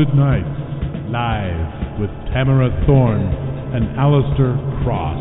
Haunted 0.00 0.16
Nights, 0.16 1.10
live 1.10 2.00
with 2.00 2.08
Tamara 2.32 2.70
Thorne 2.86 3.20
and 3.74 3.84
Alistair 3.98 4.56
Cross. 4.82 5.18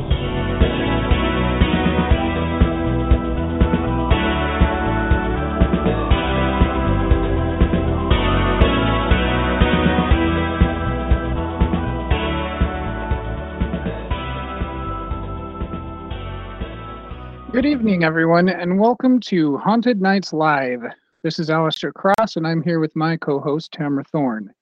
Good 17.52 17.66
evening, 17.66 18.06
everyone, 18.06 18.48
and 18.48 18.80
welcome 18.80 19.20
to 19.20 19.58
Haunted 19.58 20.00
Nights 20.02 20.32
Live. 20.32 20.84
This 21.22 21.38
is 21.38 21.50
Alistair 21.50 21.92
Cross, 21.92 22.38
and 22.38 22.48
I'm 22.48 22.64
here 22.64 22.80
with 22.80 22.96
my 22.96 23.18
co 23.18 23.42
host, 23.42 23.74
Tamara 23.74 24.06
Thorne. 24.06 24.54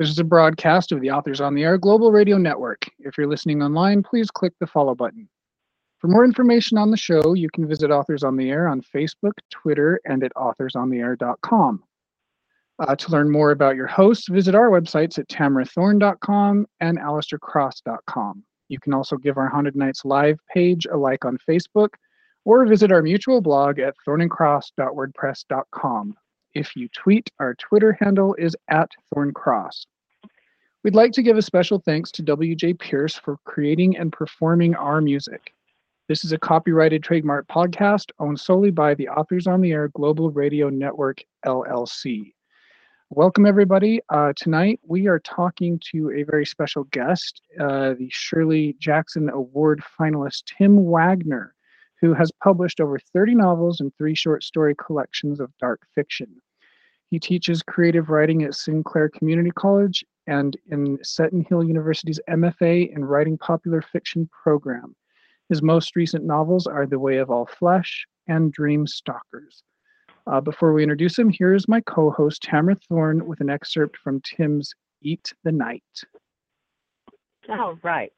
This 0.00 0.08
is 0.08 0.18
a 0.18 0.24
broadcast 0.24 0.90
of 0.92 1.02
the 1.02 1.10
Authors 1.10 1.42
on 1.42 1.54
the 1.54 1.62
Air 1.62 1.76
Global 1.76 2.10
Radio 2.10 2.38
Network. 2.38 2.88
If 3.00 3.18
you're 3.18 3.26
listening 3.26 3.62
online, 3.62 4.02
please 4.02 4.30
click 4.30 4.54
the 4.58 4.66
follow 4.66 4.94
button. 4.94 5.28
For 5.98 6.08
more 6.08 6.24
information 6.24 6.78
on 6.78 6.90
the 6.90 6.96
show, 6.96 7.34
you 7.34 7.50
can 7.50 7.68
visit 7.68 7.90
Authors 7.90 8.24
on 8.24 8.34
the 8.34 8.48
Air 8.48 8.66
on 8.66 8.80
Facebook, 8.80 9.34
Twitter, 9.50 10.00
and 10.06 10.24
at 10.24 10.32
authorsontheair.com. 10.38 11.84
Uh, 12.78 12.96
to 12.96 13.12
learn 13.12 13.30
more 13.30 13.50
about 13.50 13.76
your 13.76 13.88
hosts, 13.88 14.26
visit 14.30 14.54
our 14.54 14.70
websites 14.70 15.18
at 15.18 15.28
tamarathorne.com 15.28 16.66
and 16.80 16.98
alistaircross.com. 16.98 18.42
You 18.70 18.80
can 18.80 18.94
also 18.94 19.18
give 19.18 19.36
our 19.36 19.48
Haunted 19.48 19.76
Nights 19.76 20.06
Live 20.06 20.38
page 20.54 20.86
a 20.90 20.96
like 20.96 21.26
on 21.26 21.36
Facebook 21.46 21.90
or 22.46 22.64
visit 22.64 22.90
our 22.90 23.02
mutual 23.02 23.42
blog 23.42 23.78
at 23.78 23.92
thorneandcross.wordpress.com. 24.08 26.16
If 26.54 26.74
you 26.74 26.88
tweet, 26.88 27.30
our 27.38 27.54
Twitter 27.54 27.92
handle 27.92 28.34
is 28.34 28.56
at 28.68 28.90
thorncross. 29.14 29.86
We'd 30.82 30.96
like 30.96 31.12
to 31.12 31.22
give 31.22 31.36
a 31.36 31.42
special 31.42 31.78
thanks 31.78 32.10
to 32.12 32.24
WJ 32.24 32.78
Pierce 32.80 33.14
for 33.14 33.36
creating 33.44 33.96
and 33.96 34.12
performing 34.12 34.74
our 34.74 35.00
music. 35.00 35.54
This 36.08 36.24
is 36.24 36.32
a 36.32 36.38
copyrighted 36.38 37.04
trademark 37.04 37.46
podcast 37.46 38.10
owned 38.18 38.40
solely 38.40 38.72
by 38.72 38.94
the 38.94 39.08
Authors 39.08 39.46
on 39.46 39.60
the 39.60 39.70
Air 39.70 39.88
Global 39.88 40.32
Radio 40.32 40.68
Network, 40.70 41.22
LLC. 41.46 42.32
Welcome, 43.10 43.46
everybody. 43.46 44.00
Uh, 44.08 44.32
tonight, 44.34 44.80
we 44.82 45.06
are 45.06 45.20
talking 45.20 45.80
to 45.92 46.10
a 46.10 46.24
very 46.24 46.46
special 46.46 46.82
guest, 46.84 47.42
uh, 47.60 47.94
the 47.94 48.08
Shirley 48.10 48.74
Jackson 48.80 49.30
Award 49.30 49.82
finalist, 50.00 50.46
Tim 50.46 50.84
Waggoner 50.84 51.54
who 52.00 52.14
has 52.14 52.32
published 52.42 52.80
over 52.80 52.98
30 53.12 53.34
novels 53.34 53.80
and 53.80 53.92
three 53.96 54.14
short 54.14 54.42
story 54.42 54.74
collections 54.74 55.40
of 55.40 55.56
dark 55.58 55.82
fiction. 55.94 56.40
He 57.10 57.18
teaches 57.18 57.62
creative 57.62 58.08
writing 58.08 58.42
at 58.44 58.54
Sinclair 58.54 59.08
Community 59.08 59.50
College 59.50 60.04
and 60.26 60.56
in 60.70 60.98
Seton 61.02 61.44
Hill 61.48 61.64
University's 61.64 62.20
MFA 62.28 62.94
in 62.94 63.04
Writing 63.04 63.36
Popular 63.36 63.82
Fiction 63.82 64.28
program. 64.42 64.94
His 65.48 65.62
most 65.62 65.96
recent 65.96 66.24
novels 66.24 66.68
are 66.68 66.86
The 66.86 67.00
Way 67.00 67.16
of 67.16 67.30
All 67.30 67.46
Flesh 67.46 68.06
and 68.28 68.52
Dream 68.52 68.86
Stalkers. 68.86 69.64
Uh, 70.26 70.40
before 70.40 70.72
we 70.72 70.84
introduce 70.84 71.18
him, 71.18 71.28
here 71.28 71.54
is 71.54 71.66
my 71.66 71.80
co 71.80 72.10
host, 72.10 72.42
Tamara 72.42 72.76
Thorne, 72.88 73.26
with 73.26 73.40
an 73.40 73.50
excerpt 73.50 73.96
from 73.96 74.20
Tim's 74.20 74.72
Eat 75.02 75.32
the 75.42 75.50
Night. 75.50 75.82
All 77.48 77.76
right. 77.82 78.12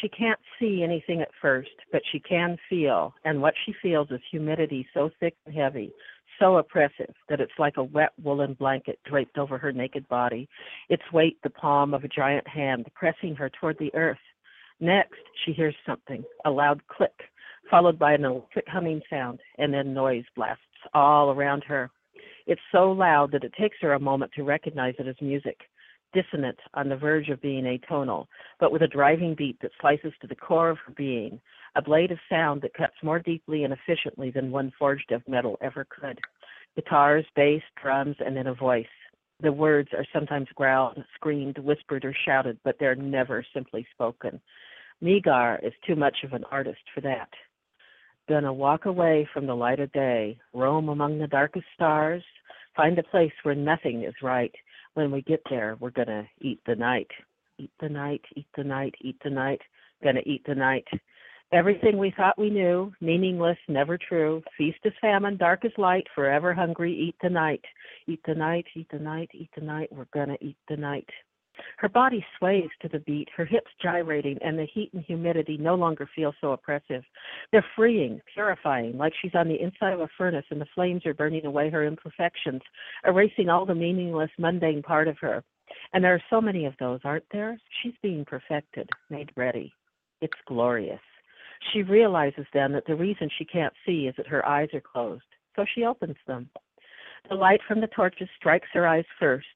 She 0.00 0.08
can't 0.08 0.38
see 0.58 0.82
anything 0.82 1.20
at 1.20 1.30
first, 1.40 1.70
but 1.90 2.02
she 2.10 2.20
can 2.20 2.56
feel, 2.68 3.14
and 3.24 3.42
what 3.42 3.54
she 3.64 3.72
feels 3.82 4.10
is 4.10 4.20
humidity 4.30 4.86
so 4.94 5.10
thick 5.18 5.34
and 5.46 5.54
heavy, 5.54 5.92
so 6.38 6.58
oppressive 6.58 7.14
that 7.28 7.40
it's 7.40 7.58
like 7.58 7.76
a 7.76 7.84
wet 7.84 8.12
woolen 8.22 8.54
blanket 8.54 8.98
draped 9.04 9.36
over 9.36 9.58
her 9.58 9.72
naked 9.72 10.08
body, 10.08 10.48
its 10.88 11.02
weight 11.12 11.38
the 11.42 11.50
palm 11.50 11.92
of 11.92 12.04
a 12.04 12.08
giant 12.08 12.46
hand 12.46 12.86
pressing 12.94 13.34
her 13.34 13.50
toward 13.50 13.78
the 13.78 13.94
earth. 13.94 14.18
Next, 14.78 15.20
she 15.44 15.52
hears 15.52 15.74
something, 15.84 16.24
a 16.44 16.50
loud 16.50 16.86
click, 16.86 17.24
followed 17.70 17.98
by 17.98 18.12
an 18.12 18.24
electric 18.24 18.68
humming 18.68 19.02
sound, 19.10 19.40
and 19.58 19.74
then 19.74 19.92
noise 19.92 20.24
blasts 20.34 20.62
all 20.94 21.30
around 21.30 21.64
her. 21.64 21.90
It's 22.46 22.60
so 22.72 22.90
loud 22.90 23.32
that 23.32 23.44
it 23.44 23.52
takes 23.52 23.76
her 23.82 23.92
a 23.92 24.00
moment 24.00 24.32
to 24.36 24.44
recognize 24.44 24.94
it 24.98 25.06
as 25.06 25.20
music 25.20 25.58
dissonant 26.12 26.58
on 26.74 26.88
the 26.88 26.96
verge 26.96 27.28
of 27.28 27.40
being 27.40 27.64
atonal, 27.64 28.26
but 28.58 28.72
with 28.72 28.82
a 28.82 28.88
driving 28.88 29.34
beat 29.34 29.60
that 29.60 29.70
slices 29.80 30.12
to 30.20 30.26
the 30.26 30.34
core 30.34 30.70
of 30.70 30.78
her 30.86 30.92
being, 30.96 31.40
a 31.76 31.82
blade 31.82 32.10
of 32.10 32.18
sound 32.28 32.62
that 32.62 32.74
cuts 32.74 32.94
more 33.02 33.18
deeply 33.18 33.64
and 33.64 33.72
efficiently 33.72 34.30
than 34.30 34.50
one 34.50 34.72
forged 34.78 35.12
of 35.12 35.26
metal 35.28 35.56
ever 35.62 35.86
could. 35.88 36.18
Guitars, 36.76 37.24
bass, 37.34 37.62
drums, 37.80 38.16
and 38.20 38.36
then 38.36 38.46
a 38.46 38.54
voice. 38.54 38.86
The 39.42 39.52
words 39.52 39.88
are 39.96 40.06
sometimes 40.12 40.48
growled, 40.54 41.02
screamed, 41.14 41.58
whispered, 41.58 42.04
or 42.04 42.14
shouted, 42.26 42.58
but 42.64 42.76
they're 42.78 42.94
never 42.94 43.44
simply 43.54 43.86
spoken. 43.92 44.40
Megar 45.02 45.58
is 45.64 45.72
too 45.86 45.96
much 45.96 46.18
of 46.24 46.32
an 46.34 46.44
artist 46.50 46.80
for 46.94 47.00
that. 47.00 47.30
Gonna 48.28 48.52
walk 48.52 48.84
away 48.84 49.28
from 49.32 49.46
the 49.46 49.56
light 49.56 49.80
of 49.80 49.90
day, 49.92 50.38
roam 50.52 50.88
among 50.88 51.18
the 51.18 51.26
darkest 51.26 51.66
stars, 51.74 52.22
find 52.76 52.98
a 52.98 53.02
place 53.02 53.32
where 53.42 53.54
nothing 53.54 54.04
is 54.04 54.14
right, 54.22 54.54
when 54.94 55.10
we 55.10 55.22
get 55.22 55.42
there, 55.48 55.76
we're 55.80 55.90
going 55.90 56.08
to 56.08 56.26
eat 56.40 56.60
the 56.66 56.74
night. 56.74 57.08
Eat 57.58 57.70
the 57.80 57.88
night, 57.88 58.22
eat 58.36 58.46
the 58.56 58.64
night, 58.64 58.94
eat 59.02 59.16
the 59.22 59.30
night, 59.30 59.60
going 60.02 60.16
to 60.16 60.28
eat 60.28 60.42
the 60.46 60.54
night. 60.54 60.86
Everything 61.52 61.98
we 61.98 62.14
thought 62.16 62.38
we 62.38 62.48
knew, 62.48 62.92
meaningless, 63.00 63.58
never 63.68 63.98
true. 63.98 64.42
Feast 64.56 64.78
is 64.84 64.92
famine, 65.00 65.36
dark 65.36 65.64
is 65.64 65.72
light, 65.76 66.06
forever 66.14 66.54
hungry, 66.54 66.92
eat 66.92 67.16
the 67.22 67.28
night. 67.28 67.64
Eat 68.06 68.20
the 68.24 68.34
night, 68.34 68.66
eat 68.76 68.86
the 68.92 68.98
night, 69.00 69.30
eat 69.34 69.50
the 69.56 69.64
night, 69.64 69.88
we're 69.90 70.06
going 70.14 70.28
to 70.28 70.44
eat 70.44 70.56
the 70.68 70.76
night. 70.76 71.08
Her 71.78 71.88
body 71.88 72.24
sways 72.38 72.68
to 72.82 72.88
the 72.88 73.00
beat, 73.00 73.28
her 73.36 73.44
hips 73.44 73.70
gyrating, 73.82 74.38
and 74.42 74.58
the 74.58 74.66
heat 74.66 74.90
and 74.92 75.04
humidity 75.04 75.56
no 75.56 75.74
longer 75.74 76.08
feel 76.14 76.34
so 76.40 76.52
oppressive. 76.52 77.02
They're 77.52 77.64
freeing, 77.76 78.20
purifying, 78.32 78.96
like 78.96 79.12
she's 79.20 79.34
on 79.34 79.48
the 79.48 79.60
inside 79.60 79.92
of 79.92 80.00
a 80.00 80.08
furnace 80.18 80.44
and 80.50 80.60
the 80.60 80.66
flames 80.74 81.06
are 81.06 81.14
burning 81.14 81.46
away 81.46 81.70
her 81.70 81.84
imperfections, 81.84 82.62
erasing 83.06 83.48
all 83.48 83.66
the 83.66 83.74
meaningless, 83.74 84.30
mundane 84.38 84.82
part 84.82 85.08
of 85.08 85.18
her. 85.20 85.42
And 85.92 86.02
there 86.04 86.14
are 86.14 86.22
so 86.30 86.40
many 86.40 86.66
of 86.66 86.74
those, 86.78 87.00
aren't 87.04 87.28
there? 87.32 87.58
She's 87.82 87.94
being 88.02 88.24
perfected, 88.24 88.88
made 89.08 89.30
ready. 89.36 89.72
It's 90.20 90.32
glorious. 90.46 91.00
She 91.72 91.82
realizes 91.82 92.46
then 92.52 92.72
that 92.72 92.86
the 92.86 92.94
reason 92.94 93.28
she 93.36 93.44
can't 93.44 93.74
see 93.86 94.06
is 94.06 94.14
that 94.16 94.26
her 94.26 94.46
eyes 94.46 94.68
are 94.72 94.80
closed, 94.80 95.22
so 95.56 95.64
she 95.74 95.84
opens 95.84 96.16
them. 96.26 96.48
The 97.28 97.34
light 97.34 97.60
from 97.68 97.80
the 97.80 97.86
torches 97.88 98.28
strikes 98.36 98.68
her 98.72 98.86
eyes 98.86 99.04
first, 99.18 99.46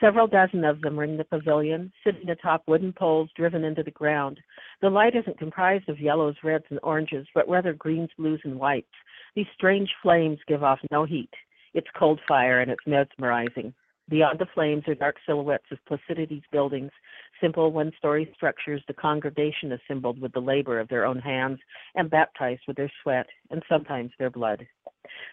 Several 0.00 0.28
dozen 0.28 0.64
of 0.64 0.80
them 0.80 0.96
ring 0.96 1.16
the 1.16 1.24
pavilion, 1.24 1.92
sitting 2.04 2.30
atop 2.30 2.62
wooden 2.68 2.92
poles 2.92 3.30
driven 3.34 3.64
into 3.64 3.82
the 3.82 3.90
ground. 3.90 4.38
The 4.80 4.90
light 4.90 5.16
isn't 5.16 5.38
comprised 5.38 5.88
of 5.88 5.98
yellows, 5.98 6.36
reds, 6.44 6.66
and 6.70 6.78
oranges, 6.84 7.26
but 7.34 7.48
rather 7.48 7.72
greens, 7.72 8.10
blues, 8.16 8.40
and 8.44 8.60
whites. 8.60 8.86
These 9.34 9.48
strange 9.54 9.90
flames 10.00 10.38
give 10.46 10.62
off 10.62 10.78
no 10.92 11.04
heat. 11.04 11.32
It's 11.74 11.88
cold 11.98 12.20
fire 12.28 12.60
and 12.60 12.70
it's 12.70 12.86
mesmerizing. 12.86 13.74
Beyond 14.08 14.38
the 14.38 14.46
flames 14.54 14.84
are 14.86 14.94
dark 14.94 15.16
silhouettes 15.26 15.70
of 15.70 15.84
Placidity's 15.86 16.44
buildings, 16.50 16.92
simple 17.40 17.72
one 17.72 17.92
story 17.98 18.30
structures 18.34 18.82
the 18.86 18.94
congregation 18.94 19.72
assembled 19.72 20.20
with 20.20 20.32
the 20.32 20.40
labor 20.40 20.78
of 20.78 20.88
their 20.88 21.04
own 21.04 21.18
hands 21.18 21.58
and 21.94 22.08
baptized 22.08 22.62
with 22.66 22.76
their 22.76 22.90
sweat 23.02 23.26
and 23.50 23.62
sometimes 23.68 24.12
their 24.18 24.30
blood. 24.30 24.66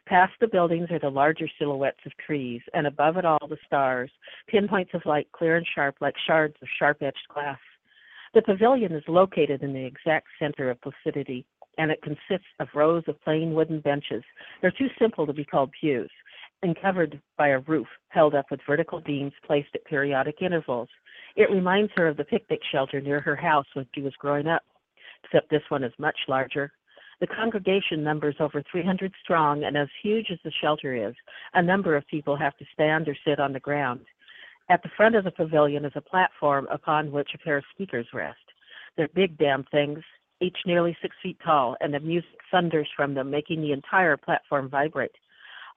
Past 0.05 0.33
the 0.39 0.47
buildings 0.47 0.89
are 0.91 0.99
the 0.99 1.09
larger 1.09 1.47
silhouettes 1.57 2.05
of 2.05 2.15
trees, 2.17 2.61
and 2.73 2.87
above 2.87 3.17
it 3.17 3.25
all 3.25 3.47
the 3.47 3.57
stars, 3.65 4.11
pinpoints 4.47 4.93
of 4.93 5.05
light 5.05 5.31
clear 5.31 5.57
and 5.57 5.65
sharp 5.75 5.95
like 6.01 6.15
shards 6.25 6.55
of 6.61 6.67
sharp 6.77 7.01
edged 7.01 7.27
glass. 7.33 7.59
The 8.33 8.41
pavilion 8.41 8.91
is 8.93 9.03
located 9.07 9.63
in 9.63 9.73
the 9.73 9.85
exact 9.85 10.27
center 10.39 10.69
of 10.69 10.81
Placidity, 10.81 11.45
and 11.77 11.91
it 11.91 12.01
consists 12.01 12.47
of 12.59 12.67
rows 12.73 13.03
of 13.07 13.21
plain 13.23 13.53
wooden 13.53 13.79
benches. 13.79 14.23
They're 14.61 14.71
too 14.71 14.89
simple 14.99 15.25
to 15.25 15.33
be 15.33 15.45
called 15.45 15.71
pews, 15.79 16.11
and 16.61 16.79
covered 16.81 17.21
by 17.37 17.49
a 17.49 17.59
roof 17.59 17.87
held 18.09 18.35
up 18.35 18.51
with 18.51 18.59
vertical 18.67 19.01
beams 19.01 19.33
placed 19.45 19.69
at 19.75 19.85
periodic 19.85 20.41
intervals. 20.41 20.89
It 21.35 21.51
reminds 21.51 21.91
her 21.95 22.07
of 22.07 22.17
the 22.17 22.23
picnic 22.23 22.59
shelter 22.71 23.01
near 23.01 23.19
her 23.21 23.35
house 23.35 23.67
when 23.73 23.87
she 23.93 24.01
was 24.01 24.13
growing 24.19 24.47
up, 24.47 24.63
except 25.23 25.49
this 25.49 25.63
one 25.69 25.83
is 25.83 25.93
much 25.97 26.17
larger, 26.27 26.71
the 27.19 27.27
congregation 27.27 28.03
numbers 28.03 28.35
over 28.39 28.63
300 28.71 29.13
strong, 29.23 29.63
and 29.63 29.77
as 29.77 29.87
huge 30.01 30.27
as 30.31 30.39
the 30.43 30.51
shelter 30.61 30.95
is, 30.95 31.15
a 31.53 31.61
number 31.61 31.95
of 31.95 32.07
people 32.07 32.35
have 32.35 32.57
to 32.57 32.65
stand 32.73 33.07
or 33.07 33.15
sit 33.25 33.39
on 33.39 33.53
the 33.53 33.59
ground. 33.59 34.01
At 34.69 34.81
the 34.83 34.89
front 34.97 35.15
of 35.15 35.23
the 35.23 35.31
pavilion 35.31 35.85
is 35.85 35.93
a 35.95 36.01
platform 36.01 36.67
upon 36.71 37.11
which 37.11 37.29
a 37.33 37.37
pair 37.37 37.57
of 37.57 37.63
speakers 37.73 38.07
rest. 38.13 38.39
They're 38.97 39.09
big 39.09 39.37
damn 39.37 39.63
things, 39.65 39.99
each 40.41 40.57
nearly 40.65 40.97
six 41.01 41.15
feet 41.21 41.37
tall, 41.43 41.77
and 41.81 41.93
the 41.93 41.99
music 41.99 42.39
thunders 42.51 42.89
from 42.95 43.13
them, 43.13 43.29
making 43.29 43.61
the 43.61 43.71
entire 43.71 44.17
platform 44.17 44.69
vibrate. 44.69 45.15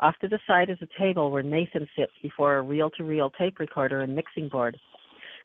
Off 0.01 0.15
to 0.21 0.29
the 0.29 0.39
side 0.47 0.71
is 0.71 0.79
a 0.81 0.99
table 1.01 1.31
where 1.31 1.43
Nathan 1.43 1.89
sits 1.97 2.13
before 2.23 2.57
a 2.57 2.63
reel 2.63 2.91
to 2.91 3.05
reel 3.05 3.31
tape 3.31 3.59
recorder 3.59 4.01
and 4.01 4.15
mixing 4.15 4.49
board. 4.49 4.79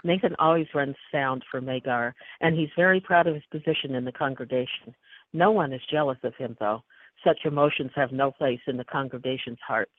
Nathan 0.04 0.36
always 0.38 0.68
runs 0.74 0.96
sound 1.12 1.44
for 1.50 1.62
Megar, 1.62 2.14
and 2.42 2.56
he's 2.58 2.70
very 2.76 3.00
proud 3.00 3.26
of 3.26 3.36
his 3.36 3.44
position 3.52 3.96
in 3.96 4.06
the 4.06 4.12
congregation. 4.12 4.94
No 5.34 5.52
one 5.52 5.74
is 5.74 5.82
jealous 5.92 6.20
of 6.24 6.36
him, 6.36 6.56
though. 6.60 6.84
Such 7.24 7.40
emotions 7.46 7.92
have 7.96 8.12
no 8.12 8.32
place 8.32 8.60
in 8.68 8.78
the 8.78 8.86
congregation's 8.86 9.60
hearts. 9.66 9.92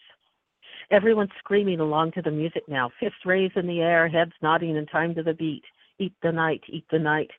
Everyone's 0.90 1.30
screaming 1.38 1.80
along 1.80 2.12
to 2.12 2.22
the 2.22 2.30
music 2.30 2.64
now, 2.68 2.90
fists 3.00 3.24
raised 3.24 3.56
in 3.56 3.66
the 3.66 3.80
air, 3.80 4.08
heads 4.08 4.32
nodding 4.42 4.76
in 4.76 4.86
time 4.86 5.14
to 5.14 5.22
the 5.22 5.34
beat. 5.34 5.64
Eat 5.98 6.12
the 6.22 6.32
night, 6.32 6.62
eat 6.68 6.84
the 6.90 6.98
night. 6.98 7.30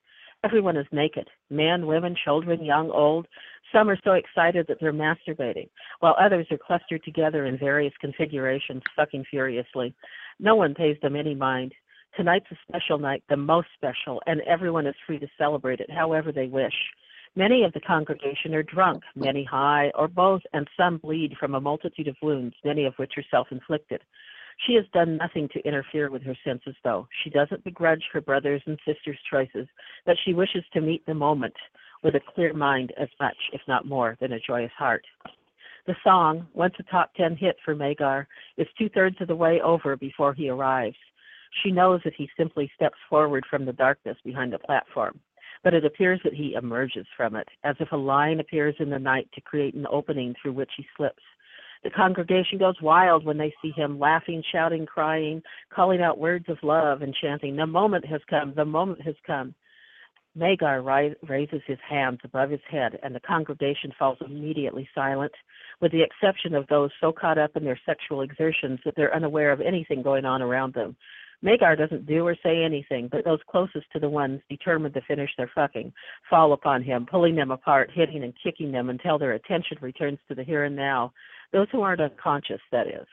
Everyone 0.43 0.77
is 0.77 0.85
naked 0.91 1.27
men, 1.49 1.85
women, 1.85 2.15
children, 2.23 2.63
young, 2.63 2.89
old. 2.91 3.27
Some 3.71 3.89
are 3.89 3.99
so 4.03 4.13
excited 4.13 4.65
that 4.67 4.77
they're 4.79 4.93
masturbating, 4.93 5.69
while 5.99 6.15
others 6.19 6.47
are 6.51 6.57
clustered 6.57 7.03
together 7.03 7.45
in 7.45 7.57
various 7.57 7.93
configurations, 7.99 8.83
sucking 8.95 9.25
furiously. 9.29 9.93
No 10.39 10.55
one 10.55 10.73
pays 10.73 10.97
them 11.01 11.15
any 11.15 11.35
mind. 11.35 11.73
Tonight's 12.15 12.45
a 12.51 12.57
special 12.67 12.97
night, 12.97 13.23
the 13.27 13.37
most 13.37 13.67
special, 13.75 14.21
and 14.27 14.41
everyone 14.41 14.87
is 14.87 14.95
free 15.05 15.19
to 15.19 15.27
celebrate 15.37 15.79
it 15.79 15.91
however 15.91 16.31
they 16.31 16.47
wish. 16.47 16.73
Many 17.37 17.65
of 17.65 17.73
the 17.73 17.81
congregation 17.81 18.55
are 18.55 18.63
drunk, 18.63 19.03
many 19.13 19.43
high, 19.43 19.91
or 19.95 20.07
both, 20.07 20.41
and 20.53 20.69
some 20.77 20.97
bleed 20.97 21.35
from 21.37 21.53
a 21.53 21.59
multitude 21.59 22.07
of 22.07 22.15
wounds, 22.21 22.55
many 22.63 22.85
of 22.85 22.93
which 22.95 23.17
are 23.17 23.25
self 23.29 23.47
inflicted. 23.51 24.01
She 24.65 24.75
has 24.75 24.85
done 24.93 25.17
nothing 25.17 25.49
to 25.49 25.67
interfere 25.67 26.09
with 26.09 26.23
her 26.23 26.37
senses, 26.45 26.75
though. 26.85 27.09
She 27.23 27.29
doesn't 27.29 27.65
begrudge 27.65 28.03
her 28.13 28.21
brothers 28.21 28.61
and 28.65 28.79
sisters' 28.85 29.19
choices, 29.29 29.67
but 30.05 30.15
she 30.23 30.33
wishes 30.33 30.63
to 30.71 30.79
meet 30.79 31.05
the 31.05 31.13
moment 31.13 31.55
with 32.03 32.15
a 32.15 32.21
clear 32.21 32.53
mind 32.53 32.93
as 32.97 33.09
much, 33.19 33.37
if 33.51 33.61
not 33.67 33.85
more, 33.85 34.15
than 34.21 34.31
a 34.31 34.39
joyous 34.39 34.71
heart. 34.77 35.05
The 35.87 35.95
song, 36.05 36.47
once 36.53 36.75
a 36.79 36.83
top 36.83 37.13
10 37.15 37.35
hit 37.35 37.57
for 37.65 37.75
Magar, 37.75 38.27
is 38.55 38.67
two 38.77 38.87
thirds 38.87 39.19
of 39.19 39.27
the 39.27 39.35
way 39.35 39.59
over 39.59 39.97
before 39.97 40.33
he 40.33 40.49
arrives. 40.49 40.95
She 41.63 41.71
knows 41.71 41.99
that 42.05 42.15
he 42.15 42.29
simply 42.37 42.71
steps 42.75 42.97
forward 43.09 43.45
from 43.49 43.65
the 43.65 43.73
darkness 43.73 44.17
behind 44.23 44.53
the 44.53 44.59
platform, 44.59 45.19
but 45.65 45.73
it 45.73 45.83
appears 45.83 46.21
that 46.23 46.35
he 46.35 46.53
emerges 46.53 47.07
from 47.17 47.35
it, 47.35 47.47
as 47.63 47.75
if 47.79 47.91
a 47.91 47.97
lion 47.97 48.39
appears 48.39 48.75
in 48.79 48.91
the 48.91 48.99
night 48.99 49.27
to 49.33 49.41
create 49.41 49.73
an 49.73 49.87
opening 49.91 50.35
through 50.39 50.53
which 50.53 50.69
he 50.77 50.85
slips. 50.95 51.23
The 51.83 51.89
congregation 51.89 52.59
goes 52.59 52.79
wild 52.83 53.25
when 53.25 53.39
they 53.39 53.51
see 53.63 53.71
him 53.75 53.99
laughing, 53.99 54.43
shouting, 54.51 54.85
crying, 54.85 55.41
calling 55.73 56.01
out 56.01 56.19
words 56.19 56.45
of 56.49 56.59
love, 56.61 57.01
and 57.01 57.15
chanting, 57.19 57.55
The 57.55 57.65
moment 57.65 58.05
has 58.05 58.21
come, 58.29 58.53
the 58.55 58.63
moment 58.63 59.01
has 59.01 59.15
come. 59.25 59.55
Magar 60.37 60.83
raises 61.27 61.61
his 61.65 61.79
hands 61.89 62.19
above 62.23 62.51
his 62.51 62.61
head, 62.69 62.99
and 63.01 63.15
the 63.15 63.19
congregation 63.21 63.91
falls 63.97 64.19
immediately 64.23 64.87
silent, 64.93 65.31
with 65.81 65.91
the 65.91 66.03
exception 66.03 66.53
of 66.53 66.67
those 66.67 66.91
so 67.01 67.11
caught 67.11 67.39
up 67.39 67.55
in 67.55 67.63
their 67.63 67.79
sexual 67.87 68.21
exertions 68.21 68.79
that 68.85 68.95
they're 68.95 69.15
unaware 69.15 69.51
of 69.51 69.61
anything 69.61 70.03
going 70.03 70.25
on 70.25 70.43
around 70.43 70.75
them. 70.75 70.95
Magar 71.43 71.77
doesn't 71.77 72.05
do 72.05 72.25
or 72.25 72.35
say 72.41 72.63
anything, 72.63 73.07
but 73.11 73.25
those 73.25 73.39
closest 73.49 73.85
to 73.93 73.99
the 73.99 74.09
ones 74.09 74.41
determined 74.49 74.93
to 74.93 75.01
finish 75.01 75.31
their 75.37 75.51
fucking 75.53 75.93
fall 76.29 76.53
upon 76.53 76.81
him, 76.81 77.05
pulling 77.05 77.35
them 77.35 77.51
apart, 77.51 77.91
hitting 77.93 78.23
and 78.23 78.33
kicking 78.41 78.71
them 78.71 78.89
until 78.89 79.17
their 79.17 79.33
attention 79.33 79.77
returns 79.81 80.19
to 80.27 80.35
the 80.35 80.43
here 80.43 80.63
and 80.63 80.75
now. 80.75 81.13
Those 81.51 81.67
who 81.71 81.81
aren't 81.81 82.01
unconscious, 82.01 82.61
that 82.71 82.87
is. 82.87 83.07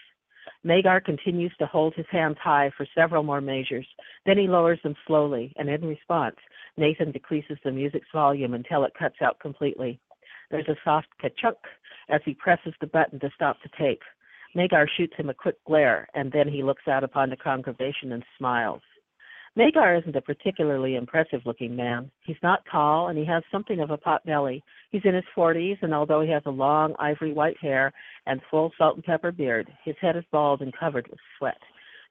Magar 0.65 1.05
continues 1.05 1.53
to 1.59 1.67
hold 1.67 1.95
his 1.95 2.07
hands 2.11 2.37
high 2.43 2.71
for 2.77 2.87
several 2.95 3.23
more 3.23 3.41
measures. 3.41 3.87
Then 4.27 4.39
he 4.39 4.49
lowers 4.49 4.79
them 4.83 4.95
slowly, 5.07 5.53
and 5.57 5.69
in 5.69 5.85
response, 5.85 6.37
Nathan 6.77 7.13
decreases 7.13 7.59
the 7.65 7.73
music's 7.73 8.09
volume 8.13 8.55
until 8.55 8.85
it 8.85 8.95
cuts 8.99 9.17
out 9.21 9.39
completely. 9.41 10.01
There's 10.51 10.69
a 10.69 10.77
soft 10.85 11.09
ka-chunk 11.21 11.59
as 12.09 12.21
he 12.25 12.35
presses 12.35 12.75
the 12.81 12.87
button 12.87 13.19
to 13.21 13.31
stop 13.35 13.57
the 13.63 13.71
tape. 13.79 14.03
Magar 14.57 14.87
shoots 14.97 15.15
him 15.17 15.31
a 15.31 15.35
quick 15.35 15.57
glare, 15.65 16.09
and 16.15 16.31
then 16.31 16.49
he 16.49 16.63
looks 16.63 16.87
out 16.87 17.05
upon 17.05 17.31
the 17.31 17.37
congregation 17.37 18.13
and 18.13 18.25
smiles. 18.37 18.83
Magar 19.57 19.99
isn't 20.01 20.17
a 20.17 20.21
particularly 20.21 20.97
impressive 20.97 21.43
looking 21.45 21.77
man. 21.77 22.11
He's 22.25 22.43
not 22.43 22.65
tall, 22.71 23.09
and 23.09 23.19
he 23.19 23.25
has 23.27 23.43
something 23.53 23.81
of 23.81 23.91
a 23.91 23.99
pot 23.99 24.25
belly. 24.25 24.63
He's 24.91 25.05
in 25.05 25.15
his 25.15 25.25
forties, 25.35 25.77
and 25.83 25.95
although 25.95 26.23
he 26.23 26.31
has 26.31 26.43
a 26.47 26.51
long 26.51 26.95
ivory 26.99 27.33
white 27.33 27.59
hair 27.61 27.93
and 28.27 28.41
full 28.51 28.73
salt 28.79 28.97
and 28.97 29.05
pepper 29.05 29.31
beard, 29.31 29.71
his 29.85 29.97
head 30.01 30.17
is 30.17 30.25
bald 30.33 30.63
and 30.63 30.73
covered 30.75 31.07
with 31.09 31.21
sweat. 31.37 31.59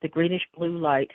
The 0.01 0.07
greenish 0.07 0.43
blue 0.55 0.77
light 0.77 1.11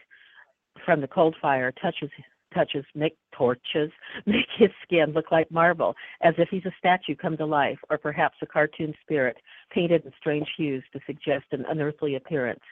from 0.84 1.00
the 1.00 1.08
cold 1.08 1.36
fire 1.40 1.72
touches 1.72 2.10
touches 2.56 2.84
make 2.94 3.16
torches 3.36 3.90
make 4.26 4.48
his 4.58 4.70
skin 4.82 5.12
look 5.12 5.30
like 5.30 5.50
marble, 5.50 5.94
as 6.22 6.34
if 6.38 6.48
he's 6.50 6.64
a 6.64 6.74
statue 6.78 7.14
come 7.14 7.36
to 7.36 7.46
life, 7.46 7.78
or 7.90 7.98
perhaps 7.98 8.36
a 8.42 8.46
cartoon 8.46 8.94
spirit 9.02 9.36
painted 9.70 10.04
in 10.04 10.12
strange 10.18 10.48
hues 10.56 10.82
to 10.92 11.00
suggest 11.06 11.44
an 11.52 11.64
unearthly 11.68 12.16
appearance. 12.16 12.64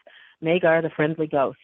Magar, 0.42 0.82
the 0.82 0.90
friendly 0.96 1.26
ghost. 1.26 1.58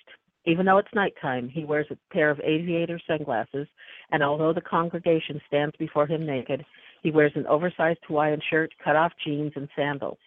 Even 0.46 0.64
though 0.64 0.78
it's 0.78 0.88
nighttime, 0.94 1.48
he 1.48 1.64
wears 1.64 1.86
a 1.90 2.14
pair 2.14 2.30
of 2.30 2.40
aviator 2.40 3.00
sunglasses, 3.06 3.66
and 4.10 4.22
although 4.22 4.54
the 4.54 4.60
congregation 4.60 5.40
stands 5.46 5.74
before 5.78 6.06
him 6.06 6.24
naked, 6.24 6.64
he 7.02 7.10
wears 7.10 7.32
an 7.34 7.46
oversized 7.46 8.00
Hawaiian 8.06 8.40
shirt, 8.50 8.72
cut 8.82 8.96
off 8.96 9.12
jeans, 9.24 9.52
and 9.56 9.68
sandals. 9.76 10.18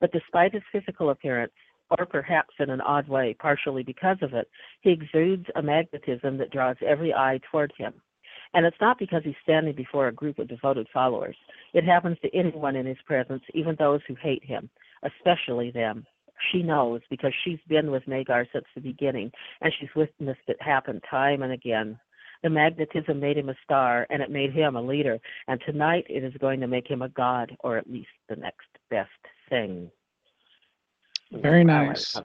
But 0.00 0.12
despite 0.12 0.52
his 0.52 0.62
physical 0.70 1.10
appearance, 1.10 1.52
or 1.90 2.06
perhaps 2.06 2.54
in 2.58 2.70
an 2.70 2.80
odd 2.80 3.08
way, 3.08 3.36
partially 3.38 3.82
because 3.82 4.18
of 4.22 4.34
it, 4.34 4.48
he 4.80 4.90
exudes 4.90 5.46
a 5.54 5.62
magnetism 5.62 6.38
that 6.38 6.50
draws 6.50 6.76
every 6.86 7.12
eye 7.12 7.40
toward 7.50 7.72
him. 7.76 7.94
And 8.54 8.64
it's 8.64 8.80
not 8.80 8.98
because 8.98 9.22
he's 9.24 9.34
standing 9.42 9.74
before 9.74 10.08
a 10.08 10.12
group 10.12 10.38
of 10.38 10.48
devoted 10.48 10.86
followers. 10.92 11.36
It 11.72 11.84
happens 11.84 12.18
to 12.22 12.34
anyone 12.34 12.76
in 12.76 12.86
his 12.86 12.96
presence, 13.04 13.42
even 13.52 13.76
those 13.78 14.00
who 14.06 14.14
hate 14.14 14.44
him, 14.44 14.70
especially 15.02 15.72
them. 15.72 16.06
She 16.52 16.62
knows 16.62 17.00
because 17.10 17.32
she's 17.44 17.58
been 17.68 17.90
with 17.90 18.06
Magar 18.06 18.46
since 18.52 18.66
the 18.74 18.80
beginning, 18.80 19.32
and 19.60 19.72
she's 19.78 19.94
witnessed 19.94 20.40
it 20.46 20.60
happen 20.60 21.00
time 21.10 21.42
and 21.42 21.52
again. 21.52 21.98
The 22.42 22.50
magnetism 22.50 23.18
made 23.18 23.38
him 23.38 23.48
a 23.48 23.56
star, 23.64 24.06
and 24.10 24.22
it 24.22 24.30
made 24.30 24.52
him 24.52 24.76
a 24.76 24.82
leader. 24.82 25.18
And 25.48 25.60
tonight 25.64 26.04
it 26.08 26.22
is 26.22 26.34
going 26.40 26.60
to 26.60 26.66
make 26.68 26.86
him 26.86 27.02
a 27.02 27.08
god, 27.08 27.56
or 27.60 27.78
at 27.78 27.90
least 27.90 28.08
the 28.28 28.36
next 28.36 28.68
best 28.90 29.10
thing. 29.48 29.90
Very 31.40 31.64
nice. 31.64 32.16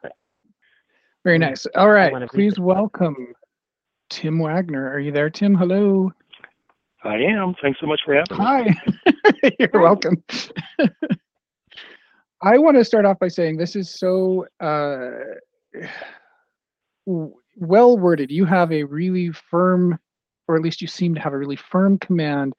Very 1.24 1.38
nice. 1.38 1.66
All 1.76 1.90
right. 1.90 2.14
Please 2.30 2.60
welcome 2.60 3.34
Tim 4.10 4.40
Waggoner. 4.40 4.90
Are 4.90 5.00
you 5.00 5.12
there, 5.12 5.30
Tim? 5.30 5.56
Hello. 5.56 6.12
I 7.04 7.16
am. 7.16 7.56
Thanks 7.62 7.80
so 7.80 7.88
much 7.88 8.02
for 8.06 8.14
having 8.14 8.38
me. 8.38 8.44
Hi. 8.44 9.52
You're 9.60 9.82
welcome. 9.82 10.24
I 12.42 12.58
want 12.58 12.78
to 12.78 12.86
start 12.86 13.06
off 13.06 13.20
by 13.20 13.28
saying 13.28 13.58
this 13.58 13.76
is 13.76 13.90
so 13.90 14.46
uh, 14.60 15.10
well 17.06 17.98
worded. 17.98 18.32
You 18.32 18.46
have 18.46 18.72
a 18.72 18.84
really 18.84 19.32
firm, 19.32 19.98
or 20.48 20.56
at 20.56 20.62
least 20.62 20.82
you 20.82 20.88
seem 20.88 21.16
to 21.16 21.22
have 21.22 21.34
a 21.34 21.38
really 21.38 21.58
firm 21.58 21.98
command 22.00 22.54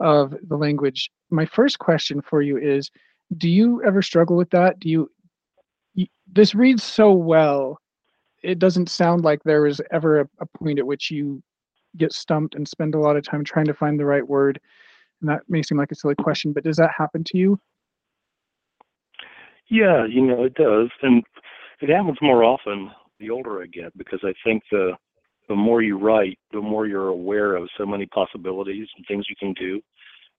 of 0.00 0.34
the 0.48 0.56
language. 0.56 1.10
My 1.30 1.46
first 1.46 1.78
question 1.78 2.20
for 2.20 2.42
you 2.42 2.58
is 2.58 2.90
do 3.38 3.48
you 3.48 3.82
ever 3.84 4.02
struggle 4.02 4.36
with 4.36 4.50
that? 4.50 4.78
Do 4.80 4.88
you 4.88 5.10
this 6.32 6.54
reads 6.54 6.82
so 6.82 7.12
well. 7.12 7.78
It 8.42 8.58
doesn't 8.58 8.88
sound 8.88 9.22
like 9.22 9.42
there 9.44 9.62
was 9.62 9.80
ever 9.92 10.20
a, 10.20 10.28
a 10.40 10.46
point 10.58 10.78
at 10.78 10.86
which 10.86 11.10
you 11.10 11.42
get 11.96 12.12
stumped 12.12 12.54
and 12.54 12.66
spend 12.66 12.94
a 12.94 12.98
lot 12.98 13.16
of 13.16 13.24
time 13.24 13.44
trying 13.44 13.66
to 13.66 13.74
find 13.74 13.98
the 13.98 14.04
right 14.04 14.26
word. 14.26 14.58
And 15.20 15.30
that 15.30 15.42
may 15.48 15.62
seem 15.62 15.78
like 15.78 15.92
a 15.92 15.94
silly 15.94 16.14
question, 16.16 16.52
but 16.52 16.64
does 16.64 16.76
that 16.76 16.90
happen 16.96 17.22
to 17.24 17.38
you? 17.38 17.58
Yeah, 19.68 20.04
you 20.06 20.22
know, 20.22 20.44
it 20.44 20.54
does. 20.54 20.88
And 21.02 21.22
it 21.80 21.88
happens 21.88 22.18
more 22.20 22.44
often 22.44 22.90
the 23.20 23.30
older 23.30 23.62
I 23.62 23.66
get 23.66 23.96
because 23.96 24.20
I 24.22 24.34
think 24.44 24.62
the 24.70 24.92
the 25.48 25.56
more 25.56 25.82
you 25.82 25.98
write, 25.98 26.38
the 26.52 26.60
more 26.60 26.86
you're 26.86 27.08
aware 27.08 27.56
of 27.56 27.68
so 27.76 27.84
many 27.84 28.06
possibilities 28.06 28.86
and 28.96 29.04
things 29.06 29.26
you 29.28 29.34
can 29.38 29.52
do. 29.54 29.80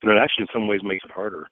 And 0.01 0.11
it 0.11 0.17
actually 0.17 0.43
in 0.43 0.47
some 0.53 0.67
ways 0.67 0.81
makes 0.83 1.03
it 1.05 1.11
harder. 1.11 1.47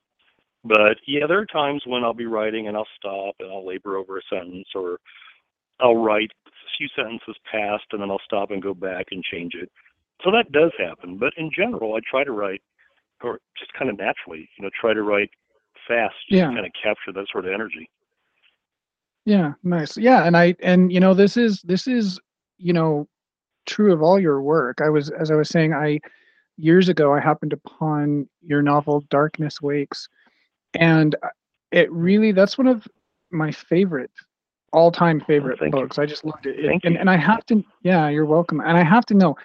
But 0.63 0.97
yeah, 1.07 1.25
there 1.27 1.39
are 1.39 1.45
times 1.45 1.83
when 1.85 2.03
I'll 2.03 2.13
be 2.13 2.27
writing 2.27 2.67
and 2.67 2.77
I'll 2.77 2.87
stop 2.97 3.35
and 3.39 3.51
I'll 3.51 3.65
labor 3.65 3.97
over 3.97 4.17
a 4.17 4.21
sentence 4.29 4.67
or 4.75 4.99
I'll 5.79 5.97
write 5.97 6.31
a 6.45 6.51
few 6.77 6.87
sentences 6.95 7.35
past 7.51 7.83
and 7.91 8.01
then 8.01 8.11
I'll 8.11 8.21
stop 8.23 8.51
and 8.51 8.61
go 8.61 8.73
back 8.73 9.07
and 9.11 9.23
change 9.23 9.53
it. 9.55 9.71
So 10.23 10.29
that 10.31 10.51
does 10.51 10.71
happen. 10.77 11.17
But 11.17 11.33
in 11.37 11.49
general, 11.55 11.95
I 11.95 11.99
try 12.09 12.23
to 12.23 12.31
write 12.31 12.61
or 13.23 13.39
just 13.57 13.73
kind 13.73 13.89
of 13.89 13.97
naturally, 13.97 14.49
you 14.57 14.63
know, 14.63 14.69
try 14.79 14.93
to 14.93 15.01
write 15.03 15.29
fast 15.87 16.15
yeah. 16.29 16.47
to 16.47 16.53
kind 16.53 16.65
of 16.65 16.71
capture 16.81 17.11
that 17.13 17.25
sort 17.31 17.45
of 17.45 17.53
energy. 17.53 17.89
Yeah, 19.25 19.53
nice. 19.63 19.97
Yeah, 19.97 20.25
and 20.25 20.35
I 20.35 20.55
and 20.61 20.91
you 20.91 20.99
know 20.99 21.13
this 21.13 21.37
is 21.37 21.61
this 21.61 21.87
is 21.87 22.19
you 22.57 22.73
know 22.73 23.07
true 23.67 23.93
of 23.93 24.01
all 24.01 24.19
your 24.19 24.41
work. 24.41 24.81
I 24.81 24.89
was 24.89 25.11
as 25.11 25.29
I 25.29 25.35
was 25.35 25.49
saying 25.49 25.73
I 25.73 25.99
years 26.57 26.89
ago 26.89 27.13
I 27.13 27.19
happened 27.19 27.53
upon 27.53 28.27
your 28.41 28.63
novel 28.63 29.03
Darkness 29.09 29.61
Wakes 29.61 30.07
and 30.73 31.15
it 31.71 31.91
really 31.91 32.31
that's 32.31 32.57
one 32.57 32.67
of 32.67 32.87
my 33.31 33.51
favorite 33.51 34.11
all-time 34.73 35.19
oh, 35.21 35.25
favorite 35.25 35.59
oh, 35.61 35.69
books. 35.69 35.97
You. 35.97 36.03
i 36.03 36.05
just 36.05 36.23
loved 36.25 36.45
it, 36.45 36.59
it 36.59 36.81
and, 36.83 36.97
and 36.97 37.09
i 37.09 37.17
have 37.17 37.45
to 37.47 37.63
yeah 37.83 38.09
you're 38.09 38.25
welcome. 38.25 38.59
And 38.61 38.77
i 38.77 38.83
have 38.83 39.05
to 39.07 39.13
know 39.13 39.35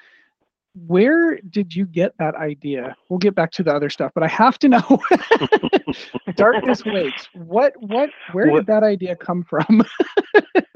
where 0.87 1.39
did 1.49 1.75
you 1.75 1.87
get 1.87 2.13
that 2.19 2.35
idea? 2.35 2.95
We'll 3.09 3.19
get 3.19 3.35
back 3.35 3.51
to 3.53 3.63
the 3.63 3.75
other 3.75 3.91
stuff 3.91 4.13
but 4.15 4.23
i 4.23 4.29
have 4.29 4.59
to 4.59 4.69
know. 4.69 5.03
Darkness 6.37 6.85
wakes. 6.87 7.29
What 7.35 7.73
what 7.79 8.11
where 8.33 8.51
what, 8.51 8.59
did 8.59 8.67
that 8.67 8.83
idea 8.83 9.17
come 9.17 9.45
from? 9.45 9.83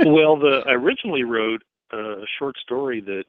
Well 0.06 0.38
the 0.38 0.62
i 0.66 0.72
originally 0.72 1.24
wrote 1.24 1.62
a 1.92 2.22
short 2.38 2.56
story 2.58 3.02
that 3.02 3.24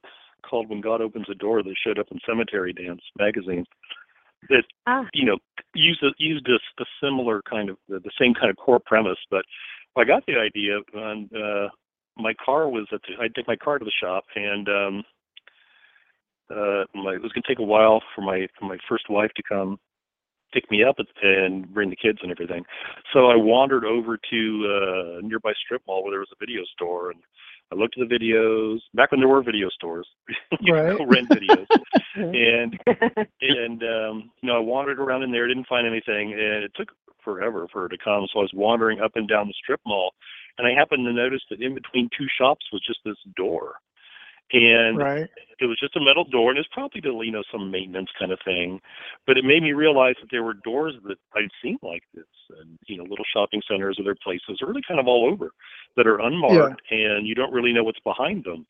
called 0.49 0.69
when 0.69 0.79
god 0.79 1.01
opens 1.01 1.25
a 1.29 1.35
door 1.35 1.61
that 1.61 1.75
showed 1.83 1.99
up 1.99 2.07
in 2.11 2.19
cemetery 2.25 2.71
dance 2.71 3.01
magazine 3.19 3.65
that 4.49 4.63
ah. 4.87 5.05
you 5.13 5.25
know 5.25 5.37
used 5.73 6.03
a, 6.03 6.09
used 6.17 6.47
a, 6.47 6.81
a 6.81 6.85
similar 7.01 7.41
kind 7.49 7.69
of 7.69 7.77
the, 7.87 7.99
the, 7.99 8.11
same 8.19 8.33
kind 8.33 8.49
of 8.49 8.57
core 8.57 8.81
premise, 8.85 9.17
but 9.29 9.45
I 9.97 10.03
got 10.03 10.25
the 10.25 10.35
idea, 10.37 10.79
and 10.93 11.29
uh, 11.33 11.69
my 12.17 12.33
car 12.43 12.69
was 12.69 12.87
at 12.91 13.01
the, 13.07 13.23
I 13.23 13.27
took 13.27 13.47
my 13.47 13.55
car 13.55 13.79
to 13.79 13.85
the 13.85 13.91
shop, 14.01 14.25
and 14.35 14.67
um, 14.67 15.03
uh, 16.49 16.83
my, 16.95 17.13
it 17.13 17.21
was 17.21 17.31
going 17.31 17.43
to 17.43 17.47
take 17.47 17.59
a 17.59 17.63
while 17.63 18.01
for 18.15 18.21
my 18.21 18.47
for 18.59 18.65
my 18.65 18.77
first 18.89 19.09
wife 19.09 19.31
to 19.35 19.43
come 19.47 19.77
pick 20.53 20.69
me 20.69 20.83
up 20.83 20.97
and 21.23 21.73
bring 21.73 21.89
the 21.89 21.95
kids 21.95 22.19
and 22.21 22.31
everything. 22.31 22.63
So 23.13 23.27
I 23.27 23.35
wandered 23.37 23.85
over 23.85 24.17
to 24.17 24.65
uh, 24.65 25.19
a 25.19 25.21
nearby 25.21 25.53
strip 25.63 25.81
mall 25.87 26.03
where 26.03 26.11
there 26.11 26.19
was 26.19 26.31
a 26.33 26.39
video 26.39 26.63
store, 26.73 27.11
and 27.11 27.21
I 27.71 27.75
looked 27.75 27.97
at 27.97 28.07
the 28.07 28.15
videos 28.15 28.79
back 28.93 29.11
when 29.11 29.21
there 29.21 29.29
were 29.29 29.43
video 29.43 29.69
stores. 29.69 30.07
you 30.59 30.73
Right. 30.73 30.97
could 30.97 31.09
rent 31.09 31.29
videos, 31.29 31.67
and 32.15 32.77
and 33.41 33.83
um, 33.83 34.31
you 34.41 34.47
know 34.47 34.57
I 34.57 34.59
wandered 34.59 34.99
around 34.99 35.23
in 35.23 35.31
there, 35.31 35.47
didn't 35.47 35.67
find 35.67 35.87
anything, 35.87 36.33
and 36.33 36.63
it 36.63 36.71
took 36.75 36.89
forever 37.23 37.67
for 37.71 37.83
her 37.83 37.89
to 37.89 37.97
come. 38.03 38.27
So 38.33 38.39
I 38.39 38.43
was 38.43 38.51
wandering 38.53 38.99
up 38.99 39.11
and 39.15 39.27
down 39.27 39.47
the 39.47 39.53
strip 39.53 39.79
mall, 39.85 40.13
and 40.57 40.67
I 40.67 40.77
happened 40.77 41.05
to 41.05 41.13
notice 41.13 41.41
that 41.49 41.61
in 41.61 41.73
between 41.73 42.09
two 42.17 42.27
shops 42.37 42.65
was 42.73 42.83
just 42.85 42.99
this 43.05 43.17
door, 43.35 43.75
and 44.53 44.97
Right. 44.97 45.29
it 45.59 45.65
was 45.65 45.79
just 45.79 45.95
a 45.95 46.01
metal 46.01 46.23
door, 46.23 46.49
and 46.49 46.59
it's 46.59 46.67
probably 46.71 47.01
to 47.01 47.21
you 47.23 47.31
know 47.31 47.43
some 47.51 47.71
maintenance 47.71 48.09
kind 48.19 48.31
of 48.31 48.39
thing, 48.43 48.81
but 49.25 49.37
it 49.37 49.45
made 49.45 49.63
me 49.63 49.73
realize 49.73 50.15
that 50.21 50.29
there 50.31 50.43
were 50.43 50.55
doors 50.55 50.95
that 51.07 51.17
I'd 51.35 51.49
seen 51.61 51.77
like 51.81 52.03
this, 52.13 52.25
and 52.59 52.77
you 52.87 52.97
know 52.97 53.03
little 53.03 53.25
shopping 53.33 53.61
centers, 53.69 53.97
or 53.99 54.03
other 54.03 54.17
places, 54.23 54.59
are 54.61 54.67
really 54.67 54.81
kind 54.87 54.99
of 54.99 55.07
all 55.07 55.29
over, 55.31 55.51
that 55.95 56.07
are 56.07 56.19
unmarked, 56.19 56.81
and 56.91 57.25
you 57.27 57.35
don't 57.35 57.53
really 57.53 57.73
know 57.73 57.83
what's 57.83 57.99
behind 58.01 58.43
them. 58.43 58.65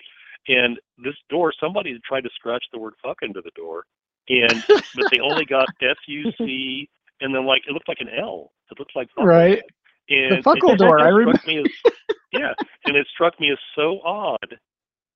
And 0.48 0.80
this 0.98 1.16
door, 1.30 1.54
somebody 1.60 1.92
had 1.94 2.04
tried 2.04 2.24
to 2.24 2.30
scratch 2.36 2.66
the 2.72 2.80
word 2.80 2.94
"fuck" 3.02 3.18
into 3.22 3.42
the 3.42 3.52
door, 3.56 3.86
and 4.30 4.64
but 4.68 5.06
they 5.12 5.20
only 5.20 5.46
got 5.46 5.68
F 5.82 5.98
U 6.08 6.32
C, 6.38 6.90
and 7.22 7.34
then 7.34 7.46
like 7.46 7.62
it 7.68 7.72
looked 7.72 7.88
like 7.88 8.02
an 8.02 8.10
L. 8.10 8.52
It 8.72 8.80
looked 8.80 8.96
like 8.96 9.08
fuck. 9.16 9.26
Right. 9.26 9.62
And 10.10 10.44
The 10.44 10.50
Fuckle 10.50 10.78
door, 10.78 11.00
I 11.00 11.08
remember. 11.10 11.40
me 11.48 11.60
as, 11.60 11.94
yeah, 12.34 12.54
and 12.86 12.98
it 12.98 13.08
struck 13.14 13.40
me 13.40 13.52
as 13.52 13.58
so 13.76 14.02
odd 14.04 14.58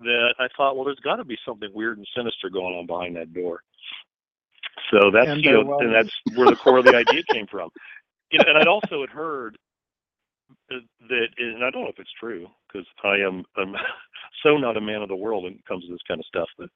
that 0.05 0.35
I 0.39 0.47
thought, 0.55 0.75
well, 0.75 0.85
there's 0.85 1.00
got 1.03 1.17
to 1.17 1.25
be 1.25 1.38
something 1.45 1.69
weird 1.74 1.97
and 1.97 2.07
sinister 2.15 2.50
going 2.50 2.75
on 2.75 2.85
behind 2.85 3.15
that 3.17 3.33
door. 3.33 3.62
So 4.91 5.12
that's 5.12 5.27
And 5.29 5.43
you 5.43 5.51
know, 5.51 5.79
and 5.79 5.93
that's 5.93 6.13
where 6.35 6.47
the 6.47 6.55
core 6.55 6.77
of 6.79 6.85
the 6.85 6.95
idea 6.95 7.21
came 7.31 7.47
from. 7.47 7.69
You 8.31 8.39
know, 8.39 8.45
and 8.47 8.57
I'd 8.57 8.67
also 8.67 9.01
had 9.01 9.09
heard 9.09 9.57
that, 10.69 10.81
that- 11.09 11.29
and 11.38 11.63
I 11.63 11.69
don't 11.69 11.83
know 11.83 11.89
if 11.89 12.00
it's 12.00 12.13
true 12.19 12.47
because 12.67 12.88
I 13.03 13.15
am 13.17 13.43
I'm 13.57 13.74
so 14.43 14.57
not 14.57 14.77
a 14.77 14.81
man 14.81 15.01
of 15.01 15.09
the 15.09 15.15
world 15.15 15.43
when 15.43 15.53
it 15.53 15.65
comes 15.65 15.85
to 15.85 15.91
this 15.91 16.01
kind 16.07 16.19
of 16.19 16.25
stuff. 16.25 16.50
But 16.57 16.69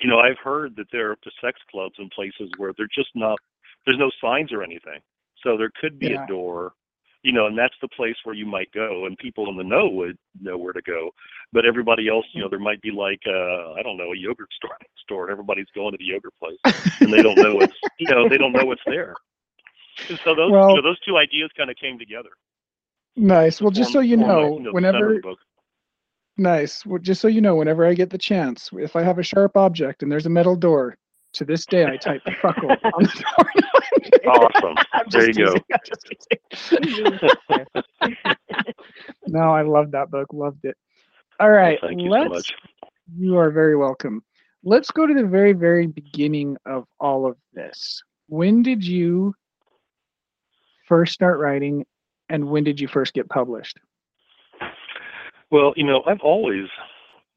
you 0.00 0.08
know, 0.08 0.18
I've 0.18 0.38
heard 0.42 0.74
that 0.76 0.86
there 0.92 1.10
are 1.12 1.16
sex 1.40 1.58
clubs 1.70 1.94
in 1.98 2.08
places 2.14 2.50
where 2.56 2.72
they're 2.76 2.88
just 2.94 3.10
not 3.14 3.38
there's 3.86 3.98
no 3.98 4.10
signs 4.20 4.52
or 4.52 4.62
anything. 4.62 5.00
So 5.42 5.56
there 5.56 5.70
could 5.80 5.98
be 5.98 6.08
Yeah. 6.08 6.24
a 6.24 6.26
door, 6.26 6.72
you 7.24 7.32
know, 7.32 7.46
and 7.46 7.56
that's 7.58 7.74
the 7.80 7.88
place 7.88 8.14
where 8.24 8.34
you 8.34 8.44
might 8.44 8.70
go, 8.72 9.06
and 9.06 9.16
people 9.16 9.48
in 9.48 9.56
the 9.56 9.64
know 9.64 9.88
would 9.88 10.18
know 10.40 10.58
where 10.58 10.74
to 10.74 10.82
go. 10.82 11.10
But 11.52 11.64
everybody 11.64 12.06
else, 12.06 12.26
you 12.32 12.42
know, 12.42 12.50
there 12.50 12.58
might 12.58 12.82
be 12.82 12.90
like 12.90 13.20
uh, 13.26 13.72
I 13.72 13.82
don't 13.82 13.96
know, 13.96 14.12
a 14.12 14.16
yogurt 14.16 14.50
store 14.56 14.76
store, 15.02 15.22
and 15.24 15.32
everybody's 15.32 15.66
going 15.74 15.92
to 15.92 15.98
the 15.98 16.04
yogurt 16.04 16.34
place, 16.38 16.58
and 17.00 17.12
they 17.12 17.22
don't 17.22 17.38
know 17.38 17.54
what's 17.56 17.74
you 17.98 18.06
know 18.14 18.28
they 18.28 18.36
don't 18.38 18.52
know 18.52 18.66
what's 18.66 18.82
there. 18.86 19.14
And 20.08 20.20
so 20.22 20.34
those 20.34 20.52
Well- 20.52 20.70
you 20.70 20.76
know, 20.76 20.82
those 20.82 21.00
two 21.00 21.16
ideas 21.16 21.50
kind 21.56 21.70
of 21.70 21.76
came 21.76 21.98
together. 21.98 22.30
Nice. 23.16 23.62
Well, 23.62 23.70
just 23.70 23.92
so 23.92 24.00
you 24.00 24.16
know, 24.16 24.58
the 24.58 24.64
center 24.64 24.68
of 24.68 24.74
whenever 24.74 25.20
nice. 26.36 26.84
Well, 26.84 26.98
just 26.98 27.20
so 27.20 27.28
you 27.28 27.40
know, 27.40 27.54
whenever 27.54 27.86
I 27.86 27.94
get 27.94 28.10
the 28.10 28.18
chance, 28.18 28.70
if 28.72 28.96
I 28.96 29.02
have 29.02 29.18
a 29.18 29.22
sharp 29.22 29.56
object 29.56 30.02
and 30.02 30.10
there's 30.10 30.26
a 30.26 30.30
metal 30.30 30.56
door, 30.56 30.96
to 31.34 31.44
this 31.44 31.66
day 31.66 31.84
I 31.84 31.96
type 31.96 32.22
fuckle 32.40 32.70
on 32.70 33.02
the 33.02 33.24
door. 33.36 33.50
Awesome. 34.26 34.74
There 35.10 35.28
you 35.28 35.34
go. 35.34 35.54
teasing, 36.70 37.18
just 37.20 37.52
no, 39.26 39.40
I 39.50 39.62
love 39.62 39.90
that 39.90 40.10
book. 40.10 40.28
Loved 40.32 40.64
it. 40.64 40.76
All 41.40 41.50
right, 41.50 41.78
Thank 41.80 42.00
you 42.00 42.10
let's. 42.10 42.24
so 42.24 42.28
much. 42.30 42.54
You 43.18 43.36
are 43.36 43.50
very 43.50 43.76
welcome. 43.76 44.22
Let's 44.62 44.90
go 44.90 45.06
to 45.06 45.12
the 45.12 45.24
very, 45.26 45.52
very 45.52 45.86
beginning 45.86 46.56
of 46.64 46.86
all 47.00 47.26
of 47.26 47.36
this. 47.52 48.02
When 48.28 48.62
did 48.62 48.84
you 48.84 49.34
first 50.86 51.12
start 51.12 51.38
writing, 51.38 51.84
and 52.30 52.48
when 52.48 52.64
did 52.64 52.80
you 52.80 52.88
first 52.88 53.12
get 53.12 53.28
published? 53.28 53.78
Well, 55.50 55.74
you 55.76 55.84
know, 55.84 56.02
I've 56.06 56.20
always, 56.22 56.66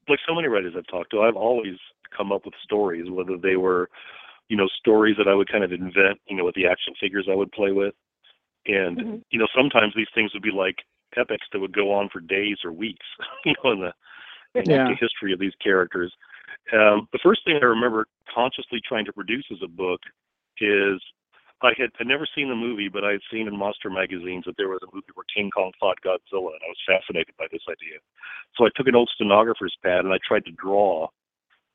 like 0.08 0.20
so 0.27 0.34
many 0.34 0.48
writers 0.48 0.74
I've 0.77 0.88
talked 0.88 1.12
to, 1.12 1.22
I've 1.22 1.36
always 1.36 1.75
come 2.16 2.32
up 2.32 2.46
with 2.46 2.54
stories, 2.64 3.10
whether 3.10 3.38
they 3.38 3.56
were, 3.56 3.90
you 4.50 4.58
know, 4.58 4.68
stories 4.80 5.16
that 5.18 5.28
I 5.28 5.36
would 5.36 5.52
kind 5.52 5.64
of 5.64 5.72
invent, 5.72 6.20
you 6.28 6.36
know, 6.36 6.46
with 6.46 6.56
the 6.56 6.68
action 6.68 6.94
figures 7.00 7.28
I 7.30 7.36
would 7.36 7.52
play 7.52 7.72
with. 7.72 7.94
And, 8.66 8.98
Mhm. 8.98 9.24
you 9.30 9.40
know, 9.40 9.48
sometimes 9.56 9.94
these 9.96 10.10
things 10.14 10.34
would 10.34 10.44
be 10.44 10.52
like 10.52 10.84
epics 11.16 11.48
that 11.52 11.60
would 11.60 11.74
go 11.74 11.94
on 11.94 12.10
for 12.10 12.20
days 12.20 12.58
or 12.64 12.72
weeks, 12.72 13.06
you 13.46 13.54
know, 13.64 13.72
in 13.72 13.80
the, 13.80 13.94
in 14.56 14.70
Yeah. 14.70 14.88
the 14.88 14.96
history 14.96 15.34
of 15.34 15.40
these 15.40 15.56
characters. 15.64 16.14
Um, 16.74 17.08
the 17.12 17.20
first 17.20 17.44
thing 17.46 17.58
I 17.62 17.66
remember 17.66 18.08
consciously 18.34 18.82
trying 18.86 19.06
to 19.06 19.14
produce 19.14 19.46
as 19.52 19.62
a 19.64 19.68
book 19.68 20.02
is 20.60 21.02
I 21.62 21.74
had 21.78 21.90
I'd 22.00 22.08
never 22.08 22.28
seen 22.36 22.50
the 22.50 22.56
movie, 22.56 22.88
but 22.88 23.04
I 23.04 23.14
had 23.14 23.22
seen 23.32 23.48
in 23.48 23.58
monster 23.58 23.90
magazines 23.90 24.44
that 24.46 24.58
there 24.58 24.70
was 24.70 24.82
a 24.84 24.94
movie 24.94 25.08
where 25.16 25.26
King 25.34 25.50
Kong 25.50 25.72
fought 25.80 25.98
Godzilla, 26.06 26.54
and 26.54 26.62
I 26.62 26.70
was 26.70 26.78
fascinated 26.86 27.34
by 27.38 27.48
this 27.52 27.64
idea. 27.70 27.98
So 28.56 28.66
I 28.66 28.70
took 28.76 28.88
an 28.88 28.96
old 28.96 29.10
stenographer's 29.14 29.76
pad 29.84 30.06
and 30.06 30.14
I 30.14 30.20
tried 30.26 30.46
to 30.46 30.52
draw 30.52 31.08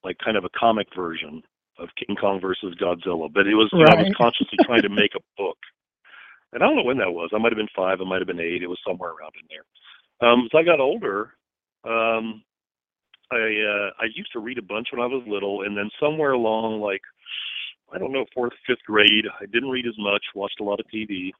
like 0.05 0.19
kind 0.19 0.37
of 0.37 0.45
a 0.45 0.51
comic 0.59 0.89
version 0.95 1.43
of 1.79 1.89
King 1.97 2.17
Kong 2.17 2.41
versus 2.41 2.75
Godzilla, 2.81 3.33
but 3.33 3.47
it 3.47 3.55
was 3.55 3.71
know, 3.73 3.85
I 3.85 4.03
was 4.03 4.13
consciously 4.17 4.59
trying 4.65 4.83
to 4.83 4.89
make 5.03 5.13
a 5.15 5.25
book. 5.37 5.59
And 6.53 6.63
I 6.63 6.67
don't 6.67 6.77
know 6.77 6.85
when 6.85 6.99
that 6.99 7.13
was. 7.13 7.31
I 7.33 7.39
might 7.39 7.53
have 7.53 7.57
been 7.57 7.69
five. 7.75 8.01
I 8.01 8.05
might 8.05 8.21
have 8.21 8.27
been 8.27 8.41
eight. 8.41 8.63
It 8.63 8.69
was 8.69 8.79
somewhere 8.87 9.11
around 9.11 9.33
in 9.41 9.49
there. 9.49 10.29
Um, 10.29 10.45
as 10.45 10.59
I 10.59 10.63
got 10.63 10.81
older, 10.81 11.33
um, 11.85 12.43
I 13.33 13.37
uh, 13.37 13.91
I 13.99 14.05
used 14.15 14.33
to 14.33 14.41
read 14.41 14.59
a 14.59 14.63
bunch 14.63 14.89
when 14.93 15.01
I 15.01 15.07
was 15.07 15.25
little, 15.27 15.63
and 15.63 15.77
then 15.77 15.91
somewhere 15.99 16.33
along 16.33 16.81
like 16.81 17.01
I 17.93 17.99
don't 17.99 18.13
know 18.13 18.27
fourth 18.35 18.53
fifth 18.67 18.85
grade, 18.87 19.25
I 19.41 19.47
didn't 19.47 19.71
read 19.71 19.87
as 19.87 19.97
much. 19.99 20.23
Watched 20.35 20.61
a 20.61 20.65
lot 20.65 20.81
of 20.81 20.87
TV. 20.95 21.31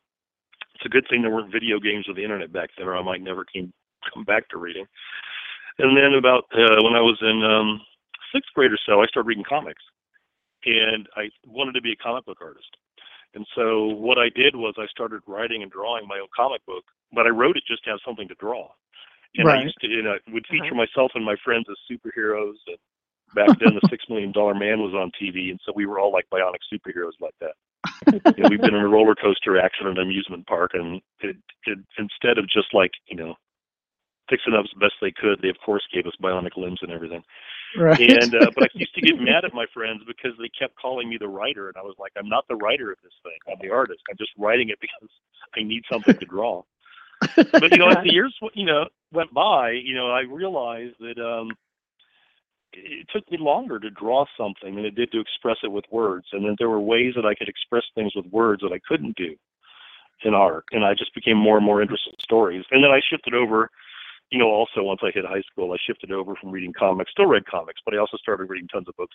It's 0.75 0.87
a 0.87 0.89
good 0.89 1.05
thing 1.09 1.23
there 1.23 1.31
weren't 1.31 1.53
video 1.53 1.79
games 1.79 2.07
or 2.09 2.15
the 2.15 2.25
internet 2.25 2.53
back 2.53 2.71
then, 2.77 2.89
or 2.89 2.97
I 2.97 3.03
might 3.03 3.21
never 3.21 3.45
came 3.45 3.73
come 4.13 4.25
back 4.25 4.49
to 4.49 4.59
reading. 4.59 4.87
And 5.79 5.97
then 5.97 6.15
about 6.15 6.45
uh, 6.53 6.83
when 6.83 6.95
I 6.95 7.01
was 7.01 7.19
in 7.21 7.45
um, 7.45 7.81
sixth 8.35 8.51
grade 8.55 8.73
or 8.73 8.79
so, 8.87 9.03
I 9.03 9.07
started 9.07 9.29
reading 9.29 9.45
comics, 9.49 9.83
and 10.65 11.09
I 11.17 11.31
wanted 11.47 11.73
to 11.73 11.83
be 11.83 11.93
a 11.93 11.97
comic 11.97 12.25
book 12.25 12.39
artist. 12.41 12.77
And 13.35 13.47
so 13.55 13.87
what 13.87 14.19
I 14.19 14.29
did 14.29 14.57
was 14.57 14.75
I 14.79 14.87
started 14.87 15.23
writing 15.27 15.63
and 15.63 15.73
drawing 15.73 16.07
my 16.07 16.19
own 16.19 16.29
comic 16.37 16.65
book, 16.67 16.85
but 17.13 17.27
I 17.27 17.31
wrote 17.31 17.57
it 17.57 17.65
just 17.67 17.85
to 17.85 17.91
have 17.91 18.01
something 18.05 18.29
to 18.29 18.35
draw. 18.35 18.69
And 19.37 19.49
I 19.49 19.63
used 19.63 19.81
to, 19.81 19.89
you 19.89 20.03
know, 20.03 20.19
would 20.29 20.45
uh-huh. 20.45 20.63
feature 20.63 20.75
myself 20.75 21.13
and 21.15 21.25
my 21.25 21.37
friends 21.43 21.65
as 21.71 21.77
superheroes. 21.91 22.61
And 22.67 22.77
back 23.35 23.59
then, 23.59 23.75
the 23.81 23.89
Six 23.89 24.05
Million 24.09 24.33
Dollar 24.33 24.55
Man 24.55 24.81
was 24.81 24.93
on 24.95 25.11
TV, 25.21 25.51
and 25.51 25.61
so 25.65 25.73
we 25.75 25.87
were 25.87 25.99
all 25.99 26.13
like 26.13 26.29
bionic 26.31 26.61
superheroes 26.73 27.17
like 27.21 27.35
that. 27.41 27.55
You 28.37 28.43
know, 28.43 28.49
we've 28.51 28.61
been 28.61 28.75
in 28.75 28.83
a 28.83 28.89
roller 28.89 29.15
coaster 29.15 29.59
accident 29.59 29.99
amusement 29.99 30.47
park, 30.47 30.73
and 30.75 31.01
it, 31.21 31.37
it, 31.65 31.79
instead 31.99 32.37
of 32.37 32.45
just 32.51 32.75
like 32.75 32.91
you 33.07 33.17
know 33.17 33.35
fixing 34.29 34.55
up 34.55 34.65
as 34.65 34.81
best 34.81 34.95
they 35.01 35.13
could, 35.13 35.41
they 35.41 35.49
of 35.49 35.57
course 35.65 35.83
gave 35.93 36.07
us 36.07 36.13
bionic 36.23 36.57
limbs 36.57 36.81
and 36.83 36.93
everything. 36.93 37.23
Right. 37.77 38.01
And 38.01 38.35
uh, 38.35 38.51
but 38.55 38.65
I 38.65 38.69
used 38.75 38.95
to 38.95 39.01
get 39.01 39.19
mad 39.21 39.45
at 39.45 39.55
my 39.55 39.67
friends 39.73 40.03
because 40.07 40.33
they 40.39 40.49
kept 40.49 40.77
calling 40.77 41.09
me 41.09 41.17
the 41.19 41.29
writer, 41.29 41.69
and 41.69 41.77
I 41.77 41.83
was 41.83 41.95
like, 41.99 42.13
I'm 42.17 42.29
not 42.29 42.47
the 42.49 42.57
writer 42.57 42.93
of 42.93 42.99
this 43.03 43.13
thing. 43.23 43.33
I'm 43.49 43.59
the 43.61 43.73
artist. 43.75 44.01
I'm 44.11 44.17
just 44.17 44.33
writing 44.39 44.69
it 44.69 44.79
because 44.81 45.09
I 45.57 45.63
need 45.63 45.85
something 45.91 46.17
to 46.17 46.27
draw. 46.27 46.63
But 47.37 47.71
you 47.71 47.79
know, 47.79 47.89
as 47.89 48.05
the 48.05 48.13
years 48.13 48.37
you 48.55 48.67
know 48.67 48.87
went 49.13 49.33
by, 49.33 49.71
you 49.71 49.95
know, 49.95 50.11
I 50.11 50.23
realized 50.23 50.97
that 51.01 51.19
um, 51.19 51.53
it 52.73 53.07
took 53.13 53.31
me 53.31 53.39
longer 53.39 53.79
to 53.79 53.91
draw 53.91 54.27
something 54.37 54.77
than 54.77 54.85
it 54.85 54.95
did 54.95 55.13
to 55.13 55.21
express 55.21 55.59
it 55.63 55.73
with 55.73 55.85
words, 55.91 56.27
and 56.33 56.45
that 56.45 56.57
there 56.59 56.71
were 56.71 56.81
ways 56.81 57.15
that 57.17 57.27
I 57.27 57.35
could 57.35 57.49
express 57.49 57.85
things 57.95 58.15
with 58.15 58.27
words 58.27 58.63
that 58.63 58.73
I 58.73 58.81
couldn't 58.87 59.17
do 59.17 59.35
in 60.25 60.35
art, 60.35 60.65
and 60.73 60.85
I 60.85 60.95
just 60.95 61.15
became 61.15 61.37
more 61.37 61.57
and 61.57 61.67
more 61.67 61.83
interested 61.83 62.13
in 62.13 62.21
stories. 62.21 62.65
And 62.71 62.83
then 62.83 62.91
I 62.91 63.01
shifted 63.09 63.35
over 63.35 63.71
you 64.33 64.39
know, 64.39 64.49
also 64.49 64.83
once 64.83 65.01
I 65.05 65.11
hit 65.13 65.27
high 65.27 65.43
school, 65.43 65.73
I 65.73 65.77
shifted 65.87 66.11
over 66.11 66.35
from 66.37 66.51
reading 66.51 66.73
comics, 66.73 67.13
still 67.13 67.27
read 67.27 67.45
comics, 67.45 67.83
but 67.85 67.95
I 67.95 67.99
also 67.99 68.17
started 68.17 68.49
reading 68.49 68.67
tons 68.67 68.89
of 68.89 68.97
books. 68.97 69.15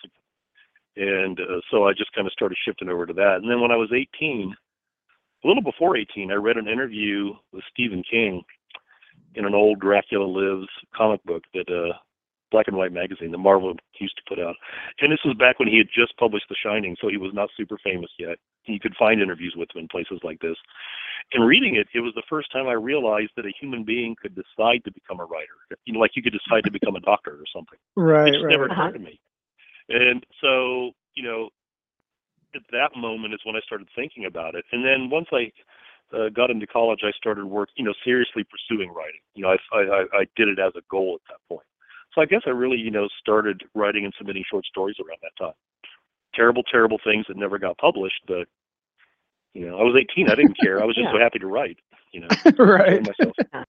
And 0.96 1.40
uh, 1.40 1.60
so 1.72 1.88
I 1.88 1.92
just 1.92 2.12
kind 2.12 2.28
of 2.28 2.32
started 2.32 2.56
shifting 2.64 2.88
over 2.88 3.04
to 3.04 3.12
that. 3.14 3.38
And 3.42 3.50
then 3.50 3.60
when 3.60 3.72
I 3.72 3.76
was 3.76 3.90
18, 3.92 4.54
a 5.44 5.46
little 5.46 5.62
before 5.62 5.96
18, 5.96 6.30
I 6.30 6.34
read 6.34 6.56
an 6.56 6.68
interview 6.68 7.32
with 7.52 7.64
Stephen 7.72 8.04
King 8.08 8.44
in 9.34 9.44
an 9.44 9.56
old 9.56 9.80
Dracula 9.80 10.24
Lives 10.24 10.68
comic 10.94 11.22
book 11.24 11.42
that 11.52 11.68
uh, 11.68 11.98
Black 12.50 12.68
and 12.68 12.76
White 12.76 12.92
magazine 12.92 13.30
that 13.32 13.38
Marvel 13.38 13.74
used 14.00 14.16
to 14.16 14.22
put 14.28 14.38
out. 14.38 14.56
And 15.00 15.12
this 15.12 15.20
was 15.24 15.36
back 15.36 15.58
when 15.58 15.68
he 15.68 15.78
had 15.78 15.88
just 15.94 16.16
published 16.16 16.46
The 16.48 16.56
Shining, 16.62 16.96
so 17.00 17.08
he 17.08 17.16
was 17.16 17.32
not 17.34 17.50
super 17.56 17.78
famous 17.82 18.10
yet. 18.18 18.38
You 18.64 18.80
could 18.80 18.94
find 18.96 19.20
interviews 19.20 19.54
with 19.56 19.68
him 19.74 19.82
in 19.82 19.88
places 19.88 20.20
like 20.22 20.40
this. 20.40 20.56
And 21.32 21.46
reading 21.46 21.76
it, 21.76 21.88
it 21.94 22.00
was 22.00 22.14
the 22.14 22.22
first 22.28 22.50
time 22.52 22.68
I 22.68 22.72
realized 22.72 23.32
that 23.36 23.44
a 23.46 23.52
human 23.60 23.84
being 23.84 24.16
could 24.20 24.34
decide 24.34 24.84
to 24.84 24.92
become 24.92 25.20
a 25.20 25.24
writer. 25.24 25.58
You 25.84 25.92
know, 25.92 26.00
like 26.00 26.16
you 26.16 26.22
could 26.22 26.32
decide 26.32 26.64
to 26.64 26.70
become 26.70 26.96
a 26.96 27.00
doctor 27.00 27.32
or 27.32 27.44
something. 27.54 27.78
right. 27.96 28.28
It 28.28 28.32
just 28.32 28.44
Right. 28.44 28.52
never 28.52 28.70
Uh-huh. 28.70 28.82
occurred 28.84 28.98
to 28.98 29.04
me. 29.04 29.20
And 29.90 30.24
so, 30.40 30.92
you 31.14 31.22
know, 31.22 31.50
at 32.54 32.62
that 32.72 32.96
moment 32.96 33.34
is 33.34 33.40
when 33.44 33.56
I 33.56 33.60
started 33.60 33.88
thinking 33.94 34.24
about 34.24 34.54
it. 34.54 34.64
And 34.72 34.84
then 34.84 35.10
once 35.10 35.28
I 35.32 35.52
uh, 36.14 36.30
got 36.30 36.50
into 36.50 36.66
college, 36.66 37.00
I 37.04 37.10
started 37.12 37.44
work, 37.44 37.68
you 37.76 37.84
know, 37.84 37.94
seriously 38.04 38.44
pursuing 38.44 38.90
writing. 38.90 39.20
You 39.34 39.42
know, 39.42 39.56
I, 39.72 39.76
I 39.78 40.06
I 40.20 40.26
did 40.36 40.48
it 40.48 40.58
as 40.58 40.72
a 40.76 40.82
goal 40.90 41.18
at 41.20 41.32
that 41.32 41.54
point. 41.54 41.66
So 42.18 42.22
I 42.22 42.26
guess 42.26 42.42
I 42.46 42.50
really, 42.50 42.78
you 42.78 42.90
know, 42.90 43.08
started 43.20 43.62
writing 43.76 44.04
and 44.04 44.12
submitting 44.18 44.42
short 44.50 44.66
stories 44.66 44.96
around 44.98 45.18
that 45.22 45.44
time. 45.44 45.54
Terrible, 46.34 46.64
terrible 46.64 46.98
things 47.04 47.24
that 47.28 47.36
never 47.36 47.58
got 47.58 47.78
published, 47.78 48.20
but 48.26 48.48
you 49.54 49.68
know, 49.68 49.78
I 49.78 49.82
was 49.82 49.96
18. 49.96 50.28
I 50.28 50.34
didn't 50.34 50.58
care. 50.58 50.82
I 50.82 50.84
was 50.84 50.96
just 50.96 51.04
Yeah. 51.12 51.12
so 51.12 51.18
happy 51.20 51.38
to 51.38 51.46
write. 51.46 51.78
You 52.12 52.22
know, 52.22 52.28
right. 52.58 52.98
enjoy 52.98 53.12
myself. 53.20 53.36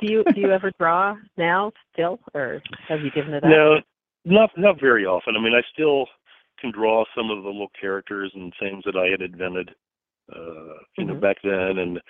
Do 0.00 0.06
you 0.12 0.24
do 0.34 0.40
you 0.40 0.50
ever 0.50 0.72
draw 0.80 1.16
now 1.36 1.70
still, 1.92 2.18
or 2.34 2.60
have 2.88 3.04
you 3.04 3.10
given 3.12 3.34
it 3.34 3.44
up? 3.44 3.50
No, 3.50 3.76
not 4.24 4.50
not 4.58 4.80
very 4.80 5.06
often. 5.06 5.36
I 5.36 5.40
mean, 5.40 5.54
I 5.54 5.62
still 5.72 6.06
can 6.58 6.72
draw 6.72 7.04
some 7.16 7.30
of 7.30 7.44
the 7.44 7.48
little 7.48 7.70
characters 7.80 8.32
and 8.34 8.52
things 8.58 8.82
that 8.84 8.96
I 8.96 9.06
had 9.08 9.22
invented, 9.22 9.70
uh, 10.34 10.74
you 10.98 11.04
know, 11.04 11.14
Mhm. 11.14 11.20
back 11.20 11.36
then. 11.44 11.78
And 11.78 12.00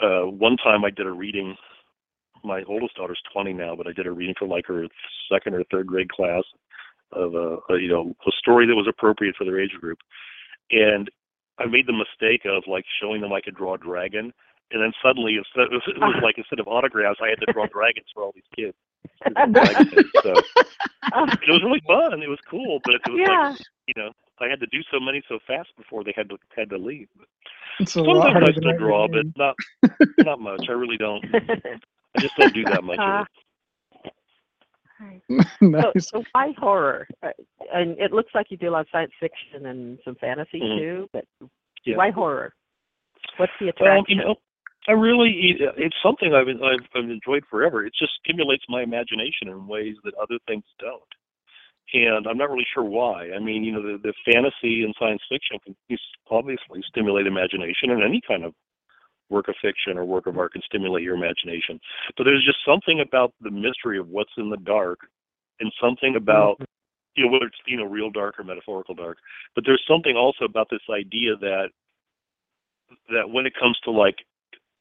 uh, 0.00 0.30
one 0.30 0.56
time 0.58 0.84
I 0.84 0.90
did 0.90 1.06
a 1.08 1.10
reading. 1.10 1.56
My 2.44 2.62
oldest 2.68 2.96
daughter's 2.96 3.20
20 3.32 3.52
now, 3.52 3.74
but 3.76 3.86
I 3.86 3.92
did 3.92 4.06
a 4.06 4.12
reading 4.12 4.34
for 4.38 4.46
like 4.46 4.66
her 4.66 4.86
second 5.30 5.54
or 5.54 5.64
third 5.70 5.86
grade 5.86 6.10
class 6.10 6.44
of 7.12 7.34
a, 7.34 7.58
a 7.70 7.78
you 7.78 7.88
know 7.88 8.14
a 8.26 8.30
story 8.38 8.66
that 8.66 8.74
was 8.74 8.86
appropriate 8.88 9.36
for 9.36 9.44
their 9.44 9.60
age 9.60 9.76
group. 9.80 9.98
And 10.70 11.10
I 11.58 11.66
made 11.66 11.86
the 11.86 11.92
mistake 11.92 12.42
of 12.44 12.64
like 12.66 12.84
showing 13.00 13.20
them 13.20 13.32
I 13.32 13.40
could 13.40 13.56
draw 13.56 13.74
a 13.74 13.78
dragon, 13.78 14.32
and 14.70 14.82
then 14.82 14.92
suddenly 15.02 15.36
instead 15.36 15.72
it 15.72 15.72
was, 15.72 15.82
it 15.86 15.98
was 15.98 16.20
like 16.22 16.38
instead 16.38 16.60
of 16.60 16.68
autographs, 16.68 17.20
I 17.22 17.28
had 17.28 17.40
to 17.40 17.52
draw 17.52 17.66
dragons 17.72 18.06
for 18.14 18.22
all 18.22 18.32
these 18.34 18.48
kids. 18.54 18.76
So 20.22 20.34
it 21.14 21.50
was 21.50 21.62
really 21.62 21.82
fun. 21.86 22.22
It 22.22 22.28
was 22.28 22.38
cool, 22.50 22.80
but 22.84 22.94
it 22.94 23.00
was 23.08 23.20
yeah. 23.26 23.50
like 23.50 23.60
you 23.86 23.94
know 23.96 24.10
I 24.40 24.48
had 24.48 24.60
to 24.60 24.66
do 24.66 24.80
so 24.90 25.00
many 25.00 25.22
so 25.28 25.38
fast 25.46 25.68
before 25.76 26.04
they 26.04 26.12
had 26.16 26.28
to 26.30 26.36
had 26.56 26.70
to 26.70 26.78
leave. 26.78 27.08
It's 27.80 27.94
a 27.94 28.02
lot 28.02 28.24
Sometimes 28.24 28.48
I 28.48 28.52
still 28.52 28.76
draw, 28.76 29.08
but 29.08 29.26
not 29.36 29.56
not 30.18 30.40
much. 30.40 30.66
I 30.68 30.72
really 30.72 30.96
don't. 30.96 31.24
I 32.18 32.22
just 32.22 32.36
don't 32.36 32.54
do 32.54 32.64
that 32.64 32.82
much. 32.82 32.98
Uh, 32.98 33.20
of 33.20 33.26
it. 33.26 33.28
nice. 35.60 35.82
so, 35.82 35.92
so 36.00 36.24
why 36.32 36.52
horror? 36.58 37.06
Uh, 37.22 37.30
And 37.72 37.98
it 37.98 38.12
looks 38.12 38.30
like 38.34 38.50
you 38.50 38.56
do 38.56 38.68
a 38.68 38.72
lot 38.72 38.80
of 38.80 38.86
science 38.90 39.12
fiction 39.20 39.66
and 39.66 39.98
some 40.04 40.16
fantasy 40.16 40.60
Mhm. 40.60 40.78
too, 40.78 41.08
but 41.12 41.24
Yeah. 41.84 41.96
why 41.96 42.10
horror? 42.10 42.54
What's 43.36 43.52
the 43.60 43.68
attraction? 43.68 44.18
you 44.18 44.24
know, 44.24 44.36
I 44.88 44.92
really 44.92 45.56
it's 45.76 45.96
something 46.02 46.34
I've 46.34 46.48
I've, 46.48 46.86
I've 46.94 47.10
enjoyed 47.10 47.44
forever. 47.46 47.86
It 47.86 47.94
just 47.94 48.12
stimulates 48.24 48.64
my 48.68 48.82
imagination 48.82 49.48
in 49.48 49.66
ways 49.66 49.96
that 50.04 50.14
other 50.14 50.38
things 50.46 50.64
don't. 50.78 51.02
And 51.94 52.26
I'm 52.26 52.36
not 52.36 52.50
really 52.50 52.66
sure 52.74 52.84
why. 52.84 53.30
I 53.32 53.38
mean, 53.38 53.64
you 53.64 53.72
know, 53.72 53.82
the, 53.82 53.98
the 53.98 54.12
fantasy 54.24 54.82
and 54.84 54.94
science 54.98 55.22
fiction 55.28 55.58
can 55.64 55.76
obviously 56.30 56.82
stimulate 56.82 57.26
imagination, 57.26 57.90
and 57.90 58.02
any 58.02 58.20
kind 58.26 58.44
of 58.44 58.54
work 59.30 59.48
of 59.48 59.54
fiction 59.60 59.98
or 59.98 60.04
work 60.04 60.26
of 60.26 60.38
art 60.38 60.52
can 60.52 60.62
stimulate 60.62 61.02
your 61.02 61.14
imagination. 61.14 61.80
But 62.16 62.24
there's 62.24 62.44
just 62.44 62.58
something 62.66 63.00
about 63.00 63.32
the 63.40 63.50
mystery 63.50 63.98
of 63.98 64.08
what's 64.08 64.32
in 64.36 64.50
the 64.50 64.56
dark, 64.58 65.00
and 65.60 65.72
something 65.80 66.16
about 66.16 66.60
you 67.16 67.26
know 67.26 67.32
whether 67.32 67.46
it's 67.46 67.56
you 67.66 67.76
know 67.76 67.84
real 67.84 68.10
dark 68.10 68.38
or 68.38 68.44
metaphorical 68.44 68.94
dark. 68.94 69.18
But 69.54 69.64
there's 69.66 69.82
something 69.88 70.16
also 70.16 70.44
about 70.44 70.68
this 70.70 70.80
idea 70.90 71.36
that 71.40 71.68
that 73.10 73.28
when 73.28 73.46
it 73.46 73.52
comes 73.58 73.78
to 73.84 73.90
like 73.90 74.16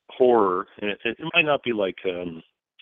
horror, 0.10 0.67
and 0.81 0.91
it, 0.91 0.99
it 1.03 1.31
might 1.33 1.45
not 1.45 1.63
be 1.63 1.73
like 1.73 1.97
um 2.05 2.41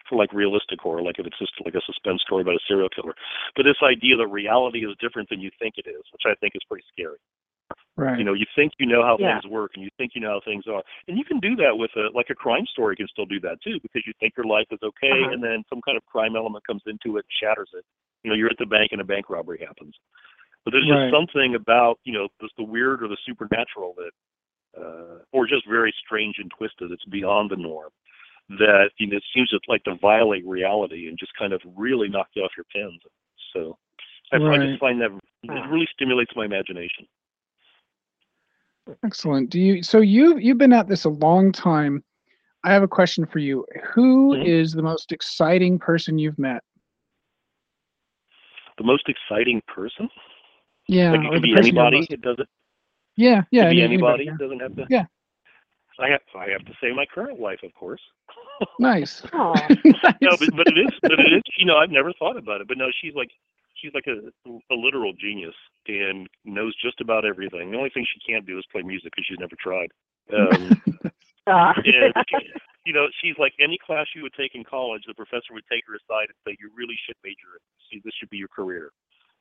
for 0.10 0.18
like 0.18 0.32
realistic 0.34 0.80
horror, 0.80 1.02
like 1.02 1.18
if 1.18 1.26
it's 1.26 1.40
just 1.40 1.54
like 1.64 1.74
a 1.74 1.82
suspense 1.86 2.22
story 2.22 2.42
about 2.42 2.56
a 2.56 2.66
serial 2.68 2.90
killer, 2.90 3.16
but 3.56 3.64
this 3.64 3.82
idea 3.82 4.16
that 4.16 4.28
reality 4.28 4.86
is 4.86 4.96
different 5.02 5.30
than 5.30 5.40
you 5.40 5.50
think 5.58 5.76
it 5.78 5.90
is, 5.90 6.04
which 6.14 6.22
I 6.28 6.36
think 6.36 6.54
is 6.54 6.62
pretty 6.70 6.86
scary. 6.94 7.18
Right. 7.98 8.20
You 8.20 8.26
know, 8.26 8.34
you 8.34 8.46
think 8.56 8.74
you 8.78 8.86
know 8.86 9.04
how 9.04 9.18
Yeah. 9.18 9.40
things 9.40 9.52
work, 9.52 9.72
and 9.76 9.84
you 9.84 9.90
think 9.98 10.16
you 10.16 10.22
know 10.22 10.32
how 10.32 10.42
things 10.42 10.68
are, 10.68 10.84
and 11.08 11.18
you 11.18 11.24
can 11.24 11.40
do 11.40 11.56
that 11.56 11.78
with 11.78 11.96
a 11.96 12.10
like 12.14 12.30
a 12.30 12.36
crime 12.36 12.66
story 12.68 12.96
can 12.96 13.08
still 13.08 13.26
do 13.26 13.40
that 13.40 13.62
too, 13.62 13.80
because 13.80 14.06
you 14.06 14.14
think 14.20 14.36
your 14.36 14.46
life 14.46 14.68
is 14.72 14.80
okay, 14.84 15.24
Uh-huh. 15.24 15.32
and 15.32 15.42
then 15.42 15.64
some 15.70 15.82
kind 15.82 15.98
of 15.98 16.06
crime 16.06 16.36
element 16.36 16.66
comes 16.68 16.84
into 16.88 17.18
it, 17.18 17.26
and 17.26 17.32
shatters 17.40 17.70
it. 17.74 17.86
You 18.24 18.30
know, 18.30 18.36
you're 18.36 18.50
at 18.50 18.58
the 18.58 18.66
bank 18.66 18.92
and 18.92 19.02
a 19.02 19.06
bank 19.06 19.30
robbery 19.30 19.60
happens. 19.60 19.96
But 20.64 20.72
there's 20.72 20.88
just 20.88 21.12
something 21.12 21.56
about 21.56 22.00
you 22.04 22.12
know 22.12 22.28
just 22.42 22.56
the 22.58 22.64
weird 22.64 23.02
or 23.02 23.08
the 23.08 23.18
supernatural 23.26 23.96
that, 23.96 24.82
uh, 24.82 25.20
or 25.32 25.48
just 25.48 25.66
very 25.68 25.94
strange 26.04 26.36
and 26.40 26.52
twisted. 26.52 26.92
It's 26.92 27.06
beyond 27.06 27.50
the 27.50 27.56
norm. 27.56 27.92
That 28.50 28.92
you 28.98 29.08
know 29.08 29.18
it 29.18 29.24
seems 29.34 29.50
to 29.50 29.60
like 29.68 29.84
to 29.86 29.96
violate 29.96 30.46
reality 30.46 31.08
and 31.08 31.18
just 31.18 31.34
kind 31.36 31.54
of 31.54 31.62
really 31.78 32.10
knock 32.10 32.28
you 32.34 32.44
off 32.44 32.52
your 32.58 32.66
pins. 32.66 33.02
So 33.54 33.78
I, 34.34 34.38
I 34.38 34.58
just 34.58 34.80
find 34.80 35.00
that 35.02 35.12
it 35.44 35.70
really 35.70 35.88
stimulates 35.94 36.36
my 36.36 36.46
imagination. 36.46 37.08
Excellent. 39.04 39.50
Do 39.50 39.60
you 39.60 39.82
so 39.84 40.00
you 40.00 40.38
you've 40.38 40.58
been 40.58 40.74
at 40.74 40.88
this 40.88 41.06
a 41.06 41.10
long 41.10 41.52
time. 41.52 42.04
I 42.64 42.74
have 42.74 42.84
a 42.84 42.88
question 42.88 43.26
for 43.26 43.40
you. 43.40 43.66
Who 43.94 44.34
is 44.34 44.74
Mhm. 44.74 44.78
the 44.78 44.84
most 44.84 45.12
exciting 45.12 45.78
person 45.80 46.18
you've 46.18 46.40
met? 46.40 46.64
The 48.78 48.84
most 48.84 49.08
exciting 49.08 49.62
person? 49.68 50.10
Yeah. 50.88 51.12
like 51.12 51.22
it 51.22 51.26
or 51.28 51.32
can 51.34 51.42
the 51.42 51.54
be 51.54 51.58
anybody. 51.58 51.98
most- 51.98 52.12
It 52.12 52.22
doesn't. 52.22 52.50
yeah, 53.16 53.44
yeah. 53.52 53.62
it 53.62 53.66
can 53.66 53.72
be 53.72 53.82
any- 53.82 53.94
anybody. 53.96 54.26
yeah. 54.26 54.32
It 54.34 54.38
doesn't 54.40 54.60
have 54.60 54.76
to. 54.76 54.86
Yeah. 54.90 55.06
I 55.98 56.10
have. 56.10 56.22
I 56.36 56.50
have 56.50 56.66
to 56.66 56.74
say 56.82 56.92
my 56.94 57.06
current 57.06 57.40
wife, 57.40 57.60
of 57.64 57.74
course. 57.74 58.02
Nice. 58.80 59.24
Aw. 59.32 59.54
no, 60.22 60.36
but 60.38 60.50
but 60.56 60.68
it 60.68 60.78
is. 60.78 60.92
But 61.02 61.14
it 61.14 61.32
is. 61.34 61.42
You 61.58 61.66
know, 61.66 61.78
I've 61.78 61.90
never 61.90 62.12
thought 62.14 62.36
about 62.36 62.60
it. 62.60 62.68
But 62.68 62.78
no, 62.78 62.88
she's 63.02 63.16
like 63.16 63.32
she's 63.76 63.94
like 63.94 64.08
a 64.08 64.18
a 64.72 64.76
literal 64.76 65.14
genius 65.14 65.56
and 65.88 66.28
knows 66.44 66.76
just 66.82 67.02
about 67.02 67.26
everything. 67.26 67.72
The 67.72 67.78
only 67.78 67.90
thing 67.92 68.06
she 68.06 68.32
can't 68.32 68.46
do 68.46 68.58
is 68.58 68.66
play 68.72 68.82
music 68.82 69.12
because 69.16 69.26
she's 69.28 69.40
never 69.40 69.56
tried. 69.60 69.92
Um, 70.34 70.82
Ah. 71.48 71.74
and 71.86 72.12
you 72.86 72.94
know, 72.94 73.06
she's 73.22 73.36
like 73.38 73.54
any 73.60 73.78
class 73.78 74.08
you 74.16 74.24
would 74.24 74.34
take 74.34 74.56
in 74.56 74.64
college, 74.64 75.04
the 75.08 75.14
professor 75.14 75.54
would 75.54 75.64
take 75.72 75.84
her 75.88 75.94
aside 75.94 76.26
and 76.30 76.38
say, 76.46 76.58
"You 76.60 76.72
really 76.76 76.98
should 77.06 77.16
major 77.24 77.54
in 77.54 77.62
this. 77.62 77.86
See, 77.92 78.02
this 78.04 78.14
should 78.20 78.32
be 78.32 78.38
your 78.38 78.48
career." 78.48 78.90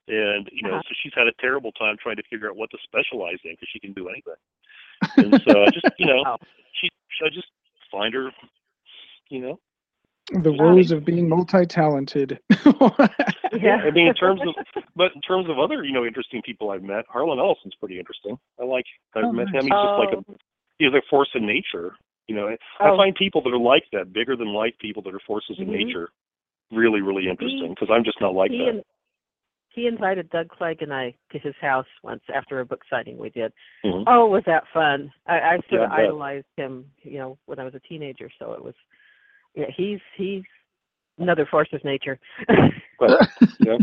And 0.07 0.47
you 0.53 0.61
know, 0.69 0.75
Uh-huh. 0.75 0.83
so 0.87 0.95
she's 1.03 1.15
had 1.15 1.29
a 1.29 1.33
terrible 1.41 1.73
time 1.73 1.97
trying 1.97 2.17
to 2.17 2.23
figure 2.29 2.51
out 2.51 2.57
what 2.57 2.71
to 2.73 2.79
specialize 2.85 3.39
in 3.45 3.53
because 3.53 3.69
she 3.73 3.81
can 3.81 3.95
do 3.95 4.09
anything. 4.11 4.37
And 5.17 5.41
so 5.49 5.63
I 5.65 5.71
just, 5.71 5.87
you 5.99 6.05
know, 6.07 6.21
Wow. 6.29 6.39
she, 6.75 6.91
I 7.25 7.31
just 7.31 7.49
find 7.91 8.13
her, 8.13 8.31
you 9.31 9.41
know. 9.41 9.59
The 10.31 10.53
woes 10.53 10.91
of 10.91 11.05
being 11.05 11.29
multi-talented. 11.29 12.39
yeah. 13.53 13.77
I 13.85 13.91
mean, 13.91 14.09
in 14.09 14.15
terms 14.15 14.41
of, 14.47 14.55
but 14.97 15.15
in 15.15 15.21
terms 15.21 15.49
of 15.49 15.59
other, 15.59 15.85
you 15.85 15.93
know, 15.93 16.05
interesting 16.05 16.41
people 16.43 16.71
I've 16.71 16.83
met, 16.83 17.05
Harlan 17.09 17.39
Ellison's 17.39 17.75
pretty 17.79 17.99
interesting. 17.99 18.39
I 18.61 18.65
like, 18.65 18.87
I've 19.15 19.25
Oh, 19.27 19.33
met 19.33 19.49
him. 19.49 19.67
He's 19.67 19.73
just 19.83 19.99
like 19.99 20.13
a, 20.13 20.17
Oh, 20.17 20.37
he's 20.79 20.93
a 20.93 21.03
force 21.11 21.29
in 21.35 21.47
nature. 21.47 21.95
You 22.27 22.37
know, 22.37 22.49
I 22.81 22.89
Oh. 22.89 22.97
find 22.97 23.15
people 23.15 23.43
that 23.43 23.51
are 23.53 23.59
like 23.59 23.85
that, 23.93 24.13
bigger 24.13 24.35
than 24.37 24.49
life 24.53 24.75
people 24.81 25.03
that 25.03 25.15
are 25.15 25.21
forces 25.21 25.59
in 25.59 25.67
Mhm. 25.67 25.87
nature, 25.87 26.09
really, 26.71 27.03
really 27.03 27.29
interesting 27.29 27.71
because 27.71 27.91
I'm 27.91 28.05
just 28.05 28.21
not 28.21 28.35
like 28.35 28.51
he 28.51 28.59
that. 28.59 28.69
in- 28.69 28.85
he 29.69 29.89
invited 29.89 30.31
Doug 30.31 30.49
Clegg 30.51 30.83
and 30.83 30.95
I 30.95 31.15
to 31.33 31.39
his 31.41 31.55
house 31.57 31.87
once 32.05 32.23
after 32.33 32.61
a 32.61 32.65
book 32.65 32.85
signing 32.89 33.19
we 33.19 33.31
did. 33.31 33.53
Mhm. 33.85 34.05
Oh, 34.07 34.27
was 34.27 34.45
that 34.45 34.69
fun? 34.69 35.13
I, 35.27 35.41
I 35.41 35.55
sort 35.69 35.73
Yeah, 35.73 35.87
of 35.87 35.93
idolized 35.93 36.47
him, 36.57 36.89
you 37.03 37.19
know, 37.19 37.39
when 37.47 37.59
I 37.59 37.65
was 37.65 37.75
a 37.75 37.81
teenager. 37.81 38.31
So 38.39 38.53
it 38.53 38.63
was, 38.63 38.75
yeah, 39.55 39.67
he's 39.75 40.01
he's 40.17 40.43
another 41.19 41.47
force 41.47 41.69
of 41.73 41.85
nature. 41.85 42.19
But, 43.01 43.29
yeah. 43.59 43.77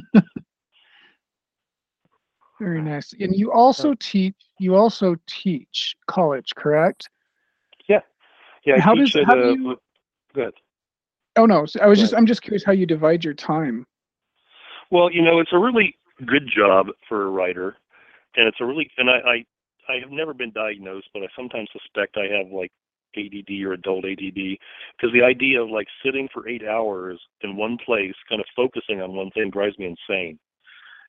Very 2.61 2.81
nice. 2.81 3.13
And 3.19 3.35
you 3.35 3.51
also 3.51 3.93
teach. 3.95 4.35
You 4.57 4.75
also 4.75 5.15
teach 5.27 5.95
college, 6.07 6.47
correct? 6.55 7.09
Yeah. 8.65 8.75
I 8.75 8.79
How 8.79 8.93
does- 8.93 9.15
at, 9.15 9.25
how 9.25 9.35
do 9.35 9.41
uh, 9.41 9.53
you- 9.53 9.77
Good. 10.33 10.53
Oh 11.35 11.45
no. 11.45 11.65
so 11.65 11.79
I 11.81 11.87
was 11.87 11.99
just. 11.99 12.13
I'm 12.13 12.25
just 12.25 12.41
curious 12.41 12.63
how 12.63 12.71
you 12.71 12.85
divide 12.85 13.23
your 13.23 13.33
time. 13.33 13.85
Well, 14.91 15.11
you 15.11 15.21
know, 15.21 15.39
it's 15.39 15.51
a 15.53 15.57
really 15.57 15.95
good 16.25 16.47
job 16.47 16.87
for 17.07 17.23
a 17.23 17.29
writer, 17.29 17.75
and 18.35 18.47
it's 18.47 18.57
a 18.61 18.65
really 18.65 18.89
and 18.97 19.09
I 19.09 19.13
I, 19.13 19.45
I 19.93 19.99
have 19.99 20.11
never 20.11 20.33
been 20.33 20.51
diagnosed, 20.51 21.07
but 21.13 21.23
I 21.23 21.27
sometimes 21.35 21.69
suspect 21.71 22.17
I 22.17 22.27
have 22.37 22.51
like 22.51 22.71
ADD 23.17 23.63
or 23.63 23.73
adult 23.73 24.05
ADD 24.05 24.57
because 24.95 25.13
the 25.13 25.23
idea 25.23 25.61
of 25.61 25.69
like 25.69 25.87
sitting 26.03 26.27
for 26.33 26.47
eight 26.47 26.63
hours 26.65 27.19
in 27.41 27.55
one 27.55 27.77
place, 27.85 28.13
kind 28.29 28.41
of 28.41 28.47
focusing 28.55 29.01
on 29.01 29.15
one 29.15 29.31
thing, 29.31 29.49
drives 29.49 29.77
me 29.77 29.85
insane. 29.85 30.39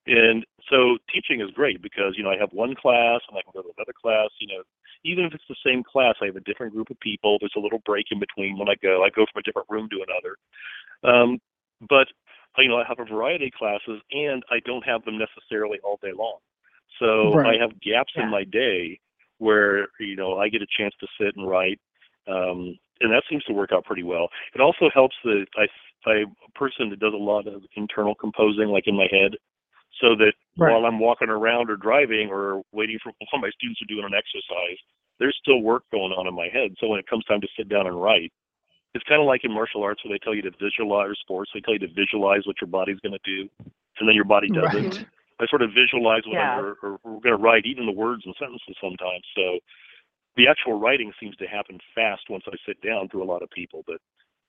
And 0.06 0.44
so 0.68 0.98
teaching 1.12 1.40
is 1.40 1.50
great 1.54 1.80
because 1.80 2.14
you 2.16 2.24
know 2.24 2.30
I 2.30 2.36
have 2.36 2.52
one 2.52 2.74
class 2.74 3.20
and 3.28 3.38
I 3.38 3.42
can 3.42 3.52
go 3.54 3.62
to 3.62 3.72
another 3.76 3.94
class. 4.00 4.30
You 4.40 4.48
know, 4.48 4.62
even 5.04 5.24
if 5.24 5.34
it's 5.34 5.44
the 5.48 5.56
same 5.64 5.82
class, 5.84 6.16
I 6.20 6.26
have 6.26 6.36
a 6.36 6.40
different 6.40 6.74
group 6.74 6.90
of 6.90 6.98
people. 7.00 7.38
There's 7.38 7.54
a 7.56 7.60
little 7.60 7.82
break 7.84 8.06
in 8.10 8.18
between 8.18 8.58
when 8.58 8.68
I 8.68 8.74
go. 8.82 9.04
I 9.04 9.10
go 9.10 9.26
from 9.32 9.40
a 9.40 9.42
different 9.42 9.70
room 9.70 9.88
to 9.90 10.04
another. 10.06 10.36
Um, 11.04 11.38
but 11.88 12.08
you 12.58 12.68
know, 12.68 12.78
I 12.78 12.84
have 12.86 12.98
a 12.98 13.04
variety 13.04 13.46
of 13.46 13.52
classes, 13.52 14.00
and 14.10 14.42
I 14.50 14.58
don't 14.66 14.84
have 14.84 15.04
them 15.04 15.18
necessarily 15.18 15.78
all 15.82 15.98
day 16.02 16.12
long. 16.12 16.38
So 16.98 17.34
Right. 17.34 17.56
I 17.56 17.62
have 17.62 17.80
gaps 17.80 18.12
Yeah. 18.16 18.24
in 18.24 18.28
my 18.28 18.44
day 18.44 18.98
where 19.38 19.88
you 19.98 20.16
know 20.16 20.38
I 20.38 20.48
get 20.48 20.62
a 20.62 20.66
chance 20.66 20.94
to 21.00 21.06
sit 21.18 21.36
and 21.36 21.48
write, 21.48 21.80
um, 22.28 22.78
and 23.00 23.10
that 23.12 23.24
seems 23.28 23.42
to 23.44 23.52
work 23.52 23.70
out 23.72 23.84
pretty 23.84 24.02
well. 24.04 24.28
It 24.54 24.60
also 24.60 24.90
helps 24.94 25.16
that 25.24 25.46
I 25.56 25.66
I'm 26.08 26.34
a 26.46 26.58
person 26.58 26.90
that 26.90 26.98
does 27.00 27.14
a 27.14 27.16
lot 27.16 27.46
of 27.46 27.62
internal 27.76 28.14
composing, 28.14 28.68
like 28.68 28.86
in 28.86 28.96
my 28.96 29.06
head, 29.10 29.32
so 30.00 30.16
that 30.16 30.32
Right. 30.58 30.70
while 30.70 30.84
I'm 30.86 30.98
walking 30.98 31.28
around 31.28 31.70
or 31.70 31.76
driving 31.76 32.28
or 32.30 32.62
waiting 32.72 32.98
for 33.02 33.12
while 33.30 33.42
my 33.42 33.50
students 33.50 33.80
are 33.82 33.86
doing 33.86 34.04
an 34.04 34.14
exercise, 34.14 34.78
there's 35.18 35.38
still 35.40 35.62
work 35.62 35.84
going 35.92 36.12
on 36.12 36.26
in 36.26 36.34
my 36.34 36.48
head. 36.52 36.74
So 36.80 36.88
when 36.88 36.98
it 36.98 37.06
comes 37.06 37.24
time 37.24 37.40
to 37.40 37.48
sit 37.56 37.68
down 37.68 37.86
and 37.86 38.00
write, 38.00 38.32
it's 38.94 39.04
kind 39.04 39.20
of 39.20 39.26
like 39.26 39.44
in 39.44 39.52
martial 39.52 39.82
arts 39.82 40.04
where 40.04 40.12
they 40.14 40.18
tell 40.22 40.34
you 40.34 40.42
to 40.42 40.50
visualize 40.60 41.14
sports. 41.20 41.50
They 41.54 41.60
tell 41.60 41.74
you 41.74 41.80
to 41.80 41.92
visualize 41.94 42.46
what 42.46 42.60
your 42.60 42.68
body's 42.68 43.00
going 43.00 43.16
to 43.16 43.24
do, 43.24 43.48
and 44.00 44.08
then 44.08 44.14
your 44.14 44.24
body 44.24 44.48
does 44.48 44.70
Right. 44.74 44.84
it. 44.84 45.06
I 45.40 45.46
sort 45.48 45.62
of 45.62 45.70
visualize 45.74 46.22
what 46.26 46.38
Yeah. 46.38 46.52
I'm 46.58 46.64
or, 46.64 46.76
or 46.82 46.98
we're 47.04 47.20
going 47.20 47.36
to 47.36 47.42
write, 47.42 47.66
even 47.66 47.86
the 47.86 47.92
words 47.92 48.22
and 48.26 48.34
sentences 48.38 48.76
sometimes. 48.80 49.24
So 49.34 49.58
the 50.36 50.48
actual 50.48 50.78
writing 50.78 51.12
seems 51.20 51.36
to 51.36 51.46
happen 51.46 51.78
fast 51.94 52.22
once 52.30 52.44
I 52.46 52.56
sit 52.66 52.80
down 52.82 53.08
through 53.08 53.22
a 53.22 53.30
lot 53.32 53.42
of 53.42 53.50
people, 53.50 53.82
but 53.86 53.98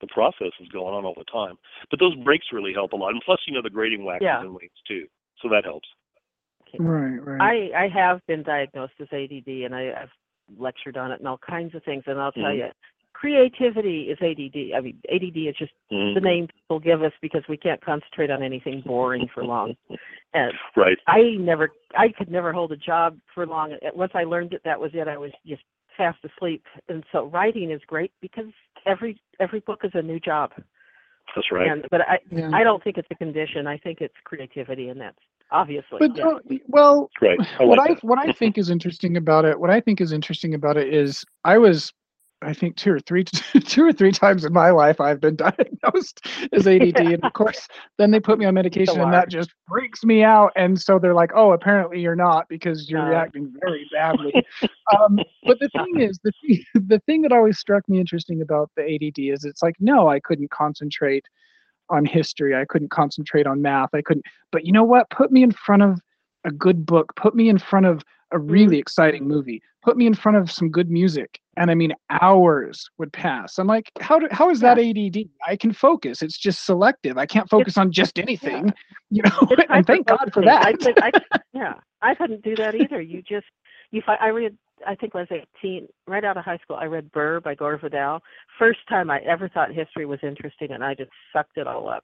the 0.01 0.07
process 0.07 0.51
is 0.59 0.67
going 0.69 0.93
on 0.93 1.05
all 1.05 1.15
the 1.17 1.25
time. 1.25 1.55
But 1.89 1.99
those 1.99 2.15
breaks 2.23 2.47
really 2.51 2.73
help 2.73 2.93
a 2.93 2.95
lot, 2.95 3.11
and 3.11 3.21
plus, 3.23 3.39
you 3.47 3.53
know, 3.53 3.61
the 3.61 3.69
grading 3.69 4.03
waxes 4.03 4.25
Yeah. 4.25 4.41
and 4.41 4.53
wanes 4.53 4.71
too, 4.87 5.07
so 5.41 5.49
that 5.49 5.65
helps. 5.65 5.87
Right, 6.79 7.23
right. 7.23 7.71
I 7.75 7.83
I 7.83 7.87
have 7.89 8.25
been 8.25 8.41
diagnosed 8.41 8.93
as 8.99 9.07
ADD, 9.11 9.47
and 9.47 9.75
I, 9.75 9.91
I've 10.01 10.11
lectured 10.57 10.97
on 10.97 11.11
it 11.11 11.19
and 11.19 11.27
all 11.27 11.37
kinds 11.37 11.75
of 11.75 11.83
things. 11.83 12.03
And 12.07 12.19
I'll 12.19 12.31
tell 12.31 12.45
Mhm. 12.45 12.57
you, 12.57 12.71
creativity 13.13 14.09
is 14.09 14.17
ADD. 14.21 14.73
I 14.75 14.81
mean, 14.81 14.99
ADD 15.07 15.47
is 15.47 15.55
just 15.55 15.73
Mhm. 15.91 16.15
the 16.15 16.21
name 16.21 16.47
people 16.47 16.79
give 16.79 17.03
us 17.03 17.13
because 17.21 17.47
we 17.47 17.57
can't 17.57 17.79
concentrate 17.81 18.31
on 18.31 18.41
anything 18.41 18.81
boring 18.81 19.27
for 19.27 19.43
long. 19.45 19.75
And 20.35 20.51
Right. 20.75 20.97
I 21.05 21.35
never, 21.37 21.69
I 21.95 22.09
could 22.09 22.31
never 22.31 22.51
hold 22.51 22.71
a 22.71 22.75
job 22.75 23.19
for 23.35 23.45
long. 23.45 23.77
Once 23.93 24.13
I 24.15 24.23
learned 24.23 24.49
that 24.49 24.63
that 24.63 24.79
was 24.79 24.95
it, 24.95 25.07
I 25.07 25.15
was 25.15 25.31
just 25.45 25.61
fast 25.97 26.19
asleep. 26.23 26.65
And 26.89 27.03
so 27.11 27.25
writing 27.25 27.71
is 27.71 27.81
great 27.87 28.11
because 28.21 28.51
every 28.85 29.19
every 29.39 29.59
book 29.61 29.81
is 29.83 29.91
a 29.93 30.01
new 30.01 30.19
job. 30.19 30.51
That's 31.35 31.51
right. 31.51 31.67
And 31.67 31.85
but 31.89 32.01
I 32.01 32.19
Yeah. 32.31 32.51
I 32.53 32.63
don't 32.63 32.83
think 32.83 32.97
it's 32.97 33.07
a 33.11 33.15
condition. 33.15 33.67
I 33.67 33.77
think 33.77 34.01
it's 34.01 34.15
creativity, 34.23 34.89
and 34.89 34.99
that's 34.99 35.17
obviously. 35.51 35.99
But 35.99 36.17
yeah. 36.17 36.57
well, 36.67 37.09
Right. 37.21 37.39
I 37.59 37.63
what 37.63 37.77
like 37.77 37.97
I 37.97 37.99
what 38.07 38.19
I 38.19 38.31
think 38.31 38.57
is 38.57 38.69
interesting 38.69 39.17
about 39.17 39.45
it, 39.45 39.59
what 39.59 39.69
I 39.69 39.79
think 39.79 40.01
is 40.01 40.11
interesting 40.11 40.53
about 40.53 40.77
it 40.77 40.93
is 40.93 41.23
I 41.43 41.57
was 41.57 41.93
I 42.43 42.53
think 42.53 42.75
two 42.75 42.91
or 42.91 42.99
three 42.99 43.23
two 43.65 43.85
or 43.85 43.93
three 43.93 44.11
times 44.11 44.45
in 44.45 44.53
my 44.53 44.71
life 44.71 44.99
I've 44.99 45.19
been 45.19 45.35
diagnosed 45.83 46.25
as 46.51 46.67
ADD 46.67 46.99
and 46.99 47.23
of 47.23 47.33
course 47.33 47.67
then 47.97 48.11
they 48.11 48.19
put 48.19 48.39
me 48.39 48.45
on 48.45 48.53
medication 48.53 49.01
and 49.01 49.13
that 49.13 49.29
just 49.29 49.51
freaks 49.69 50.03
me 50.03 50.23
out 50.23 50.51
and 50.55 50.79
so 50.79 50.99
they're 50.99 51.13
like 51.13 51.31
oh 51.35 51.51
apparently 51.51 51.99
you're 51.99 52.15
not 52.15 52.47
because 52.49 52.89
you're 52.89 53.03
No. 53.03 53.09
reacting 53.09 53.53
very 53.61 53.87
badly. 53.91 54.33
um, 54.99 55.19
but 55.43 55.59
the 55.59 55.69
thing 55.69 55.99
is 56.01 56.19
the 56.23 56.31
thing, 56.41 56.63
the 56.73 56.99
thing 57.05 57.21
that 57.23 57.31
always 57.31 57.59
struck 57.59 57.87
me 57.87 57.99
interesting 57.99 58.41
about 58.41 58.69
the 58.75 58.83
ADD 58.83 59.19
is 59.19 59.45
it's 59.45 59.61
like 59.61 59.75
no 59.79 60.07
I 60.09 60.19
couldn't 60.19 60.51
concentrate 60.51 61.25
on 61.89 62.05
history 62.05 62.55
I 62.55 62.65
couldn't 62.65 62.89
concentrate 62.89 63.47
on 63.47 63.61
math 63.61 63.89
I 63.93 64.01
couldn't 64.01 64.25
but 64.51 64.65
you 64.65 64.71
know 64.71 64.83
what 64.83 65.09
put 65.09 65.31
me 65.31 65.43
in 65.43 65.51
front 65.51 65.81
of 65.81 65.99
a 66.45 66.51
good 66.51 66.85
book 66.85 67.13
put 67.15 67.35
me 67.35 67.49
in 67.49 67.57
front 67.57 67.85
of 67.85 68.03
a 68.31 68.39
really 68.39 68.79
exciting 68.79 69.27
movie 69.27 69.61
put 69.83 69.95
me 69.95 70.07
in 70.07 70.13
front 70.13 70.37
of 70.37 70.51
some 70.51 70.69
good 70.69 70.89
music 70.89 71.39
and 71.57 71.69
i 71.71 71.75
mean 71.75 71.93
hours 72.09 72.89
would 72.97 73.11
pass 73.13 73.57
i'm 73.59 73.67
like 73.67 73.91
how 73.99 74.17
do, 74.19 74.27
how 74.31 74.49
is 74.49 74.59
that 74.59 74.77
add 74.79 75.17
i 75.47 75.55
can 75.55 75.71
focus 75.73 76.21
it's 76.21 76.37
just 76.37 76.65
selective 76.65 77.17
i 77.17 77.25
can't 77.25 77.49
focus 77.49 77.77
on 77.77 77.91
just 77.91 78.19
anything 78.19 78.71
you 79.09 79.21
know 79.23 79.47
It's 79.51 79.63
and 79.69 79.85
thank 79.85 80.07
god 80.07 80.31
for 80.33 80.43
that 80.43 80.65
I 80.65 80.73
could, 80.73 80.97
I, 81.01 81.11
yeah, 81.53 81.73
I 82.01 82.15
couldn't 82.15 82.43
do 82.43 82.55
that 82.55 82.75
either. 82.75 82.99
You 83.01 83.21
just, 83.21 83.45
you. 83.91 84.01
fi- 84.05 84.17
I 84.19 84.27
read. 84.27 84.57
I 84.85 84.95
think 84.95 85.15
I 85.15 85.19
was 85.19 85.27
18, 85.61 85.87
right 86.07 86.25
out 86.25 86.35
of 86.35 86.43
high 86.43 86.57
school. 86.57 86.75
I 86.75 86.85
read 86.85 87.11
Burr 87.11 87.39
by 87.39 87.55
Gore 87.55 87.77
Vidal. 87.77 88.21
First 88.59 88.79
time 88.89 89.09
I 89.09 89.19
ever 89.19 89.47
thought 89.47 89.71
history 89.71 90.05
was 90.05 90.19
interesting, 90.23 90.71
and 90.71 90.83
I 90.83 90.93
just 90.95 91.11
sucked 91.31 91.57
it 91.57 91.67
all 91.67 91.87
up. 91.87 92.03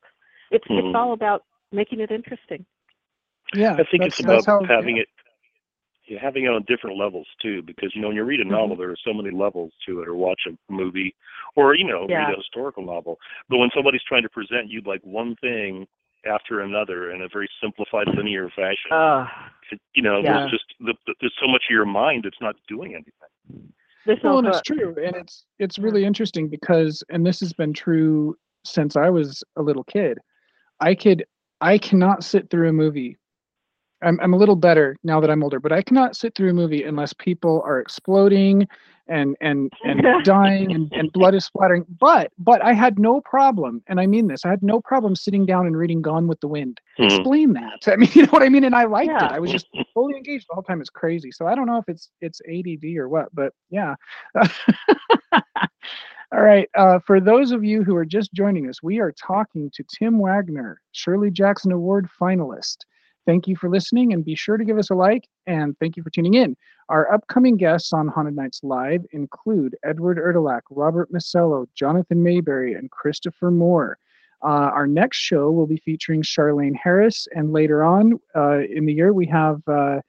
It's 0.51 0.65
Mhm. 0.67 0.79
it's 0.89 0.95
all 0.95 1.13
about 1.13 1.43
making 1.71 1.99
it 1.99 2.11
interesting. 2.11 2.65
yeah 3.53 3.73
I 3.73 3.83
think 3.89 4.03
that's, 4.03 4.19
it's 4.19 4.27
that's 4.27 4.45
about 4.47 4.67
how 4.67 4.75
having 4.75 4.97
it, 4.97 5.07
yeah, 5.17 5.28
having 6.17 6.45
it 6.45 6.49
on 6.49 6.63
different 6.67 6.97
levels 6.97 7.27
too. 7.41 7.61
Because 7.61 7.91
you 7.93 8.01
know, 8.01 8.07
when 8.07 8.15
you 8.17 8.23
read 8.23 8.39
a 8.39 8.43
Mm-hmm. 8.43 8.51
novel, 8.51 8.75
there 8.77 8.89
are 8.91 8.97
so 9.05 9.13
many 9.13 9.31
levels 9.31 9.71
to 9.87 10.01
it, 10.01 10.07
or 10.07 10.15
watch 10.15 10.41
a 10.47 10.71
movie, 10.71 11.15
or 11.55 11.75
you 11.75 11.85
know, 11.85 12.07
Yeah. 12.07 12.27
read 12.27 12.33
a 12.33 12.37
historical 12.37 12.85
novel. 12.85 13.17
But 13.49 13.57
when 13.57 13.69
somebody's 13.75 14.03
trying 14.07 14.23
to 14.23 14.29
present 14.29 14.69
you 14.69 14.81
like 14.85 15.01
one 15.03 15.35
thing 15.41 15.87
after 16.25 16.61
another 16.61 17.11
in 17.11 17.21
a 17.21 17.27
very 17.31 17.49
simplified, 17.61 18.07
linear 18.15 18.49
fashion, 18.49 18.91
Uh, 18.91 19.25
it, 19.71 19.79
you 19.93 20.01
know, 20.01 20.21
Yeah. 20.23 20.39
there's 20.39 20.51
just 20.51 20.65
the, 20.79 20.93
the, 21.07 21.15
there's 21.21 21.35
so 21.39 21.47
much 21.47 21.63
of 21.69 21.73
your 21.73 21.85
mind 21.85 22.23
that's 22.23 22.41
not 22.41 22.55
doing 22.67 22.93
anything. 22.93 23.73
This 24.05 24.17
well 24.23 24.39
and 24.39 24.47
it's 24.47 24.61
true 24.61 24.95
and 25.05 25.15
it's 25.15 25.45
it's 25.59 25.77
really 25.77 26.05
interesting 26.05 26.47
because 26.47 27.03
and 27.09 27.25
this 27.25 27.39
has 27.41 27.53
been 27.53 27.73
true 27.73 28.35
since 28.65 28.95
i 28.95 29.09
was 29.09 29.43
a 29.57 29.61
little 29.61 29.83
kid 29.83 30.17
i 30.79 30.95
could 30.95 31.23
i 31.61 31.77
cannot 31.77 32.23
sit 32.23 32.49
through 32.49 32.69
a 32.69 32.73
movie 32.73 33.17
I'm, 34.01 34.19
I'm 34.21 34.33
a 34.33 34.37
little 34.37 34.55
better 34.55 34.95
now 35.03 35.19
that 35.19 35.29
i'm 35.29 35.43
older 35.43 35.59
but 35.59 35.71
i 35.71 35.81
cannot 35.81 36.15
sit 36.15 36.35
through 36.35 36.49
a 36.51 36.53
movie 36.53 36.83
unless 36.83 37.13
people 37.13 37.61
are 37.65 37.79
exploding 37.79 38.67
and 39.07 39.35
and 39.41 39.71
and 39.83 40.01
dying 40.23 40.73
and, 40.73 40.91
and 40.93 41.11
blood 41.13 41.33
is 41.33 41.43
splattering. 41.45 41.83
But 41.99 42.31
but 42.37 42.61
i 42.63 42.73
had 42.73 42.99
no 42.99 43.21
problem 43.21 43.81
and 43.87 43.99
i 43.99 44.05
mean 44.05 44.27
this 44.27 44.45
i 44.45 44.49
had 44.49 44.61
no 44.61 44.79
problem 44.79 45.15
sitting 45.15 45.45
down 45.45 45.65
and 45.65 45.75
reading 45.75 46.01
gone 46.01 46.27
with 46.27 46.39
the 46.41 46.47
wind. 46.47 46.79
Mhm. 46.99 47.05
explain 47.05 47.53
that. 47.53 47.79
I 47.87 47.95
mean 47.95 48.09
you 48.13 48.23
know 48.23 48.29
what 48.29 48.43
i 48.43 48.49
mean? 48.49 48.63
And 48.65 48.75
i 48.75 48.85
liked 48.85 49.09
Yeah. 49.11 49.25
it 49.25 49.31
i 49.31 49.39
was 49.39 49.51
just 49.51 49.67
fully 49.93 50.15
engaged 50.15 50.45
the 50.49 50.53
whole 50.53 50.63
time. 50.63 50.79
It's 50.79 50.89
crazy. 50.91 51.31
So 51.31 51.47
i 51.47 51.55
don't 51.55 51.65
know 51.65 51.77
if 51.77 51.85
it's 51.89 52.09
it's 52.21 52.39
add 52.47 52.65
or 52.97 53.09
what 53.09 53.33
but 53.33 53.53
yeah. 53.69 53.95
All 56.31 56.41
right 56.43 56.69
uh, 56.75 56.99
for 56.99 57.19
those 57.19 57.51
of 57.51 57.63
you 57.63 57.83
who 57.83 57.95
are 57.95 58.05
just 58.05 58.31
joining 58.33 58.69
us 58.69 58.83
we 58.83 58.99
are 58.99 59.11
talking 59.11 59.71
to 59.73 59.83
tim 59.97 60.19
waggoner 60.19 60.79
shirley 60.91 61.31
jackson 61.31 61.71
award 61.71 62.07
finalist 62.21 62.77
thank 63.29 63.47
you 63.47 63.55
for 63.55 63.69
listening 63.69 64.11
and 64.11 64.25
be 64.25 64.33
sure 64.33 64.57
to 64.57 64.65
give 64.65 64.79
us 64.79 64.89
a 64.89 64.95
like 64.95 65.27
and 65.45 65.77
thank 65.77 65.95
you 65.95 66.01
for 66.01 66.09
tuning 66.09 66.33
in 66.33 66.57
our 66.89 67.13
upcoming 67.13 67.55
guests 67.55 67.93
on 67.93 68.07
haunted 68.07 68.35
nights 68.35 68.61
live 68.63 69.05
include 69.11 69.75
edward 69.83 70.17
erdelac 70.17 70.61
robert 70.71 71.13
masello 71.13 71.67
jonathan 71.75 72.23
maberry 72.23 72.75
and 72.75 72.89
christopher 72.89 73.51
moore 73.51 73.99
uh, 74.43 74.71
our 74.73 74.87
next 74.87 75.17
show 75.17 75.51
will 75.51 75.67
be 75.67 75.77
featuring 75.77 76.23
Charlaine 76.23 76.75
Harris, 76.81 77.27
and 77.35 77.51
later 77.51 77.83
on 77.83 78.17
uh, 78.35 78.59
in 78.59 78.85
the 78.85 78.93
year 78.93 79.11
we 79.11 79.25
have 79.25 79.61
uh, 79.67 79.99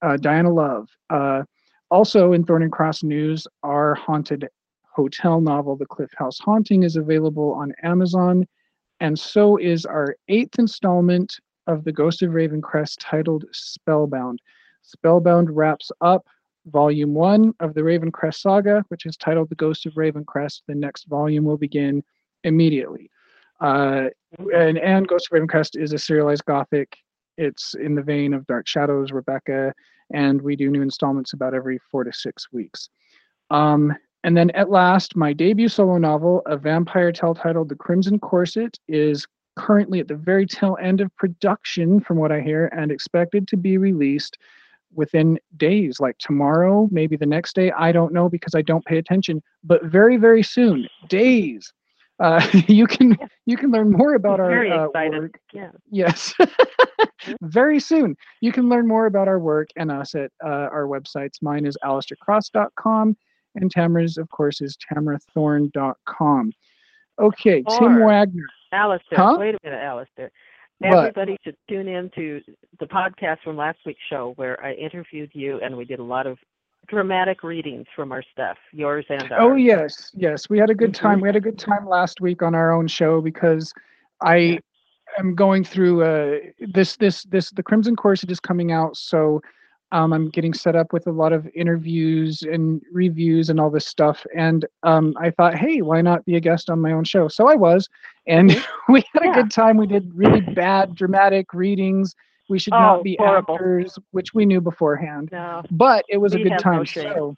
uh, 0.00 0.16
Diana 0.18 0.52
Love. 0.52 0.88
Uh, 1.10 1.42
also 1.90 2.34
in 2.34 2.44
Thorne 2.44 2.62
and 2.62 2.70
Cross 2.70 3.02
News, 3.02 3.48
our 3.64 3.96
haunted 3.96 4.46
hotel 4.84 5.40
novel, 5.40 5.74
The 5.74 5.86
Cliff 5.86 6.10
House 6.16 6.38
Haunting, 6.38 6.84
is 6.84 6.94
available 6.94 7.52
on 7.52 7.74
Amazon, 7.82 8.46
and 9.00 9.18
so 9.18 9.56
is 9.56 9.84
our 9.84 10.14
eighth 10.28 10.60
installment 10.60 11.34
of 11.66 11.84
The 11.84 11.92
Ghost 11.92 12.22
of 12.22 12.30
Ravencrest 12.32 12.96
titled 13.00 13.44
Spellbound. 13.52 14.40
Spellbound 14.82 15.54
wraps 15.54 15.90
up 16.00 16.26
volume 16.66 17.14
one 17.14 17.54
of 17.60 17.74
the 17.74 17.82
Ravencrest 17.82 18.36
saga, 18.40 18.84
which 18.88 19.06
is 19.06 19.16
titled 19.16 19.48
The 19.48 19.54
Ghost 19.54 19.86
of 19.86 19.94
Ravencrest. 19.94 20.62
The 20.66 20.74
next 20.74 21.04
volume 21.04 21.44
will 21.44 21.56
begin 21.56 22.02
immediately. 22.44 23.10
Uh, 23.60 24.06
and, 24.52 24.78
and 24.78 25.08
Ghost 25.08 25.28
of 25.30 25.38
Ravencrest 25.38 25.80
is 25.80 25.92
a 25.92 25.98
serialized 25.98 26.44
gothic. 26.44 26.96
It's 27.36 27.74
in 27.74 27.94
the 27.94 28.02
vein 28.02 28.34
of 28.34 28.46
Dark 28.46 28.66
Shadows, 28.66 29.12
Rebecca, 29.12 29.72
and 30.12 30.40
we 30.40 30.56
do 30.56 30.70
new 30.70 30.82
installments 30.82 31.32
about 31.32 31.54
every 31.54 31.78
four 31.90 32.04
to 32.04 32.12
six 32.12 32.52
weeks. 32.52 32.88
Um, 33.50 33.92
and 34.22 34.36
then 34.36 34.50
at 34.50 34.70
last, 34.70 35.16
my 35.16 35.32
debut 35.32 35.68
solo 35.68 35.98
novel, 35.98 36.42
a 36.46 36.56
vampire 36.56 37.12
tale 37.12 37.34
titled 37.34 37.68
The 37.68 37.76
Crimson 37.76 38.18
Corset, 38.18 38.78
is 38.88 39.26
currently 39.56 40.00
at 40.00 40.08
the 40.08 40.16
very 40.16 40.46
tail 40.46 40.76
end 40.82 41.00
of 41.00 41.14
production, 41.16 42.00
from 42.00 42.18
what 42.18 42.32
I 42.32 42.40
hear, 42.40 42.66
and 42.76 42.90
expected 42.90 43.48
to 43.48 43.56
be 43.56 43.78
released 43.78 44.38
within 44.94 45.38
days, 45.56 46.00
like 46.00 46.16
tomorrow, 46.18 46.88
maybe 46.90 47.16
the 47.16 47.26
next 47.26 47.54
day. 47.54 47.72
I 47.72 47.92
don't 47.92 48.12
know 48.12 48.28
because 48.28 48.54
I 48.54 48.62
don't 48.62 48.84
pay 48.84 48.98
attention, 48.98 49.42
but 49.62 49.84
very, 49.84 50.16
very 50.16 50.42
soon, 50.42 50.88
days. 51.08 51.72
Uh, 52.20 52.46
you 52.68 52.86
can 52.86 53.16
you 53.46 53.56
can 53.56 53.70
learn 53.70 53.90
more 53.90 54.14
about 54.14 54.40
our 54.40 54.48
Very 54.48 54.70
uh, 54.70 54.84
excited. 54.84 55.20
work. 55.20 55.40
Yeah. 55.52 55.70
Yes, 55.90 56.34
very 57.42 57.80
soon. 57.80 58.16
You 58.40 58.52
can 58.52 58.68
learn 58.68 58.86
more 58.86 59.06
about 59.06 59.28
our 59.28 59.38
work 59.40 59.68
and 59.76 59.90
us 59.90 60.14
at 60.14 60.30
uh, 60.44 60.68
our 60.70 60.84
websites. 60.84 61.42
Mine 61.42 61.66
is 61.66 61.76
alistaircross.com, 61.84 63.16
and 63.56 63.70
Tamara's, 63.70 64.16
of 64.16 64.30
course, 64.30 64.60
is 64.60 64.76
tamarathorne.com. 64.92 66.52
Okay, 67.20 67.62
Tim 67.78 68.00
Waggoner. 68.00 68.46
Alistair, 68.74 69.18
Huh? 69.18 69.36
wait 69.38 69.54
a 69.54 69.58
minute, 69.64 69.82
Alistair. 69.82 70.30
What? 70.78 70.98
Everybody 70.98 71.38
should 71.44 71.56
tune 71.68 71.88
in 71.88 72.10
to 72.16 72.40
the 72.80 72.86
podcast 72.86 73.38
from 73.44 73.56
last 73.56 73.78
week's 73.86 74.00
show 74.10 74.32
where 74.36 74.62
I 74.62 74.72
interviewed 74.74 75.30
you 75.32 75.60
and 75.62 75.76
we 75.76 75.84
did 75.84 76.00
a 76.00 76.04
lot 76.04 76.26
of 76.26 76.36
dramatic 76.88 77.42
readings 77.42 77.86
from 77.94 78.12
our 78.12 78.22
stuff, 78.32 78.58
yours 78.72 79.06
and 79.08 79.22
ours. 79.32 79.40
Oh 79.40 79.54
yes, 79.54 80.10
yes. 80.14 80.50
We 80.50 80.58
had 80.58 80.70
a 80.70 80.74
good 80.74 80.94
time. 80.94 81.20
We 81.20 81.28
had 81.28 81.36
a 81.36 81.40
good 81.40 81.58
time 81.58 81.86
last 81.86 82.20
week 82.20 82.42
on 82.42 82.54
our 82.54 82.72
own 82.72 82.88
show 82.88 83.20
because 83.20 83.72
I 84.20 84.58
am 85.18 85.34
going 85.34 85.64
through 85.64 86.02
uh 86.02 86.38
this 86.60 86.96
this 86.96 87.22
this 87.24 87.50
the 87.50 87.62
Crimson 87.62 87.96
Corset 87.96 88.30
is 88.30 88.40
coming 88.40 88.72
out, 88.72 88.96
so 88.96 89.40
um, 89.94 90.12
I'm 90.12 90.28
getting 90.30 90.52
set 90.52 90.76
up 90.76 90.92
with 90.92 91.06
a 91.06 91.12
lot 91.12 91.32
of 91.32 91.48
interviews 91.54 92.42
and 92.42 92.82
reviews 92.92 93.50
and 93.50 93.60
all 93.60 93.70
this 93.70 93.86
stuff. 93.86 94.26
And 94.36 94.66
um, 94.82 95.14
I 95.18 95.30
thought, 95.30 95.54
hey, 95.54 95.82
why 95.82 96.02
not 96.02 96.24
be 96.26 96.36
a 96.36 96.40
guest 96.40 96.70
on 96.70 96.80
my 96.80 96.92
own 96.92 97.04
show? 97.04 97.28
So 97.28 97.48
I 97.48 97.54
was, 97.54 97.88
and 98.26 98.50
we 98.88 99.04
had 99.14 99.22
a 99.22 99.26
Yeah. 99.26 99.34
good 99.34 99.50
time. 99.50 99.76
We 99.78 99.86
did 99.86 100.10
really 100.14 100.40
bad 100.40 100.94
dramatic 100.94 101.54
readings. 101.54 102.14
We 102.48 102.58
should 102.58 102.74
Oh, 102.74 102.78
not 102.78 103.04
be 103.04 103.16
horrible. 103.18 103.54
actors, 103.54 103.98
which 104.10 104.34
we 104.34 104.44
knew 104.46 104.60
beforehand, 104.60 105.30
No. 105.32 105.62
but 105.70 106.04
it 106.08 106.18
was 106.18 106.34
We 106.34 106.40
a 106.40 106.44
good 106.44 106.52
have 106.52 106.66
no 106.66 106.84
time. 106.84 106.86
so 106.86 107.36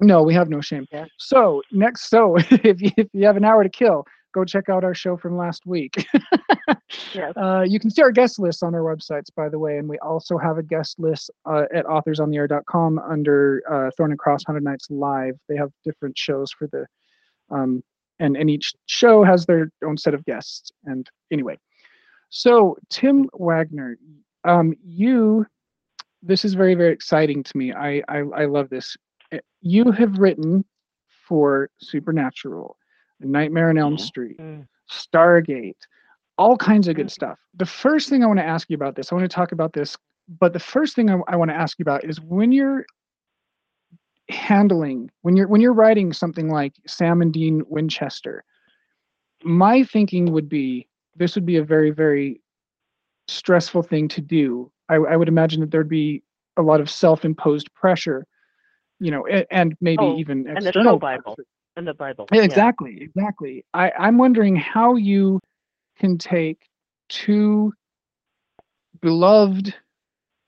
No, 0.00 0.22
we 0.22 0.34
have 0.34 0.48
no 0.48 0.60
shame. 0.60 0.86
Yeah. 0.92 1.06
So 1.18 1.62
next, 1.72 2.10
so 2.10 2.36
if 2.50 2.80
you, 2.80 2.90
if 2.96 3.08
you 3.12 3.26
have 3.26 3.36
an 3.36 3.44
hour 3.44 3.62
to 3.64 3.70
kill, 3.70 4.04
go 4.32 4.44
check 4.44 4.68
out 4.68 4.84
our 4.84 4.94
show 4.94 5.16
from 5.16 5.36
last 5.36 5.66
week. 5.66 6.06
Yes. 7.14 7.32
Uh, 7.36 7.62
you 7.66 7.78
can 7.78 7.90
see 7.90 8.02
our 8.02 8.10
guest 8.10 8.38
lists 8.38 8.62
on 8.62 8.74
our 8.74 8.80
websites, 8.80 9.28
by 9.34 9.48
the 9.48 9.58
way, 9.58 9.78
and 9.78 9.88
we 9.88 9.98
also 9.98 10.36
have 10.38 10.58
a 10.58 10.62
guest 10.62 10.98
list 10.98 11.30
uh, 11.44 11.64
at 11.72 11.84
authorsontheair.com 11.86 12.98
under 12.98 13.62
uh, 13.70 13.90
Thorne 13.96 14.10
and 14.10 14.18
Cross 14.18 14.42
Haunted 14.46 14.64
Nights 14.64 14.88
Live. 14.90 15.36
They 15.48 15.56
have 15.56 15.70
different 15.84 16.18
shows 16.18 16.50
for 16.52 16.66
the, 16.68 16.86
um, 17.50 17.82
and 18.18 18.36
and 18.36 18.50
each 18.50 18.74
show 18.86 19.22
has 19.24 19.46
their 19.46 19.70
own 19.84 19.96
set 19.96 20.14
of 20.14 20.24
guests. 20.24 20.70
And 20.84 21.08
anyway, 21.30 21.58
so 22.28 22.76
Tim 22.90 23.28
Waggoner, 23.34 23.96
um, 24.44 24.74
you, 24.84 25.46
this 26.22 26.44
is 26.44 26.54
very 26.54 26.74
very 26.74 26.92
exciting 26.92 27.42
to 27.44 27.56
me. 27.56 27.72
I 27.72 28.02
I, 28.08 28.18
I 28.36 28.44
love 28.46 28.68
this. 28.68 28.96
Uh, 29.32 29.38
You 29.60 29.90
have 29.92 30.18
written 30.18 30.64
for 31.28 31.70
Supernatural, 31.78 32.76
Nightmare 33.20 33.70
on 33.70 33.78
Elm. 33.78 33.98
Street, 33.98 34.38
Mm. 34.38 34.66
Stargate, 34.90 35.76
all 36.38 36.56
kinds 36.56 36.88
of 36.88 36.96
good 36.96 37.06
Mm. 37.06 37.10
stuff. 37.12 37.38
The 37.54 37.66
first 37.66 38.08
thing 38.08 38.22
I 38.24 38.26
want 38.26 38.38
to 38.38 38.44
ask 38.46 38.68
you 38.70 38.74
about 38.76 38.94
this, 38.96 39.12
I 39.12 39.14
want 39.14 39.24
to 39.30 39.34
talk 39.34 39.52
about 39.52 39.72
this, 39.72 39.96
but 40.40 40.52
the 40.52 40.58
first 40.60 40.94
thing 40.96 41.10
I, 41.10 41.18
I 41.28 41.36
want 41.36 41.50
to 41.50 41.54
ask 41.56 41.78
you 41.78 41.82
about 41.82 42.04
is 42.04 42.20
when 42.20 42.52
you're 42.52 42.84
handling 44.28 45.10
when 45.22 45.36
you're 45.36 45.48
when 45.48 45.60
you're 45.60 45.72
writing 45.72 46.12
something 46.12 46.48
like 46.48 46.72
Sam 46.86 47.20
and 47.22 47.32
Dean 47.32 47.62
Winchester, 47.68 48.44
my 49.42 49.82
thinking 49.82 50.32
would 50.32 50.48
be 50.48 50.86
this 51.16 51.34
would 51.34 51.46
be 51.46 51.56
a 51.56 51.64
very 51.64 51.90
very 51.90 52.40
stressful 53.28 53.82
thing 53.82 54.08
to 54.08 54.20
do. 54.20 54.70
I, 54.88 54.96
I 54.96 55.16
would 55.16 55.28
imagine 55.28 55.60
that 55.60 55.70
there'd 55.70 55.88
be 55.88 56.22
a 56.56 56.62
lot 56.62 56.80
of 56.80 56.90
self-imposed 56.90 57.72
pressure, 57.74 58.26
you 58.98 59.10
know, 59.10 59.26
a- 59.28 59.52
and 59.52 59.76
maybe 59.80 60.02
Oh, 60.04 60.16
even 60.16 60.46
and 60.48 60.56
the 60.62 60.68
external 60.68 60.98
Bible. 60.98 61.34
pressure. 61.34 61.46
In 61.80 61.86
the 61.86 61.94
Bible. 61.94 62.28
Yeah, 62.30 62.40
yeah. 62.40 62.44
Exactly, 62.44 62.98
exactly. 63.00 63.64
I, 63.72 63.90
I'm 63.98 64.18
wondering 64.18 64.54
how 64.54 64.96
you 64.96 65.40
can 65.98 66.18
take 66.18 66.68
two 67.08 67.72
beloved, 69.00 69.74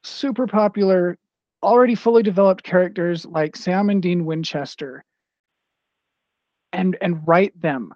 super 0.03 0.47
popular, 0.47 1.17
already 1.63 1.95
fully 1.95 2.23
developed 2.23 2.63
characters 2.65 3.25
like 3.25 3.57
Sam 3.57 3.89
and 3.89 4.03
Dean 4.03 4.27
Winchester 4.27 5.03
and 6.75 6.99
and 7.01 7.27
write 7.27 7.59
them. 7.59 7.95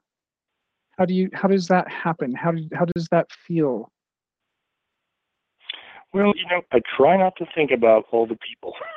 How 0.96 1.04
do 1.04 1.12
you 1.12 1.28
how 1.34 1.48
does 1.48 1.68
that 1.68 1.90
happen? 1.90 2.34
How 2.34 2.52
do, 2.52 2.66
how 2.72 2.86
does 2.86 3.06
that 3.10 3.30
feel? 3.46 3.92
Well, 6.14 6.32
you 6.34 6.46
know, 6.50 6.62
I 6.72 6.80
try 6.96 7.18
not 7.18 7.36
to 7.36 7.46
think 7.54 7.70
about 7.70 8.06
all 8.12 8.26
the 8.26 8.38
people 8.48 8.72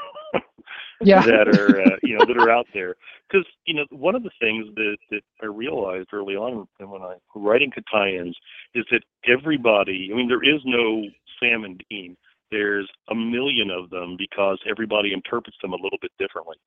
Yeah. 1.02 1.22
that 1.26 1.48
are, 1.48 1.82
uh, 1.82 1.96
you 2.04 2.16
know, 2.18 2.26
that 2.26 2.38
are 2.38 2.50
out 2.50 2.68
there. 2.74 2.96
Because 3.30 3.46
you 3.66 3.74
know, 3.74 3.86
one 3.92 4.16
of 4.16 4.24
the 4.24 4.32
things 4.40 4.68
that 4.76 4.98
that 5.12 5.22
I 5.42 5.46
realized 5.46 6.10
early 6.14 6.36
on 6.36 6.68
when 6.80 7.02
I 7.02 7.16
was 7.16 7.20
writing 7.36 7.72
tie-ins 7.92 8.36
is 8.76 8.86
that 8.92 9.04
everybody. 9.28 10.10
I 10.12 10.16
mean, 10.16 10.28
there 10.28 10.44
is 10.44 10.62
no 10.66 11.04
Sam 11.40 11.64
and 11.64 11.82
Dean. 11.90 12.16
There's 12.52 12.90
a 13.10 13.16
million 13.16 13.70
of 13.70 13.90
them 13.92 14.16
because 14.18 14.60
everybody 14.70 15.14
interprets 15.14 15.58
them 15.62 15.74
a 15.74 15.78
little 15.82 16.00
bit 16.02 16.12
differently. 16.20 16.58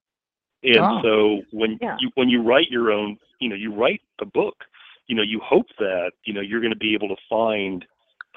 And 0.62 0.79
Ah. 0.79 1.03
so 1.03 1.42
when 1.51 1.79
Yeah. 1.83 1.97
you 2.01 2.11
when 2.14 2.29
you 2.29 2.40
write 2.42 2.71
your 2.71 2.92
own, 2.92 3.18
you 3.40 3.49
know, 3.49 3.57
you 3.57 3.73
write 3.75 4.01
a 4.21 4.25
book, 4.27 4.64
you 5.09 5.16
know, 5.16 5.23
you 5.23 5.40
hope 5.40 5.66
that 5.79 6.12
you 6.25 6.33
know 6.33 6.40
you're 6.40 6.61
going 6.61 6.73
to 6.73 6.79
be 6.79 6.95
able 6.95 7.09
to 7.09 7.21
find 7.29 7.85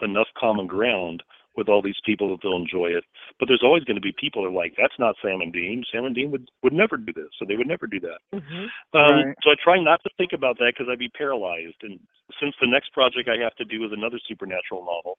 enough 0.02 0.28
common 0.38 0.68
ground 0.68 1.24
with 1.58 1.70
all 1.70 1.82
these 1.82 2.00
people 2.06 2.30
that 2.30 2.40
they'll 2.42 2.56
enjoy 2.56 2.88
it. 2.88 3.04
But 3.40 3.48
there's 3.48 3.64
always 3.64 3.84
going 3.84 3.96
to 3.96 4.02
be 4.02 4.14
people 4.20 4.44
that 4.44 4.50
are 4.50 4.52
like, 4.52 4.74
that's 4.78 4.98
not 5.00 5.16
Sam 5.22 5.42
and 5.42 5.54
Dean. 5.54 5.84
Sam 5.92 6.06
and 6.06 6.16
Dean 6.16 6.32
would 6.32 6.50
would 6.64 6.74
never 6.74 6.98
do 6.98 7.14
this, 7.14 7.30
so 7.38 7.46
they 7.46 7.56
would 7.56 7.68
never 7.68 7.88
do 7.88 8.00
that. 8.02 8.20
Mhm. 8.34 8.64
Um, 8.94 9.26
Right. 9.26 9.36
So 9.44 9.52
I 9.52 9.56
try 9.64 9.80
not 9.80 10.02
to 10.04 10.10
think 10.18 10.34
about 10.34 10.58
that 10.60 10.74
because 10.76 10.90
I'd 10.92 11.00
be 11.00 11.10
paralyzed. 11.10 11.78
And 11.84 12.00
since 12.40 12.56
the 12.60 12.68
next 12.68 12.92
project 12.94 13.30
I 13.30 13.38
have 13.44 13.56
to 13.56 13.66
do 13.66 13.86
is 13.86 13.92
another 13.92 14.20
supernatural 14.28 14.82
novel, 14.86 15.18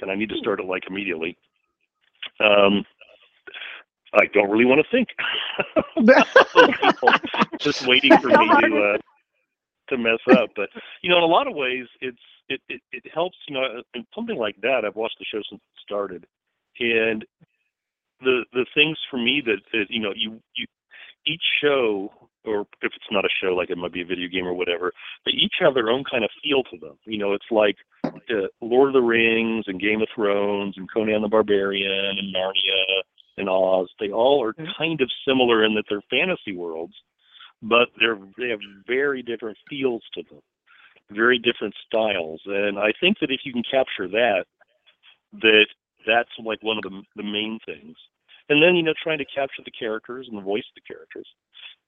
and 0.00 0.10
I 0.10 0.14
need 0.14 0.28
to 0.30 0.38
start 0.38 0.60
it 0.60 0.66
like 0.66 0.84
immediately. 0.88 1.36
Um, 2.40 2.84
I 4.14 4.26
don't 4.32 4.50
really 4.50 4.64
want 4.64 4.84
to 4.84 4.90
think. 4.90 5.08
about 5.96 6.26
those 6.54 6.70
people 6.80 7.08
just 7.60 7.86
waiting 7.86 8.16
for 8.18 8.28
me 8.28 8.34
to 8.34 8.94
uh, 8.94 8.98
to 9.88 9.98
mess 9.98 10.20
up. 10.32 10.50
But 10.56 10.68
you 11.02 11.10
know, 11.10 11.18
in 11.18 11.24
a 11.24 11.26
lot 11.26 11.46
of 11.46 11.54
ways, 11.54 11.86
it's 12.00 12.18
it, 12.48 12.60
it 12.68 12.80
it 12.92 13.04
helps. 13.12 13.36
You 13.48 13.54
know, 13.54 13.82
and 13.94 14.06
something 14.14 14.36
like 14.36 14.56
that. 14.62 14.84
I've 14.84 14.96
watched 14.96 15.18
the 15.18 15.24
show 15.24 15.42
since 15.48 15.60
it 15.60 15.80
started, 15.82 16.26
and 16.80 17.24
the 18.20 18.44
the 18.52 18.66
things 18.74 18.98
for 19.10 19.18
me 19.18 19.42
that, 19.44 19.60
that 19.72 19.86
you 19.88 20.00
know 20.00 20.12
you 20.14 20.40
you 20.54 20.66
each 21.26 21.42
show 21.62 22.12
or 22.44 22.60
if 22.82 22.92
it's 22.94 23.10
not 23.10 23.24
a 23.24 23.28
show 23.42 23.54
like 23.54 23.70
it 23.70 23.78
might 23.78 23.92
be 23.92 24.02
a 24.02 24.06
video 24.06 24.28
game 24.28 24.46
or 24.46 24.54
whatever 24.54 24.92
they 25.24 25.32
each 25.32 25.54
have 25.60 25.74
their 25.74 25.88
own 25.88 26.04
kind 26.10 26.24
of 26.24 26.30
feel 26.42 26.62
to 26.64 26.78
them 26.78 26.96
you 27.04 27.18
know 27.18 27.32
it's 27.32 27.50
like 27.50 27.76
uh, 28.04 28.46
lord 28.60 28.88
of 28.88 28.94
the 28.94 29.00
rings 29.00 29.64
and 29.66 29.80
game 29.80 30.02
of 30.02 30.08
thrones 30.14 30.74
and 30.76 30.88
conan 30.92 31.22
the 31.22 31.28
barbarian 31.28 32.18
and 32.18 32.34
narnia 32.34 33.02
and 33.38 33.48
oz 33.48 33.88
they 33.98 34.10
all 34.10 34.42
are 34.42 34.54
kind 34.78 35.00
of 35.00 35.10
similar 35.26 35.64
in 35.64 35.74
that 35.74 35.84
they're 35.88 36.02
fantasy 36.10 36.54
worlds 36.54 36.94
but 37.62 37.88
they're 37.98 38.18
they 38.38 38.48
have 38.48 38.60
very 38.86 39.22
different 39.22 39.56
feels 39.68 40.02
to 40.14 40.22
them 40.30 40.40
very 41.10 41.38
different 41.38 41.74
styles. 41.86 42.40
And 42.46 42.78
i 42.78 42.92
think 43.00 43.18
that 43.20 43.30
if 43.30 43.40
you 43.44 43.52
can 43.52 43.62
capture 43.62 44.08
that 44.08 44.44
that 45.32 45.66
that's 46.06 46.30
like 46.42 46.62
one 46.62 46.78
of 46.78 46.82
the 46.82 47.02
the 47.16 47.22
main 47.22 47.58
things. 47.66 47.96
And 48.48 48.62
then 48.62 48.76
you 48.76 48.82
know 48.82 48.94
trying 49.02 49.18
to 49.18 49.24
capture 49.24 49.62
the 49.64 49.70
characters 49.70 50.26
and 50.28 50.36
the 50.38 50.42
voice 50.42 50.64
of 50.68 50.74
the 50.76 50.94
characters. 50.94 51.28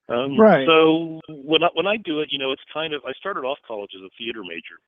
Um 0.08 0.38
Right. 0.38 0.66
so 0.66 1.20
when 1.28 1.62
I, 1.62 1.68
when 1.74 1.86
I 1.86 1.96
do 1.96 2.20
it 2.20 2.28
you 2.30 2.38
know 2.38 2.52
it's 2.52 2.62
kind 2.72 2.94
of 2.94 3.02
I 3.06 3.12
started 3.12 3.44
off 3.44 3.58
college 3.66 3.90
as 3.96 4.02
a 4.02 4.10
theater 4.18 4.42
major 4.42 4.78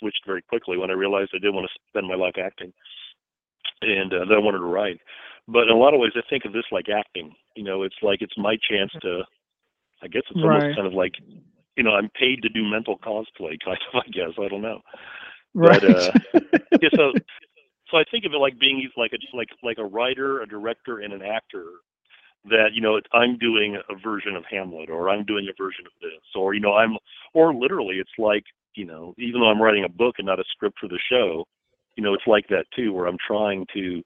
switched 0.00 0.22
very 0.26 0.42
quickly 0.42 0.76
when 0.76 0.90
I 0.90 0.94
realized 0.94 1.30
I 1.34 1.38
didn't 1.38 1.54
want 1.54 1.68
to 1.68 1.80
spend 1.88 2.06
my 2.06 2.14
life 2.14 2.36
acting. 2.38 2.72
And 3.82 4.12
uh, 4.12 4.24
then 4.28 4.36
I 4.36 4.40
wanted 4.40 4.58
to 4.58 4.64
write. 4.64 5.00
But 5.48 5.64
in 5.64 5.70
a 5.70 5.76
lot 5.76 5.94
of 5.94 6.00
ways 6.00 6.12
I 6.14 6.20
think 6.28 6.44
of 6.44 6.52
this 6.52 6.66
like 6.72 6.88
acting. 6.88 7.34
You 7.56 7.64
know 7.64 7.82
it's 7.82 8.00
like 8.02 8.22
it's 8.22 8.36
my 8.36 8.56
chance 8.70 8.92
to 9.02 9.22
I 10.02 10.08
guess 10.08 10.22
it's 10.30 10.40
Right. 10.42 10.54
almost 10.54 10.76
kind 10.76 10.86
of 10.86 10.94
like 10.94 11.14
you 11.76 11.84
know 11.84 11.90
I'm 11.90 12.10
paid 12.10 12.42
to 12.42 12.48
do 12.48 12.64
mental 12.64 12.98
cosplay 12.98 13.58
kind 13.64 13.78
of 13.92 14.02
I 14.04 14.08
guess 14.10 14.32
I 14.38 14.48
don't 14.48 14.62
know 14.62 14.80
right. 15.54 15.80
but, 15.80 15.90
uh, 15.90 16.12
yeah, 16.82 16.90
so 16.96 17.12
so 17.90 17.96
I 17.96 18.04
think 18.10 18.24
of 18.24 18.32
it 18.32 18.38
like 18.38 18.58
being 18.58 18.88
like 18.96 19.12
a 19.12 19.36
like 19.36 19.48
like 19.62 19.78
a 19.78 19.84
writer, 19.84 20.42
a 20.42 20.46
director, 20.46 21.00
and 21.00 21.12
an 21.12 21.22
actor. 21.22 21.64
That 22.44 22.70
you 22.72 22.80
know, 22.80 22.96
it's, 22.96 23.08
I'm 23.12 23.36
doing 23.38 23.76
a 23.76 23.94
version 23.96 24.36
of 24.36 24.44
Hamlet, 24.50 24.90
or 24.90 25.10
I'm 25.10 25.24
doing 25.24 25.48
a 25.48 25.62
version 25.62 25.84
of 25.86 25.92
this, 26.00 26.22
or 26.34 26.54
you 26.54 26.60
know, 26.60 26.74
I'm, 26.74 26.96
or 27.34 27.52
literally, 27.54 27.96
it's 27.96 28.10
like 28.18 28.44
you 28.74 28.84
know, 28.84 29.14
even 29.18 29.40
though 29.40 29.48
I'm 29.48 29.60
writing 29.60 29.84
a 29.84 29.88
book 29.88 30.16
and 30.18 30.26
not 30.26 30.38
a 30.38 30.44
script 30.52 30.78
for 30.80 30.88
the 30.88 31.00
show, 31.10 31.44
you 31.96 32.02
know, 32.02 32.14
it's 32.14 32.26
like 32.26 32.46
that 32.48 32.66
too, 32.74 32.92
where 32.92 33.06
I'm 33.06 33.18
trying 33.26 33.66
to, 33.74 34.02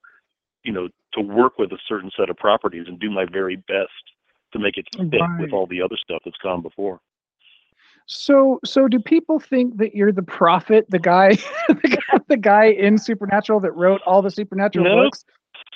you 0.65 0.73
know, 0.73 0.89
to 1.15 1.21
work 1.21 1.59
with 1.59 1.73
a 1.73 1.79
certain 1.87 2.11
set 2.17 2.31
of 2.31 2.37
properties 2.37 2.87
and 2.89 2.99
do 2.99 3.11
my 3.11 3.27
very 3.31 3.57
best 3.57 3.91
to 4.53 4.59
make 4.59 4.77
it 4.77 4.87
fit 5.11 5.21
Right. 5.21 5.41
with 5.41 5.53
all 5.53 5.67
the 5.67 5.81
other 5.83 5.97
stuff 5.97 6.23
that's 6.25 6.37
gone 6.39 6.63
before. 6.63 7.01
So, 8.07 8.59
so 8.65 8.89
do 8.89 8.99
people 8.99 9.39
think 9.39 9.77
that 9.79 9.95
you're 9.95 10.13
the 10.13 10.23
prophet, 10.23 10.87
the 10.89 10.99
guy, 10.99 11.31
the 11.69 11.99
guy, 12.11 12.19
the 12.29 12.37
guy 12.37 12.65
in 12.67 12.99
Supernatural 12.99 13.61
that 13.61 13.73
wrote 13.73 14.01
all 14.07 14.23
the 14.23 14.31
Supernatural 14.31 14.85
No. 14.85 15.05
books? 15.05 15.25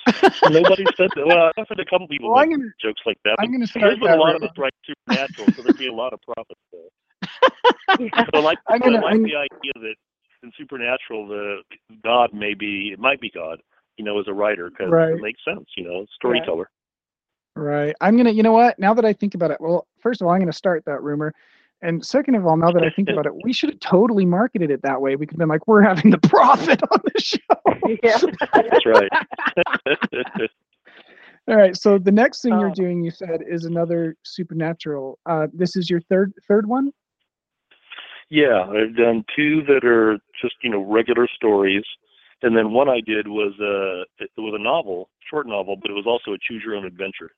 Nobody 0.49 0.85
said 0.97 1.09
that. 1.15 1.25
Well, 1.25 1.51
I've 1.57 1.67
heard 1.67 1.79
a 1.79 1.85
couple 1.85 2.07
people 2.07 2.31
Well, 2.31 2.45
make 2.45 2.57
gonna, 2.57 2.69
jokes 2.81 3.01
like 3.05 3.17
that, 3.25 3.35
I'm 3.39 3.51
gonna 3.51 3.65
start 3.67 3.83
There's 3.85 3.99
been 3.99 4.11
a 4.11 4.15
lot 4.15 4.35
of 4.35 4.41
rumor. 4.41 4.51
us 4.51 4.57
write 4.57 4.73
supernatural, 4.85 5.47
so 5.55 5.63
there'd 5.63 5.77
be 5.77 5.87
a 5.87 5.93
lot 5.93 6.13
of 6.13 6.19
prophets 6.21 6.59
there. 6.71 6.81
So 7.99 8.29
I 8.33 8.39
like, 8.39 8.59
I'm 8.67 8.79
gonna- 8.79 8.97
I 8.97 9.01
like 9.01 9.13
I'm- 9.13 9.23
the 9.23 9.35
idea 9.35 9.71
that 9.75 9.95
in 10.43 10.51
supernatural, 10.57 11.27
the 11.27 11.61
God 12.03 12.31
may 12.33 12.53
be, 12.53 12.91
it 12.93 12.99
might 12.99 13.19
be 13.19 13.29
God, 13.31 13.59
you 13.97 14.05
know, 14.05 14.19
as 14.19 14.27
a 14.27 14.33
writer, 14.33 14.69
because 14.69 14.91
Right. 14.91 15.13
it 15.13 15.21
makes 15.21 15.43
sense, 15.43 15.65
you 15.75 15.83
know, 15.83 16.05
storyteller. 16.13 16.69
Right. 17.57 17.95
I'm 18.01 18.15
gonna. 18.17 18.31
You 18.31 18.43
know 18.43 18.51
what? 18.53 18.77
Now 18.79 18.93
that 18.93 19.05
I 19.05 19.13
think 19.13 19.35
about 19.35 19.51
it, 19.51 19.57
well, 19.59 19.87
first 19.99 20.21
of 20.21 20.27
all, 20.27 20.33
I'm 20.33 20.39
gonna 20.39 20.53
start 20.53 20.83
that 20.85 21.01
rumor, 21.01 21.33
and 21.81 22.05
second 22.05 22.35
of 22.35 22.45
all, 22.45 22.57
now 22.57 22.71
that 22.71 22.83
I 22.83 22.89
think 22.89 23.09
about 23.09 23.25
it, 23.25 23.33
we 23.43 23.51
should 23.53 23.69
have 23.71 23.79
totally 23.79 24.25
marketed 24.25 24.71
it 24.71 24.81
that 24.83 25.01
way. 25.01 25.15
We 25.15 25.25
could 25.25 25.33
have 25.35 25.39
been 25.39 25.49
like, 25.49 25.67
we're 25.67 25.81
having 25.81 26.11
the 26.11 26.17
profit 26.19 26.81
on 26.91 27.01
the 27.03 27.19
show. 27.21 27.37
yeah. 28.03 28.17
That's 28.53 28.85
right. 28.85 29.09
All 31.49 31.55
right. 31.55 31.77
So 31.77 31.97
the 31.97 32.11
next 32.11 32.41
thing 32.41 32.59
you're 32.59 32.69
Oh. 32.71 32.73
doing, 32.73 33.03
you 33.03 33.11
said, 33.11 33.41
is 33.47 33.63
another 33.65 34.15
supernatural. 34.23 35.17
Uh, 35.25 35.47
this 35.53 35.75
is 35.77 35.89
your 35.89 36.01
third 36.01 36.33
third 36.47 36.67
one. 36.67 36.91
yeah, 38.29 38.63
I've 38.69 38.95
done 38.97 39.23
two 39.35 39.63
that 39.67 39.85
are 39.85 40.17
just, 40.41 40.55
you 40.61 40.69
know, 40.69 40.81
regular 40.81 41.27
stories. 41.35 41.83
And 42.43 42.55
then 42.55 42.71
one 42.71 42.89
I 42.89 42.99
did 43.01 43.27
was 43.27 43.53
a, 43.61 44.03
it 44.23 44.29
was 44.37 44.53
a 44.59 44.61
novel, 44.61 45.09
short 45.29 45.47
novel, 45.47 45.75
but 45.81 45.89
it 45.89 45.93
was 45.93 46.05
also 46.05 46.33
a 46.33 46.37
choose 46.41 46.61
your 46.65 46.75
own 46.75 46.85
adventure. 46.85 47.31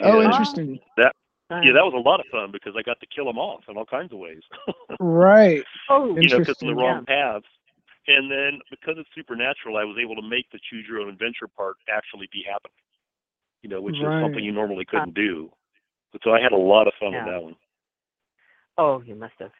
Oh, 0.00 0.20
And, 0.20 0.24
interesting. 0.32 0.78
Yeah, 0.96 1.72
that 1.72 1.84
was 1.84 1.94
a 1.96 2.08
lot 2.08 2.20
of 2.20 2.26
fun 2.30 2.50
because 2.52 2.74
I 2.78 2.82
got 2.82 3.00
to 3.00 3.06
kill 3.06 3.24
them 3.24 3.38
off 3.38 3.64
in 3.68 3.76
all 3.76 3.86
kinds 3.86 4.12
of 4.12 4.18
ways. 4.18 4.42
Right. 5.00 5.64
Oh, 5.88 6.08
you 6.20 6.28
know, 6.28 6.38
because 6.38 6.60
in 6.62 6.68
Interesting, 6.68 6.68
the 6.68 6.74
wrong 6.74 7.04
paths. 7.06 7.46
And 8.06 8.30
then 8.30 8.60
because 8.70 8.96
it's 8.98 9.08
supernatural, 9.14 9.76
I 9.76 9.84
was 9.84 9.96
able 10.02 10.16
to 10.16 10.22
make 10.22 10.50
the 10.50 10.58
choose 10.70 10.84
your 10.88 11.00
own 11.00 11.08
adventure 11.08 11.46
part 11.46 11.76
actually 11.94 12.28
be 12.32 12.42
happening. 12.50 12.72
You 13.62 13.68
know, 13.68 13.80
which 13.80 13.96
is 13.96 14.02
something 14.20 14.42
you 14.44 14.52
normally 14.52 14.84
couldn't 14.84 15.14
do. 15.14 15.50
So 16.24 16.32
I 16.32 16.40
had 16.40 16.52
a 16.52 16.56
lot 16.56 16.86
of 16.86 16.94
fun 16.98 17.12
Yeah. 17.12 17.24
with 17.24 17.34
that 17.34 17.42
one. 17.42 17.56
Oh, 18.78 19.02
you 19.02 19.14
must 19.14 19.34
have. 19.40 19.52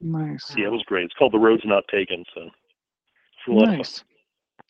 Nice. 0.00 0.54
Yeah, 0.56 0.66
it 0.66 0.72
was 0.72 0.82
great. 0.86 1.04
It's 1.04 1.14
called 1.14 1.32
The 1.32 1.38
Road's 1.38 1.64
Not 1.64 1.84
Taken. 1.90 2.24
So 2.34 2.42
it's 2.42 3.48
a 3.48 3.52
lot 3.52 3.62
of 3.64 3.68
fun. 3.70 3.78
Nice. 3.78 4.04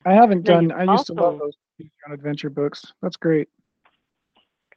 I 0.06 0.12
haven't 0.12 0.44
done. 0.44 0.70
you 0.70 0.76
I 0.76 0.84
used 0.84 1.06
to 1.06 1.14
love 1.14 1.38
those 1.38 1.54
Choose 1.78 1.90
Your 2.06 2.08
Own 2.12 2.14
adventure 2.14 2.50
books. 2.50 2.84
That's 3.02 3.16
great. 3.16 3.48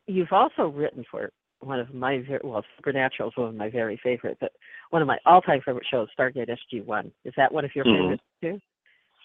You've 0.08 0.32
also 0.32 0.68
written 0.68 1.04
for 1.12 1.30
one 1.60 1.80
of 1.80 1.94
my 1.94 2.20
ver- 2.28 2.40
well, 2.44 2.64
Supernatural 2.78 3.30
is 3.30 3.38
one 3.38 3.50
of 3.50 3.56
my 3.56 3.70
very 3.70 4.00
favorite, 4.04 4.38
but 4.40 4.52
one 4.92 5.02
of 5.02 5.08
my 5.08 5.18
all-time 5.26 5.62
favorite 5.66 5.86
shows, 5.90 6.08
Stargate 6.18 6.50
SG 6.50 6.84
One. 6.86 7.12
Is 7.26 7.34
that 7.36 7.52
one 7.52 7.66
of 7.66 7.76
your 7.76 7.84
Mhm. 7.86 7.98
favorites 7.98 8.24
too? 8.42 8.62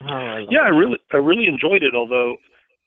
Oh, 0.02 0.06
I 0.08 0.38
Yeah, 0.50 0.62
I 0.62 0.68
really, 0.68 0.98
I 1.12 1.18
really 1.18 1.46
enjoyed 1.46 1.82
it. 1.82 1.94
Although 1.94 2.36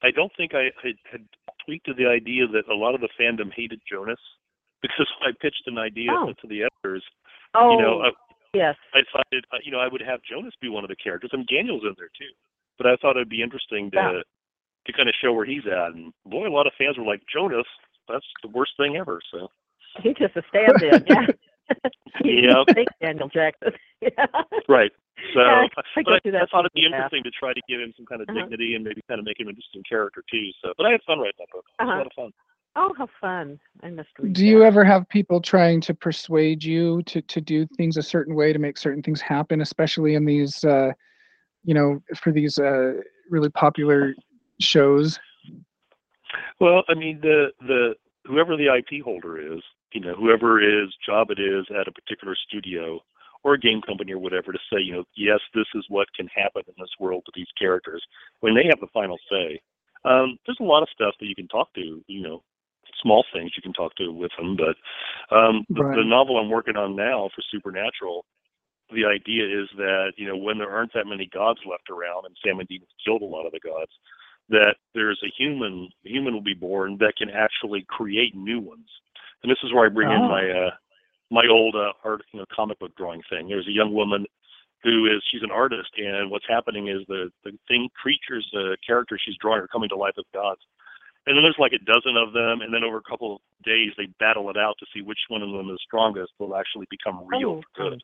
I 0.01 0.12
don't 0.12 0.34
think 0.36 0.53
I 0.53 0.71
had, 0.84 0.95
had 1.10 1.25
tweaked 1.63 1.86
to 1.86 1.93
the 1.93 2.05
idea 2.08 2.47
that 2.47 2.67
a 2.67 2.75
lot 2.75 2.95
of 2.95 3.01
the 3.01 3.10
fandom 3.19 3.53
hated 3.53 3.81
Jonas 3.89 4.19
because 4.81 5.08
when 5.19 5.29
I 5.29 5.34
pitched 5.39 5.67
an 5.67 5.77
idea 5.77 6.12
Oh. 6.12 6.34
to 6.34 6.47
the 6.47 6.63
editors, 6.63 7.03
Oh, 7.53 7.71
you 7.71 7.81
know, 7.81 8.01
I, 8.01 8.12
yes. 8.53 8.75
I 8.93 9.01
decided, 9.01 9.45
you 9.63 9.71
know, 9.71 9.79
I 9.79 9.88
would 9.88 10.01
have 10.01 10.21
Jonas 10.23 10.53
be 10.60 10.67
one 10.69 10.84
of 10.84 10.89
the 10.89 10.95
characters, 10.97 11.29
and 11.34 11.47
Daniel's 11.47 11.84
in 11.86 11.93
there 11.97 12.10
too. 12.17 12.34
But 12.77 12.88
I 12.88 12.97
thought 12.97 13.15
it'd 13.15 13.29
be 13.29 13.41
interesting 13.41 13.89
to 13.91 13.97
Yeah. 13.97 14.21
To 14.86 14.93
kind 14.93 15.10
of 15.10 15.15
show 15.21 15.34
where 15.34 15.45
he's 15.45 15.65
at. 15.65 15.93
And 15.93 16.13
boy, 16.26 16.48
a 16.48 16.50
lot 16.54 16.67
of 16.67 16.74
fans 16.78 16.98
were 16.98 17.06
like, 17.06 17.21
Jonas, 17.32 17.65
that's 18.08 18.26
the 18.43 18.50
worst 18.50 18.71
thing 18.78 18.95
ever. 18.98 19.19
So 19.32 19.50
He 20.02 20.13
just 20.13 20.36
a 20.36 20.43
stand-in. 20.50 21.04
Yeah. 21.08 21.26
yeah. 22.24 22.63
Thanks, 22.76 22.93
Daniel 23.02 23.28
Jackson. 23.28 23.71
yeah. 24.02 24.26
right. 24.69 24.91
So, 25.34 25.39
Yeah, 25.41 25.65
I 25.95 26.04
go 26.04 26.12
but 26.13 26.21
through 26.24 26.38
I, 26.38 26.43
I 26.43 26.45
thought 26.52 26.60
it'd 26.65 26.74
be 26.76 26.86
interesting 26.86 27.24
to 27.24 27.32
try 27.32 27.54
to 27.54 27.62
give 27.67 27.80
him 27.82 27.91
some 27.98 28.06
kind 28.06 28.21
of 28.21 28.30
Uh-huh. 28.30 28.41
dignity 28.41 28.76
and 28.76 28.84
maybe 28.84 29.02
kind 29.08 29.17
of 29.19 29.26
make 29.26 29.39
him 29.39 29.48
an 29.48 29.56
interesting 29.56 29.82
character 29.89 30.24
too. 30.32 30.50
So, 30.63 30.74
but 30.78 30.86
I 30.86 30.91
had 30.91 31.02
fun 31.08 31.17
writing 31.19 31.34
that 31.39 31.48
book. 31.52 31.65
It 31.80 31.84
was 31.84 31.89
Uh-huh. 31.89 31.95
a 31.95 31.98
lot 31.98 32.06
of 32.08 32.13
fun. 32.15 32.32
Oh, 32.78 32.93
how 32.98 33.08
fun! 33.21 33.58
I 33.84 33.89
must 33.89 34.10
read. 34.19 34.34
Do 34.34 34.45
you 34.45 34.63
ever 34.63 34.84
have 34.84 35.08
people 35.08 35.39
trying 35.39 35.80
to 35.82 35.93
persuade 35.93 36.62
you 36.62 37.02
to, 37.04 37.21
to 37.21 37.39
do 37.39 37.65
things 37.78 37.95
a 37.95 38.04
certain 38.04 38.36
way 38.36 38.52
to 38.52 38.60
make 38.60 38.78
certain 38.78 39.02
things 39.02 39.21
happen, 39.21 39.62
especially 39.62 40.15
in 40.15 40.26
these, 40.26 40.62
uh, 40.65 40.91
you 41.63 41.74
know, 41.74 42.02
for 42.17 42.34
these 42.34 42.60
uh, 42.60 42.95
really 43.30 43.48
popular 43.50 44.13
shows? 44.59 45.19
Well, 46.59 46.83
I 46.87 46.93
mean, 46.93 47.19
the 47.21 47.51
the 47.61 47.95
whoever 48.25 48.57
the 48.57 48.73
IP 48.75 49.03
holder 49.03 49.37
is, 49.37 49.61
you 49.93 50.01
know, 50.01 50.15
whoever 50.15 50.61
is 50.61 50.89
job 51.05 51.29
it 51.31 51.39
is 51.39 51.65
at 51.69 51.87
a 51.87 51.91
particular 51.91 52.35
studio 52.35 52.99
or 53.43 53.53
a 53.53 53.59
game 53.59 53.81
company 53.81 54.11
or 54.11 54.17
whatever 54.19 54.51
to 54.51 54.59
say, 54.71 54.81
you 54.81 54.93
know, 54.93 55.03
yes, 55.15 55.39
this 55.53 55.67
is 55.75 55.85
what 55.87 56.07
can 56.15 56.27
happen 56.27 56.63
in 56.67 56.73
this 56.79 56.89
world 56.99 57.23
to 57.25 57.31
these 57.35 57.47
characters 57.57 58.03
when 58.39 58.55
they 58.55 58.65
have 58.67 58.79
the 58.79 58.87
final 58.93 59.17
say. 59.29 59.61
Um, 60.03 60.37
there's 60.45 60.59
a 60.59 60.63
lot 60.63 60.83
of 60.83 60.89
stuff 60.89 61.13
that 61.19 61.27
you 61.27 61.35
can 61.35 61.47
talk 61.47 61.73
to, 61.75 62.03
you 62.07 62.21
know, 62.21 62.41
small 63.01 63.23
things 63.33 63.51
you 63.55 63.61
can 63.61 63.73
talk 63.73 63.95
to 63.95 64.11
with 64.11 64.31
them, 64.37 64.57
but 64.57 65.35
um, 65.35 65.65
the, 65.69 65.83
the 65.83 66.03
novel 66.03 66.37
I'm 66.37 66.49
working 66.49 66.75
on 66.75 66.95
now 66.95 67.29
for 67.35 67.41
Supernatural, 67.51 68.25
the 68.93 69.05
idea 69.05 69.45
is 69.45 69.67
that 69.77 70.13
you 70.15 70.27
know 70.27 70.37
when 70.37 70.57
there 70.59 70.69
aren't 70.69 70.93
that 70.93 71.07
many 71.07 71.27
gods 71.33 71.59
left 71.69 71.89
around 71.89 72.25
and 72.25 72.37
Sam 72.43 72.59
and 72.59 72.67
Dean 72.67 72.81
killed 73.03 73.23
a 73.23 73.25
lot 73.25 73.45
of 73.45 73.51
the 73.51 73.59
gods, 73.59 73.91
that 74.49 74.75
there's 74.93 75.21
a 75.23 75.31
human 75.38 75.89
a 76.05 76.10
human 76.10 76.34
will 76.34 76.41
be 76.41 76.53
born 76.53 76.97
that 76.99 77.13
can 77.17 77.29
actually 77.29 77.86
create 77.88 78.36
new 78.36 78.60
ones. 78.60 78.88
And 79.43 79.51
this 79.51 79.58
is 79.63 79.73
where 79.73 79.86
I 79.86 79.89
bring 79.89 80.10
in 80.12 80.21
Oh. 80.21 80.27
my 80.29 80.49
uh 80.49 80.71
my 81.31 81.45
old 81.49 81.75
uh, 81.75 81.91
art 82.03 82.21
you 82.31 82.39
know 82.39 82.45
comic 82.55 82.79
book 82.79 82.91
drawing 82.95 83.21
thing. 83.29 83.47
There's 83.49 83.67
a 83.67 83.71
young 83.71 83.93
woman 83.93 84.25
who 84.84 85.05
is 85.08 85.23
she's 85.31 85.41
an 85.43 85.49
artist 85.51 85.89
and 85.97 86.29
what's 86.29 86.45
happening 86.47 86.88
is 86.88 87.01
the 87.08 87.31
the 87.43 87.51
thing 87.67 87.89
creatures 87.99 88.47
the 88.53 88.77
characters 88.86 89.21
she's 89.25 89.38
drawing 89.41 89.62
are 89.62 89.67
coming 89.67 89.89
to 89.89 89.95
life 89.95 90.13
as 90.17 90.25
gods. 90.34 90.62
And 91.27 91.36
then 91.36 91.43
there's 91.43 91.58
like 91.58 91.73
a 91.73 91.79
dozen 91.84 92.15
of 92.17 92.34
them 92.34 92.62
and 92.62 92.71
then 92.71 92.84
over 92.84 92.97
a 92.97 93.10
couple 93.10 93.36
of 93.36 93.41
days 93.65 93.93
they 93.97 94.05
battle 94.19 94.51
it 94.51 94.58
out 94.58 94.75
to 94.79 94.86
see 94.93 95.01
which 95.01 95.17
one 95.29 95.41
of 95.41 95.49
them 95.49 95.71
is 95.71 95.79
strongest 95.84 96.34
will 96.38 96.55
actually 96.55 96.86
become 96.91 97.25
real 97.25 97.49
Oh, 97.49 97.63
for 97.75 97.89
good. 97.89 98.03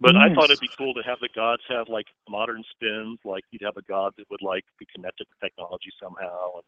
But 0.00 0.16
I 0.16 0.34
thought 0.34 0.46
it'd 0.50 0.60
be 0.60 0.70
cool 0.76 0.94
to 0.94 1.02
have 1.02 1.20
the 1.20 1.28
gods 1.34 1.62
have 1.68 1.88
like 1.88 2.06
modern 2.28 2.64
spins, 2.70 3.18
like 3.24 3.44
you'd 3.50 3.62
have 3.62 3.76
a 3.76 3.82
god 3.82 4.12
that 4.18 4.28
would 4.30 4.42
like 4.42 4.64
be 4.78 4.86
connected 4.92 5.26
to 5.28 5.34
technology 5.40 5.90
somehow, 6.02 6.54
and 6.54 6.64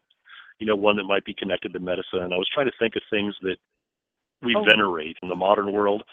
you 0.59 0.65
know 0.67 0.75
one 0.75 0.95
that 0.97 1.03
might 1.03 1.25
be 1.25 1.33
connected 1.33 1.73
to 1.73 1.79
medicine. 1.79 2.31
I 2.31 2.37
was 2.37 2.49
trying 2.53 2.67
to 2.67 2.77
think 2.79 2.95
of 2.95 3.01
things 3.09 3.35
that 3.41 3.57
we 4.41 4.53
Oh. 4.55 4.63
venerate 4.63 5.17
in 5.21 5.29
the 5.29 5.35
modern 5.35 5.71
world, 5.73 6.03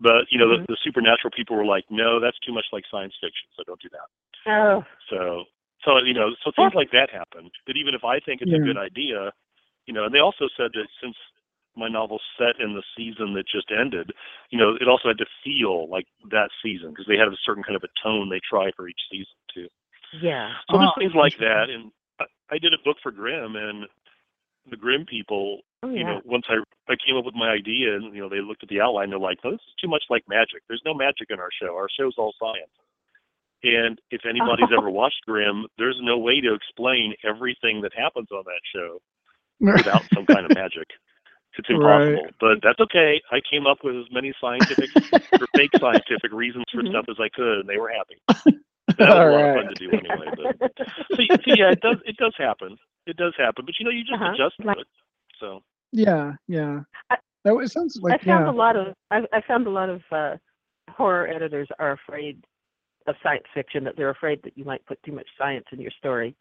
but 0.00 0.30
you 0.30 0.38
know 0.38 0.48
Mhm. 0.48 0.60
the, 0.66 0.72
the 0.72 0.76
supernatural 0.82 1.30
people 1.36 1.56
were 1.56 1.66
like, 1.66 1.84
no, 1.90 2.20
that's 2.20 2.38
too 2.40 2.52
much 2.52 2.66
like 2.72 2.84
science 2.90 3.14
fiction, 3.20 3.48
so 3.56 3.64
don't 3.64 3.80
do 3.80 3.88
that. 3.90 4.08
Oh, 4.46 4.84
So, 5.10 5.44
so 5.84 5.98
you 5.98 6.14
know, 6.14 6.34
so 6.44 6.52
things 6.56 6.72
like 6.74 6.90
that 6.92 7.10
happen. 7.10 7.50
But 7.66 7.76
even 7.76 7.94
if 7.94 8.04
I 8.04 8.18
think 8.20 8.40
it's 8.42 8.50
Yeah. 8.50 8.58
a 8.58 8.60
good 8.60 8.76
idea, 8.78 9.32
you 9.86 9.92
know, 9.92 10.04
and 10.04 10.14
they 10.14 10.20
also 10.20 10.48
said 10.56 10.70
that 10.74 10.86
since 11.02 11.16
my 11.76 11.88
novel 11.88 12.20
set 12.38 12.60
in 12.60 12.74
the 12.74 12.82
season 12.96 13.34
that 13.34 13.44
just 13.48 13.70
ended, 13.70 14.12
you 14.50 14.58
know, 14.58 14.76
it 14.80 14.88
also 14.88 15.08
had 15.08 15.18
to 15.18 15.26
feel 15.44 15.88
like 15.88 16.06
that 16.30 16.50
season 16.62 16.90
because 16.90 17.06
they 17.06 17.16
had 17.16 17.28
a 17.28 17.36
certain 17.44 17.62
kind 17.62 17.76
of 17.76 17.82
a 17.84 17.92
tone 18.02 18.28
they 18.28 18.40
try 18.48 18.70
for 18.76 18.88
each 18.88 19.00
season 19.10 19.36
too. 19.54 19.68
yeah. 20.20 20.52
So 20.70 20.78
there's 20.78 20.90
Oh, 20.96 21.00
things 21.00 21.14
like 21.14 21.36
that, 21.38 21.70
and 21.70 21.90
I, 22.20 22.24
I 22.50 22.58
did 22.58 22.74
a 22.74 22.82
book 22.84 22.98
for 23.02 23.10
Grimm, 23.12 23.56
and 23.56 23.86
the 24.70 24.76
Grimm 24.76 25.06
people 25.06 25.60
Oh, 25.84 25.90
yeah. 25.90 25.98
you 25.98 26.04
know, 26.04 26.20
once 26.24 26.44
I 26.48 26.62
I 26.92 26.94
came 27.04 27.16
up 27.16 27.24
with 27.24 27.34
my 27.34 27.50
idea, 27.50 27.96
and 27.96 28.14
you 28.14 28.20
know, 28.22 28.28
they 28.28 28.40
looked 28.40 28.62
at 28.62 28.68
the 28.68 28.80
outline, 28.80 29.10
they're 29.10 29.18
like, 29.18 29.38
"No, 29.42 29.50
this 29.50 29.60
is 29.66 29.74
too 29.80 29.88
much 29.88 30.04
like 30.10 30.22
magic. 30.28 30.62
There's 30.68 30.82
no 30.84 30.94
magic 30.94 31.26
in 31.30 31.40
our 31.40 31.50
show. 31.60 31.74
Our 31.74 31.88
show's 31.98 32.14
all 32.18 32.32
science." 32.38 32.70
And 33.64 33.98
if 34.10 34.22
anybody's 34.28 34.70
ever 34.76 34.90
watched 34.90 35.22
Grimm, 35.26 35.66
there's 35.78 35.98
no 36.00 36.18
way 36.18 36.40
to 36.40 36.54
explain 36.54 37.14
everything 37.24 37.80
that 37.82 37.92
happens 37.96 38.28
on 38.30 38.44
that 38.46 38.62
show 38.74 39.00
without 39.60 40.04
some 40.14 40.26
kind 40.26 40.46
of 40.46 40.54
magic. 40.54 40.86
It's 41.58 41.68
Right. 41.70 42.08
impossible. 42.08 42.30
But 42.40 42.58
that's 42.62 42.80
okay. 42.80 43.20
I 43.30 43.40
came 43.48 43.66
up 43.66 43.78
with 43.84 43.96
as 43.96 44.06
many 44.10 44.32
scientific 44.40 44.90
or 45.40 45.46
fake 45.54 45.70
scientific 45.78 46.32
reasons 46.32 46.64
for 46.72 46.82
Mhm. 46.82 46.90
stuff 46.90 47.04
as 47.10 47.16
I 47.20 47.28
could, 47.28 47.60
and 47.60 47.68
they 47.68 47.78
were 47.78 47.90
happy. 47.90 48.16
That 48.98 49.08
was 49.08 49.08
a 49.08 49.30
lot 49.30 49.48
of 49.48 49.54
fun 49.56 49.66
to 49.68 49.74
do 49.74 49.90
anyway. 49.96 50.28
But 50.58 50.72
so, 50.76 51.14
so 51.16 51.54
yeah, 51.54 51.70
it 51.70 51.80
does 51.80 51.96
it 52.04 52.16
does 52.16 52.34
happen. 52.36 52.76
It 53.06 53.16
does 53.16 53.32
happen. 53.38 53.64
But 53.64 53.78
you 53.78 53.84
know, 53.84 53.90
you 53.92 54.02
just 54.04 54.20
Uh-huh. 54.20 54.32
adjust 54.34 54.56
to 54.60 54.66
Like- 54.66 54.78
it. 54.78 54.86
So 55.38 55.62
yeah, 55.92 56.32
yeah. 56.48 56.80
I- 57.10 57.16
That 57.44 57.54
was, 57.54 57.70
it 57.70 57.72
sounds 57.72 57.98
I 58.04 58.18
found 58.18 58.46
yeah. 58.46 58.50
a 58.50 58.52
lot 58.52 58.76
of 58.76 58.94
I, 59.10 59.22
I 59.32 59.40
found 59.42 59.66
a 59.66 59.70
lot 59.70 59.88
of 59.88 60.02
uh, 60.10 60.36
horror 60.90 61.28
editors 61.28 61.68
are 61.78 61.92
afraid 61.92 62.44
of 63.06 63.14
science 63.22 63.44
fiction 63.54 63.84
that 63.84 63.96
they're 63.96 64.10
afraid 64.10 64.42
that 64.42 64.58
you 64.58 64.64
might 64.64 64.84
put 64.86 65.02
too 65.04 65.12
much 65.12 65.28
science 65.38 65.64
in 65.72 65.80
your 65.80 65.90
story. 65.92 66.34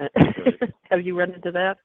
Uh, 0.00 0.08
Have 0.90 1.06
you 1.06 1.18
run 1.18 1.32
into 1.32 1.52
that? 1.52 1.78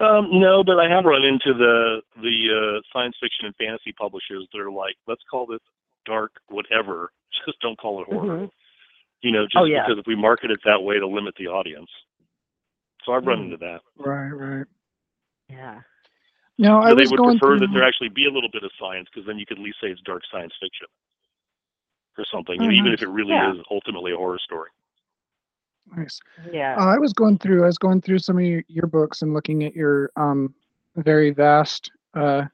Um, 0.00 0.28
no, 0.40 0.62
but 0.62 0.78
I 0.78 0.88
have 0.88 1.04
run 1.04 1.24
into 1.24 1.52
the 1.54 2.00
the 2.22 2.76
uh, 2.78 2.80
science 2.92 3.16
fiction 3.20 3.46
and 3.46 3.56
fantasy 3.56 3.92
publishers 3.92 4.46
that 4.52 4.60
are 4.60 4.70
like, 4.70 4.94
let's 5.06 5.22
call 5.30 5.46
this 5.46 5.60
dark 6.06 6.32
whatever, 6.48 7.10
just 7.46 7.60
don't 7.60 7.78
call 7.78 8.02
it 8.02 8.06
horror. 8.06 8.38
Mhm. 8.46 8.50
You 9.22 9.32
know, 9.32 9.44
just 9.46 9.56
Oh, 9.56 9.64
yeah. 9.64 9.84
because 9.86 9.98
if 9.98 10.06
we 10.06 10.14
market 10.14 10.50
it 10.52 10.60
that 10.64 10.80
way 10.82 10.98
to 11.00 11.06
limit 11.06 11.34
the 11.36 11.48
audience. 11.48 11.90
So 13.04 13.12
I've 13.12 13.26
run 13.26 13.40
Mm. 13.40 13.44
into 13.46 13.56
that. 13.58 13.80
Right, 13.96 14.28
right. 14.30 14.66
Yeah. 15.48 15.80
No, 16.58 16.78
I 16.80 16.90
But 16.90 16.98
they 16.98 17.06
would 17.10 17.16
going 17.18 17.38
prefer 17.38 17.58
through. 17.58 17.66
that 17.66 17.72
there 17.72 17.82
actually 17.82 18.10
be 18.10 18.26
a 18.26 18.30
little 18.30 18.50
bit 18.50 18.62
of 18.62 18.70
science 18.78 19.08
because 19.12 19.26
then 19.26 19.38
you 19.38 19.46
could 19.46 19.58
at 19.58 19.64
least 19.64 19.78
say 19.80 19.88
it's 19.90 20.00
dark 20.02 20.22
science 20.30 20.52
fiction 20.60 20.86
or 22.16 22.24
something, 22.30 22.60
Oh, 22.60 22.64
you 22.64 22.70
know, 22.70 22.74
even 22.78 22.92
if 22.92 23.02
it 23.02 23.08
really 23.08 23.34
Yeah. 23.34 23.52
is 23.54 23.64
ultimately 23.70 24.12
a 24.12 24.16
horror 24.16 24.38
story. 24.38 24.70
Nice. 25.96 26.20
Yeah. 26.52 26.76
Uh, 26.78 26.86
I 26.86 26.98
was 26.98 27.12
going 27.12 27.38
through. 27.38 27.62
I 27.62 27.66
was 27.66 27.78
going 27.78 28.00
through 28.00 28.18
some 28.18 28.38
of 28.38 28.44
your, 28.44 28.62
your 28.68 28.86
books 28.86 29.22
and 29.22 29.34
looking 29.34 29.64
at 29.64 29.74
your 29.74 30.10
um 30.16 30.54
very 30.96 31.30
vast, 31.30 31.90
uh, 32.14 32.44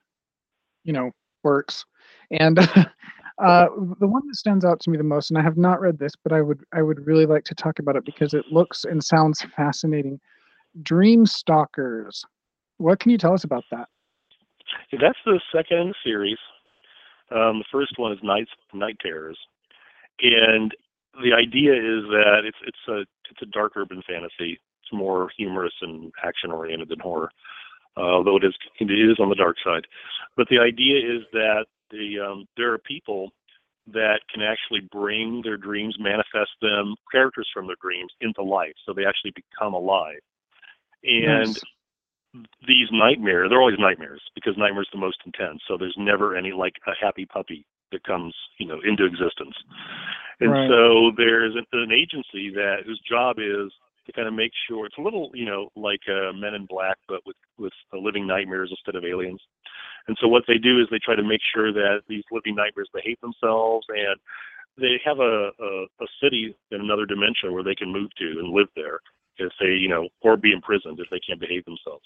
you 0.85 0.93
know, 0.93 1.11
works, 1.43 1.85
and 2.31 2.59
uh, 3.39 3.67
the 4.01 4.07
one 4.07 4.27
that 4.27 4.37
stands 4.37 4.65
out 4.65 4.81
to 4.81 4.91
me 4.91 4.99
the 4.99 5.05
most, 5.05 5.31
and 5.31 5.39
I 5.39 5.43
have 5.43 5.57
not 5.57 5.81
read 5.81 5.99
this, 5.99 6.13
but 6.23 6.33
I 6.33 6.43
would 6.43 6.65
I 6.73 6.83
would 6.83 7.07
really 7.07 7.27
like 7.27 7.45
to 7.45 7.55
talk 7.55 7.79
about 7.79 7.97
it 7.97 8.05
because 8.05 8.35
it 8.35 8.45
looks 8.51 8.85
and 8.85 9.03
sounds 9.03 9.45
fascinating. 9.57 10.21
Dream 10.83 11.27
Stalkers. 11.27 12.25
What 12.79 12.99
can 12.99 13.11
you 13.11 13.19
tell 13.19 13.33
us 13.33 13.45
about 13.45 13.65
that? 13.71 13.89
Yeah, 14.93 14.99
that's 15.01 15.19
the 15.25 15.41
second 15.53 15.79
in 15.79 15.89
the 15.89 15.95
series. 16.03 16.39
Um, 17.31 17.59
the 17.59 17.65
first 17.71 17.95
one 17.97 18.13
is 18.13 18.19
Night 18.23 18.49
Night 18.73 18.97
Terrors, 19.01 19.39
and 20.21 20.75
the 21.23 21.33
idea 21.33 21.73
is 21.73 22.05
that 22.11 22.43
it's 22.45 22.59
it's 22.67 22.89
a 22.89 23.05
it's 23.31 23.43
a 23.43 23.47
dark 23.47 23.73
urban 23.77 24.03
fantasy. 24.07 24.61
It's 24.83 24.93
more 24.93 25.31
humorous 25.37 25.73
and 25.81 26.13
action 26.23 26.51
oriented 26.51 26.89
than 26.89 27.01
horror, 27.01 27.31
uh, 27.97 28.01
although 28.01 28.37
it 28.37 28.45
is 28.45 28.55
it 28.81 28.91
is 28.91 29.19
on 29.19 29.29
the 29.29 29.35
dark 29.35 29.57
side. 29.65 29.87
But 30.37 30.49
the 30.49 30.59
idea 30.59 30.99
is 30.99 31.23
that 31.33 31.67
the 31.91 32.21
um, 32.21 32.47
there 32.57 32.73
are 32.73 32.79
people 32.79 33.31
that 33.87 34.21
can 34.33 34.43
actually 34.43 34.89
bring 34.91 35.43
their 35.43 35.59
dreams, 35.59 35.97
manifest 35.99 36.53
them, 36.63 36.95
characters 37.13 37.49
from 37.53 37.67
their 37.67 37.77
dreams 37.83 38.13
into 38.21 38.43
life, 38.43 38.73
so 38.87 38.95
they 38.95 39.05
actually 39.05 39.33
become 39.35 39.75
alive. 39.75 40.21
And 41.03 41.49
Nice. 42.35 42.45
these 42.67 42.89
nightmares, 42.91 43.51
they're 43.51 43.61
always 43.61 43.79
nightmares 43.79 44.23
because 44.35 44.55
nightmares 44.57 44.89
are 44.93 44.97
the 44.97 45.05
most 45.05 45.19
intense. 45.27 45.61
So 45.69 45.77
there's 45.77 45.97
never 45.99 46.35
any 46.35 46.53
like 46.53 46.75
a 46.87 46.93
happy 46.99 47.27
puppy 47.27 47.67
that 47.93 48.05
comes, 48.05 48.35
you 48.59 48.67
know, 48.67 48.81
into 48.85 49.05
existence. 49.05 49.55
And 50.41 50.51
Right. 50.51 50.69
so 50.69 51.13
there's 51.17 51.55
an, 51.55 51.67
an 51.73 51.93
agency 51.93 52.51
that 52.55 52.85
whose 52.85 53.01
job 53.09 53.39
is 53.39 53.71
to 54.07 54.13
kind 54.13 54.29
of 54.29 54.35
make 54.35 54.53
sure 54.69 54.85
it's 54.87 54.99
a 54.99 55.03
little, 55.03 55.31
you 55.35 55.47
know, 55.47 55.69
like 55.77 56.01
uh, 56.09 56.33
Men 56.33 56.55
in 56.55 56.67
Black, 56.67 56.99
but 57.09 57.21
with 57.25 57.37
with 57.59 57.73
uh, 57.93 57.99
living 57.99 58.27
nightmares 58.27 58.71
instead 58.71 58.97
of 58.97 59.05
aliens. 59.05 59.41
And 60.09 60.17
so 60.21 60.29
what 60.29 60.45
they 60.47 60.59
do 60.59 60.81
is 60.81 60.89
they 60.91 60.99
try 60.99 61.15
to 61.15 61.23
make 61.23 61.41
sure 61.55 61.73
that 61.73 62.03
these 62.09 62.25
living 62.31 62.55
nightmares 62.55 62.91
behave 62.93 63.17
themselves, 63.21 63.87
and 63.89 64.21
they 64.77 65.01
have 65.05 65.21
a, 65.21 65.51
a 65.59 65.87
a 66.01 66.07
city 66.23 66.55
in 66.71 66.81
another 66.81 67.07
dimension 67.07 67.53
where 67.53 67.65
they 67.65 67.75
can 67.75 67.93
move 67.93 68.11
to 68.19 68.39
and 68.41 68.53
live 68.53 68.69
there 68.77 69.01
if 69.39 69.53
they, 69.61 69.73
you 69.73 69.89
know, 69.89 70.09
or 70.21 70.37
be 70.37 70.53
imprisoned 70.53 71.01
if 71.01 71.09
they 71.11 71.21
can't 71.27 71.41
behave 71.41 71.65
themselves. 71.65 72.05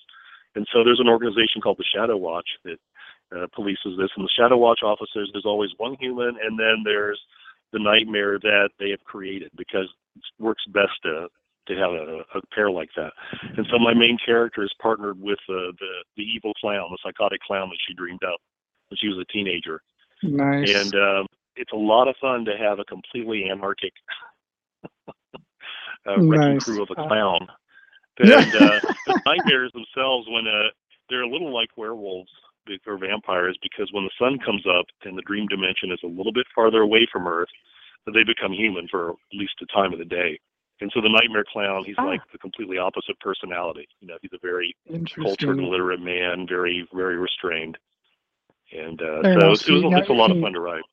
And 0.55 0.67
so 0.73 0.83
there's 0.85 1.01
an 1.01 1.09
organization 1.09 1.61
called 1.61 1.79
the 1.79 1.85
Shadow 1.95 2.17
Watch 2.17 2.49
that 2.65 2.79
uh, 3.35 3.47
polices 3.57 3.97
this. 3.99 4.11
And 4.17 4.25
the 4.25 4.31
Shadow 4.37 4.57
Watch 4.57 4.81
officers, 4.83 5.31
there's 5.33 5.47
always 5.47 5.71
one 5.77 5.97
human, 6.01 6.37
and 6.43 6.59
then 6.59 6.83
there's 6.85 7.21
the 7.73 7.79
nightmare 7.79 8.39
that 8.39 8.71
they 8.79 8.91
have 8.91 9.05
created 9.05 9.51
because 9.57 9.89
it 10.17 10.23
works 10.43 10.65
best 10.69 10.93
to 11.05 11.29
to 11.67 11.75
have 11.75 11.91
a, 11.91 12.25
a 12.35 12.41
pair 12.55 12.71
like 12.71 12.89
that. 12.97 13.13
And 13.57 13.67
so 13.71 13.79
my 13.79 13.93
main 13.93 14.17
character 14.25 14.63
is 14.63 14.73
partnered 14.81 15.21
with 15.21 15.39
uh, 15.51 15.73
the 15.79 16.05
the 16.17 16.23
evil 16.23 16.53
clown, 16.61 16.89
the 16.91 16.99
psychotic 17.05 17.41
clown 17.43 17.69
that 17.69 17.79
she 17.87 17.95
dreamed 17.95 18.25
up 18.25 18.41
when 18.89 18.97
she 18.99 19.09
was 19.09 19.19
a 19.19 19.33
teenager. 19.33 19.83
Nice. 20.23 20.75
And 20.75 20.95
um, 20.95 21.27
it's 21.57 21.73
a 21.73 21.77
lot 21.77 22.09
of 22.09 22.17
fun 22.21 22.45
to 22.47 22.57
have 22.57 22.79
a 22.79 22.85
completely 22.85 23.51
anarchic 23.51 23.93
uh, 25.09 26.21
wrecking 26.21 26.55
Nice. 26.55 26.65
crew 26.65 26.83
of 26.83 26.89
a 26.97 27.01
Uh, 27.01 27.07
clown. 27.07 27.47
Yeah. 28.25 28.41
And 28.45 28.55
uh, 28.55 28.81
the 29.07 29.21
nightmares 29.27 29.73
themselves, 29.73 30.27
when 30.29 30.47
uh, 30.49 30.71
they're 31.09 31.23
a 31.23 31.29
little 31.29 31.55
like 31.55 31.69
werewolves 31.77 32.33
be- 32.69 32.79
or 32.87 32.99
vampires, 32.99 33.59
because 33.63 33.89
when 33.93 34.05
the 34.05 34.11
sun 34.21 34.39
comes 34.45 34.65
up 34.67 34.87
and 35.05 35.17
the 35.19 35.23
dream 35.23 35.47
dimension 35.49 35.91
is 35.91 35.99
a 36.05 36.07
little 36.07 36.33
bit 36.33 36.47
farther 36.55 36.83
away 36.83 37.09
from 37.11 37.27
Earth, 37.27 37.49
they 38.15 38.23
become 38.25 38.53
human 38.53 38.87
for 38.89 39.11
at 39.11 39.17
least 39.33 39.55
the 39.61 39.67
time 39.67 39.93
of 39.93 39.99
the 39.99 40.05
day. 40.05 40.39
And 40.81 40.91
so 40.95 41.01
the 41.01 41.09
nightmare 41.09 41.45
clown, 41.51 41.83
he's 41.85 41.97
Ah. 41.99 42.05
like 42.07 42.21
the 42.31 42.39
completely 42.39 42.79
opposite 42.79 43.19
personality. 43.21 43.89
You 44.01 44.09
know, 44.09 44.17
he's 44.23 44.31
a 44.33 44.39
very 44.41 44.77
cultured 44.89 45.11
Interesting. 45.19 45.71
literate 45.71 46.01
man, 46.01 46.47
very, 46.47 46.87
very 46.95 47.17
restrained. 47.17 47.77
And 48.73 49.01
uh, 49.03 49.23
so 49.23 49.29
enough. 49.31 49.43
it 49.43 49.49
was, 49.49 49.61
See, 49.65 49.81
now 49.89 49.99
it's 49.99 50.09
a 50.09 50.13
you 50.13 50.19
lot 50.19 50.31
of 50.31 50.41
fun 50.41 50.53
to 50.53 50.61
write. 50.61 50.85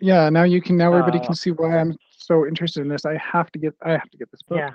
Yeah, 0.00 0.28
now 0.30 0.42
you 0.42 0.60
can. 0.60 0.76
Now 0.76 0.92
everybody 0.92 1.18
Uh, 1.20 1.26
can 1.26 1.34
see 1.36 1.50
why 1.52 1.78
I'm 1.78 1.96
so 2.10 2.46
interested 2.46 2.80
in 2.80 2.88
this. 2.88 3.04
I 3.06 3.16
have 3.18 3.52
to 3.52 3.58
get. 3.60 3.74
I 3.82 3.92
have 3.92 4.10
to 4.10 4.16
get 4.16 4.30
this 4.32 4.42
book. 4.42 4.58
Yeah, 4.58 4.70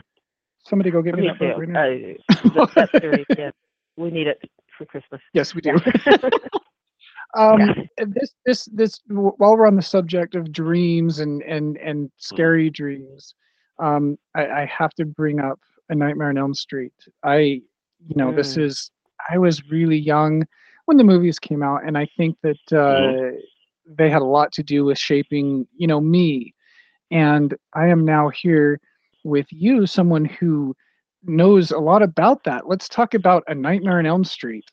Somebody 0.63 0.91
go 0.91 1.01
get 1.01 1.15
me 1.15 1.21
me 1.23 1.27
that 1.27 1.39
book 1.39 1.57
right 1.57 1.67
now. 1.67 1.83
Uh, 1.83 2.49
the 2.49 2.67
pet 2.73 3.01
series, 3.01 3.25
yeah, 3.37 3.51
we 3.97 4.09
need 4.11 4.27
it 4.27 4.39
for 4.77 4.85
Christmas. 4.85 5.21
yes, 5.33 5.53
we 5.55 5.61
do. 5.61 5.75
um, 7.37 7.59
and 7.97 8.13
this, 8.13 8.33
this, 8.45 8.65
this. 8.65 8.99
While 9.09 9.57
we're 9.57 9.67
on 9.67 9.75
the 9.75 9.81
subject 9.81 10.35
of 10.35 10.51
dreams 10.51 11.19
and 11.19 11.41
and 11.43 11.77
and 11.77 12.11
scary 12.17 12.69
dreams, 12.69 13.33
um, 13.79 14.17
I, 14.35 14.47
I 14.47 14.65
have 14.65 14.91
to 14.95 15.05
bring 15.05 15.39
up 15.39 15.59
A 15.89 15.95
Nightmare 15.95 16.29
on 16.29 16.37
Elm 16.37 16.53
Street. 16.53 16.93
I, 17.23 17.37
you 17.37 18.15
know, 18.15 18.31
this 18.31 18.55
Mm. 18.55 18.63
is. 18.63 18.91
I 19.29 19.37
was 19.37 19.69
really 19.69 19.97
young 19.97 20.45
when 20.85 20.97
the 20.97 21.03
movies 21.03 21.39
came 21.39 21.61
out, 21.63 21.85
and 21.85 21.97
I 21.97 22.07
think 22.17 22.37
that 22.43 22.73
uh, 22.73 23.35
they 23.97 24.09
had 24.09 24.21
a 24.21 24.25
lot 24.25 24.51
to 24.53 24.63
do 24.63 24.85
with 24.85 24.97
shaping, 24.97 25.67
you 25.75 25.87
know, 25.87 25.99
me. 25.99 26.53
And 27.11 27.53
I 27.73 27.87
am 27.87 28.05
now 28.05 28.29
here 28.29 28.79
with 29.23 29.47
you, 29.49 29.85
someone 29.85 30.25
who 30.25 30.75
knows 31.27 31.71
a 31.71 31.77
lot 31.79 32.01
about 32.01 32.43
that. 32.45 32.67
Let's 32.67 32.87
talk 32.89 33.13
about 33.13 33.43
A 33.47 33.55
Nightmare 33.55 33.99
on 33.99 34.05
Elm 34.05 34.23
Street. 34.23 34.65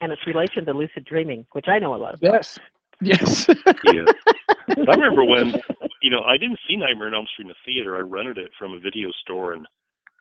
and 0.00 0.10
its 0.12 0.26
relation 0.26 0.64
to 0.66 0.72
lucid 0.72 1.04
dreaming, 1.04 1.46
which 1.52 1.66
I 1.68 1.78
know 1.78 1.94
a 1.94 1.96
lot 1.96 2.14
about. 2.14 2.32
Yes. 2.34 2.58
Yes. 3.00 3.46
Yeah. 3.84 4.04
I 4.88 4.94
remember 4.94 5.24
when, 5.24 5.60
you 6.02 6.10
know, 6.10 6.22
I 6.22 6.36
didn't 6.36 6.58
see 6.68 6.76
Nightmare 6.76 7.08
on 7.08 7.14
Elm 7.14 7.26
Street 7.32 7.44
in 7.44 7.48
the 7.48 7.54
theater. 7.64 7.96
I 7.96 8.00
rented 8.00 8.38
it 8.38 8.50
from 8.58 8.72
a 8.72 8.78
video 8.78 9.10
store, 9.22 9.52
and 9.52 9.66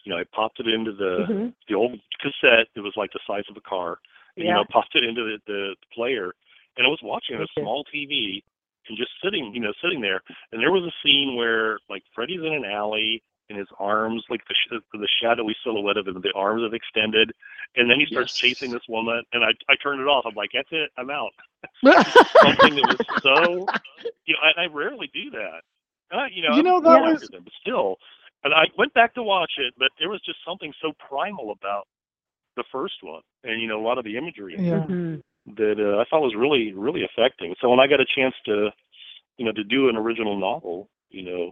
you 0.04 0.12
know, 0.12 0.18
I 0.20 0.24
popped 0.36 0.60
it 0.60 0.68
into 0.68 0.92
the 0.92 1.26
Mhm. 1.30 1.54
the 1.68 1.76
old 1.76 2.00
cassette. 2.20 2.68
It 2.76 2.82
was 2.82 2.94
like 2.98 3.12
the 3.14 3.20
size 3.28 3.44
of 3.50 3.56
a 3.58 3.62
car. 3.62 4.00
And, 4.36 4.46
You 4.46 4.54
know, 4.54 4.64
popped 4.72 4.96
it 4.96 5.04
into 5.04 5.24
the, 5.24 5.38
the 5.48 5.76
player, 5.94 6.34
and 6.78 6.86
I 6.88 6.90
was 6.90 7.00
watching 7.04 7.36
on 7.36 7.44
a 7.44 7.48
small 7.62 7.84
TV 7.94 8.44
and 8.90 8.98
just 8.98 9.12
sitting, 9.24 9.54
you 9.54 9.60
know, 9.62 9.74
sitting 9.82 10.02
there. 10.02 10.22
And 10.52 10.62
there 10.62 10.72
was 10.72 10.84
a 10.84 10.92
scene 11.04 11.36
where 11.36 11.78
like 11.90 12.04
Freddy's 12.16 12.42
in 12.42 12.54
an 12.54 12.66
alley. 12.66 13.22
And 13.52 13.60
his 13.60 13.68
arms, 13.80 14.24
like 14.32 14.42
the 14.48 14.56
sh- 14.56 14.80
the 14.94 15.08
shadowy 15.22 15.56
silhouette 15.64 15.98
of 15.98 16.08
him, 16.08 16.22
the 16.22 16.32
arms 16.36 16.64
have 16.64 16.74
extended, 16.74 17.32
and 17.76 17.90
then 17.92 18.00
he 18.00 18.06
starts 18.08 18.32
Yes. 18.32 18.40
chasing 18.40 18.72
this 18.72 18.88
woman, 18.88 19.22
and 19.34 19.44
I 19.44 19.52
I 19.70 19.76
turned 19.84 20.00
it 20.02 20.08
off. 20.08 20.26
I'm 20.26 20.36
like, 20.36 20.52
that's 20.54 20.72
it, 20.72 20.90
I'm 20.98 21.10
out 21.12 21.32
something 22.42 22.76
that 22.76 22.86
was 22.88 23.00
so 23.22 23.68
you 24.26 24.34
know 24.36 24.40
I, 24.42 24.64
I 24.64 24.66
rarely 24.68 25.10
do 25.14 25.30
that 25.32 25.62
and 26.12 26.22
I, 26.22 26.28
you 26.34 26.42
know 26.44 26.56
You 26.56 26.64
know, 26.64 26.80
that 26.82 27.02
was- 27.02 27.22
younger 27.22 27.28
than, 27.32 27.44
but 27.44 27.54
still 27.62 27.98
and 28.44 28.54
I 28.54 28.66
went 28.78 28.94
back 28.94 29.14
to 29.16 29.24
watch 29.24 29.52
it 29.58 29.74
but 29.78 29.90
there 30.00 30.10
was 30.10 30.22
just 30.26 30.40
something 30.48 30.74
so 30.82 30.94
primal 31.08 31.52
about 31.52 31.86
the 32.58 32.64
first 32.72 32.96
one 33.02 33.22
and 33.44 33.62
you 33.62 33.68
know 33.68 33.80
a 33.82 33.86
lot 33.86 33.98
of 33.98 34.06
the 34.06 34.18
imagery 34.18 34.56
yeah. 34.60 34.86
Mhm. 34.88 35.22
that 35.58 35.78
uh, 35.80 36.00
I 36.02 36.06
thought 36.10 36.22
was 36.22 36.36
really 36.38 36.74
really 36.74 37.04
affecting 37.04 37.56
so 37.62 37.70
when 37.70 37.80
I 37.80 37.88
got 37.88 38.00
a 38.00 38.06
chance 38.16 38.36
to 38.46 38.70
you 39.38 39.46
know 39.46 39.52
to 39.54 39.64
do 39.64 39.90
an 39.90 39.98
original 39.98 40.38
novel 40.38 40.90
you 41.10 41.24
know 41.24 41.52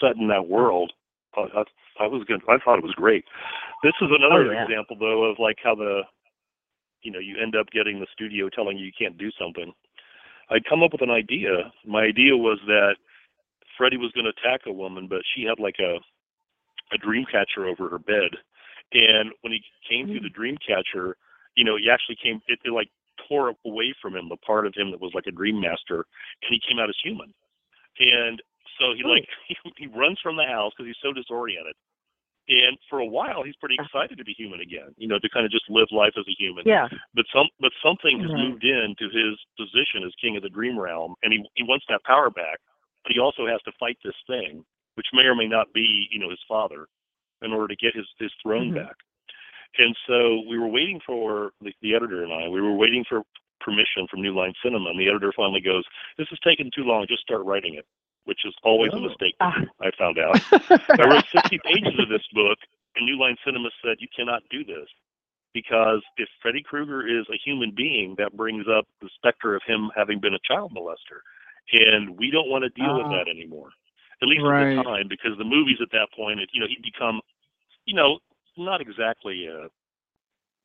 set 0.00 0.16
in 0.16 0.28
that 0.28 0.48
world 0.48 0.92
I, 1.38 1.60
I, 1.60 2.04
I 2.04 2.06
was 2.06 2.24
good 2.26 2.40
I 2.48 2.58
thought 2.58 2.78
it 2.78 2.84
was 2.84 2.94
great 2.94 3.24
this 3.82 3.94
is 4.00 4.08
another 4.10 4.48
Oh, 4.48 4.52
yeah. 4.52 4.64
example 4.64 4.96
though 4.98 5.24
of 5.24 5.38
like 5.38 5.58
how 5.62 5.74
the 5.74 6.02
you 7.02 7.12
know 7.12 7.18
you 7.20 7.36
end 7.40 7.54
up 7.56 7.66
getting 7.70 8.00
the 8.00 8.06
studio 8.12 8.48
telling 8.48 8.76
you 8.76 8.86
you 8.86 8.92
can't 8.98 9.18
do 9.18 9.30
something 9.38 9.72
I'd 10.50 10.64
come 10.64 10.82
up 10.82 10.92
with 10.92 11.02
an 11.02 11.10
idea. 11.10 11.72
My 11.86 12.02
idea 12.04 12.36
was 12.36 12.58
that 12.66 12.96
Freddy 13.76 13.96
was 13.96 14.12
going 14.12 14.24
to 14.24 14.32
attack 14.32 14.62
a 14.66 14.72
woman, 14.72 15.06
but 15.08 15.20
she 15.34 15.44
had 15.44 15.58
like 15.58 15.76
a 15.78 15.98
a 16.90 16.98
dream 16.98 17.26
catcher 17.30 17.66
over 17.66 17.88
her 17.88 17.98
bed. 17.98 18.32
And 18.92 19.30
when 19.42 19.52
he 19.52 19.60
came 19.88 20.06
through 20.06 20.20
the 20.20 20.30
mm. 20.30 20.34
dream 20.34 20.56
catcher, 20.66 21.16
you 21.54 21.64
know, 21.64 21.76
he 21.76 21.90
actually 21.90 22.16
came. 22.22 22.40
It, 22.48 22.58
it 22.64 22.72
like 22.72 22.88
tore 23.28 23.52
away 23.66 23.94
from 24.00 24.16
him 24.16 24.28
the 24.28 24.36
part 24.38 24.66
of 24.66 24.74
him 24.74 24.90
that 24.90 25.00
was 25.00 25.12
like 25.14 25.26
a 25.26 25.32
dream 25.32 25.60
master, 25.60 26.06
and 26.42 26.50
he 26.50 26.60
came 26.66 26.78
out 26.78 26.88
as 26.88 26.96
human. 27.02 27.32
And 28.00 28.40
so 28.78 28.94
he 28.96 29.02
like 29.04 29.26
he, 29.48 29.54
he 29.76 29.86
runs 29.88 30.18
from 30.22 30.36
the 30.36 30.44
house 30.44 30.72
because 30.76 30.86
he's 30.88 31.02
so 31.02 31.12
disoriented. 31.12 31.74
And 32.48 32.78
for 32.88 33.00
a 33.00 33.06
while, 33.06 33.42
he's 33.44 33.56
pretty 33.60 33.76
excited 33.78 34.16
to 34.16 34.24
be 34.24 34.32
human 34.32 34.60
again. 34.60 34.94
You 34.96 35.06
know, 35.06 35.18
to 35.18 35.28
kind 35.28 35.44
of 35.44 35.52
just 35.52 35.68
live 35.68 35.88
life 35.92 36.14
as 36.16 36.24
a 36.26 36.34
human 36.38 36.64
Yeah. 36.66 36.88
but 37.14 37.26
some 37.34 37.46
but 37.60 37.72
something 37.84 38.20
has 38.20 38.30
Right. 38.32 38.48
moved 38.48 38.64
into 38.64 39.10
his 39.12 39.36
position 39.60 40.02
as 40.06 40.14
king 40.20 40.36
of 40.36 40.42
the 40.42 40.48
dream 40.48 40.78
realm 40.78 41.14
and 41.22 41.32
he 41.32 41.44
he 41.56 41.62
wants 41.64 41.84
that 41.88 42.02
power 42.04 42.30
back 42.30 42.58
but 43.04 43.12
he 43.12 43.18
also 43.20 43.46
has 43.46 43.60
to 43.62 43.72
fight 43.78 43.98
this 44.02 44.16
thing 44.26 44.64
which 44.94 45.06
may 45.12 45.22
or 45.24 45.34
may 45.34 45.46
not 45.46 45.70
be 45.74 46.08
you 46.10 46.18
know 46.18 46.30
his 46.30 46.40
father 46.48 46.86
in 47.42 47.52
order 47.52 47.68
to 47.68 47.76
get 47.76 47.94
his 47.94 48.06
his 48.18 48.32
throne 48.42 48.70
Mhm. 48.72 48.76
back 48.86 48.96
and 49.78 49.94
so 50.06 50.40
we 50.48 50.58
were 50.58 50.68
waiting 50.68 51.00
for 51.04 51.52
the, 51.60 51.72
the 51.82 51.94
editor 51.94 52.24
and 52.24 52.32
i 52.32 52.48
we 52.48 52.62
were 52.62 52.74
waiting 52.74 53.04
for 53.08 53.22
permission 53.60 54.06
from 54.10 54.22
new 54.22 54.34
line 54.34 54.54
cinema 54.62 54.88
and 54.90 54.98
the 54.98 55.08
editor 55.08 55.32
finally 55.36 55.60
goes 55.60 55.84
this 56.16 56.28
is 56.32 56.38
taking 56.42 56.70
too 56.74 56.84
long 56.84 57.06
just 57.06 57.22
start 57.22 57.44
writing 57.44 57.74
it 57.74 57.84
which 58.28 58.44
is 58.44 58.54
always 58.62 58.92
Oh. 58.94 58.98
a 58.98 59.08
mistake 59.08 59.34
Ah. 59.40 59.56
i 59.80 59.90
found 59.98 60.18
out 60.18 60.36
I 61.00 61.04
wrote 61.08 61.24
60 61.32 61.58
pages 61.64 61.96
of 61.98 62.08
this 62.08 62.26
book, 62.32 62.58
and 62.94 63.06
New 63.06 63.18
Line 63.18 63.36
Cinema 63.44 63.70
said, 63.82 63.96
You 63.98 64.08
cannot 64.14 64.42
do 64.50 64.62
this. 64.64 64.88
Because 65.54 66.02
if 66.18 66.28
Freddy 66.42 66.62
Krueger 66.62 67.08
is 67.08 67.24
a 67.32 67.38
human 67.42 67.72
being, 67.74 68.14
that 68.18 68.36
brings 68.36 68.66
up 68.68 68.84
the 69.00 69.08
specter 69.16 69.56
of 69.56 69.62
him 69.66 69.90
having 69.96 70.20
been 70.20 70.34
a 70.34 70.38
child 70.46 70.72
molester. 70.76 71.20
And 71.72 72.16
we 72.18 72.30
don't 72.30 72.50
want 72.50 72.64
to 72.64 72.70
deal 72.70 72.94
with 72.98 73.06
Ah. 73.06 73.16
that 73.16 73.28
anymore. 73.28 73.70
At 74.20 74.28
least 74.28 74.44
at 74.44 74.76
the 74.76 74.82
time, 74.82 75.08
because 75.08 75.38
the 75.38 75.44
movies 75.44 75.78
at 75.80 75.90
that 75.92 76.08
point, 76.14 76.40
it, 76.40 76.50
you 76.52 76.60
know, 76.60 76.66
he'd 76.68 76.82
become, 76.82 77.20
you 77.86 77.94
know, 77.94 78.18
not 78.58 78.80
exactly 78.82 79.46
a, 79.46 79.68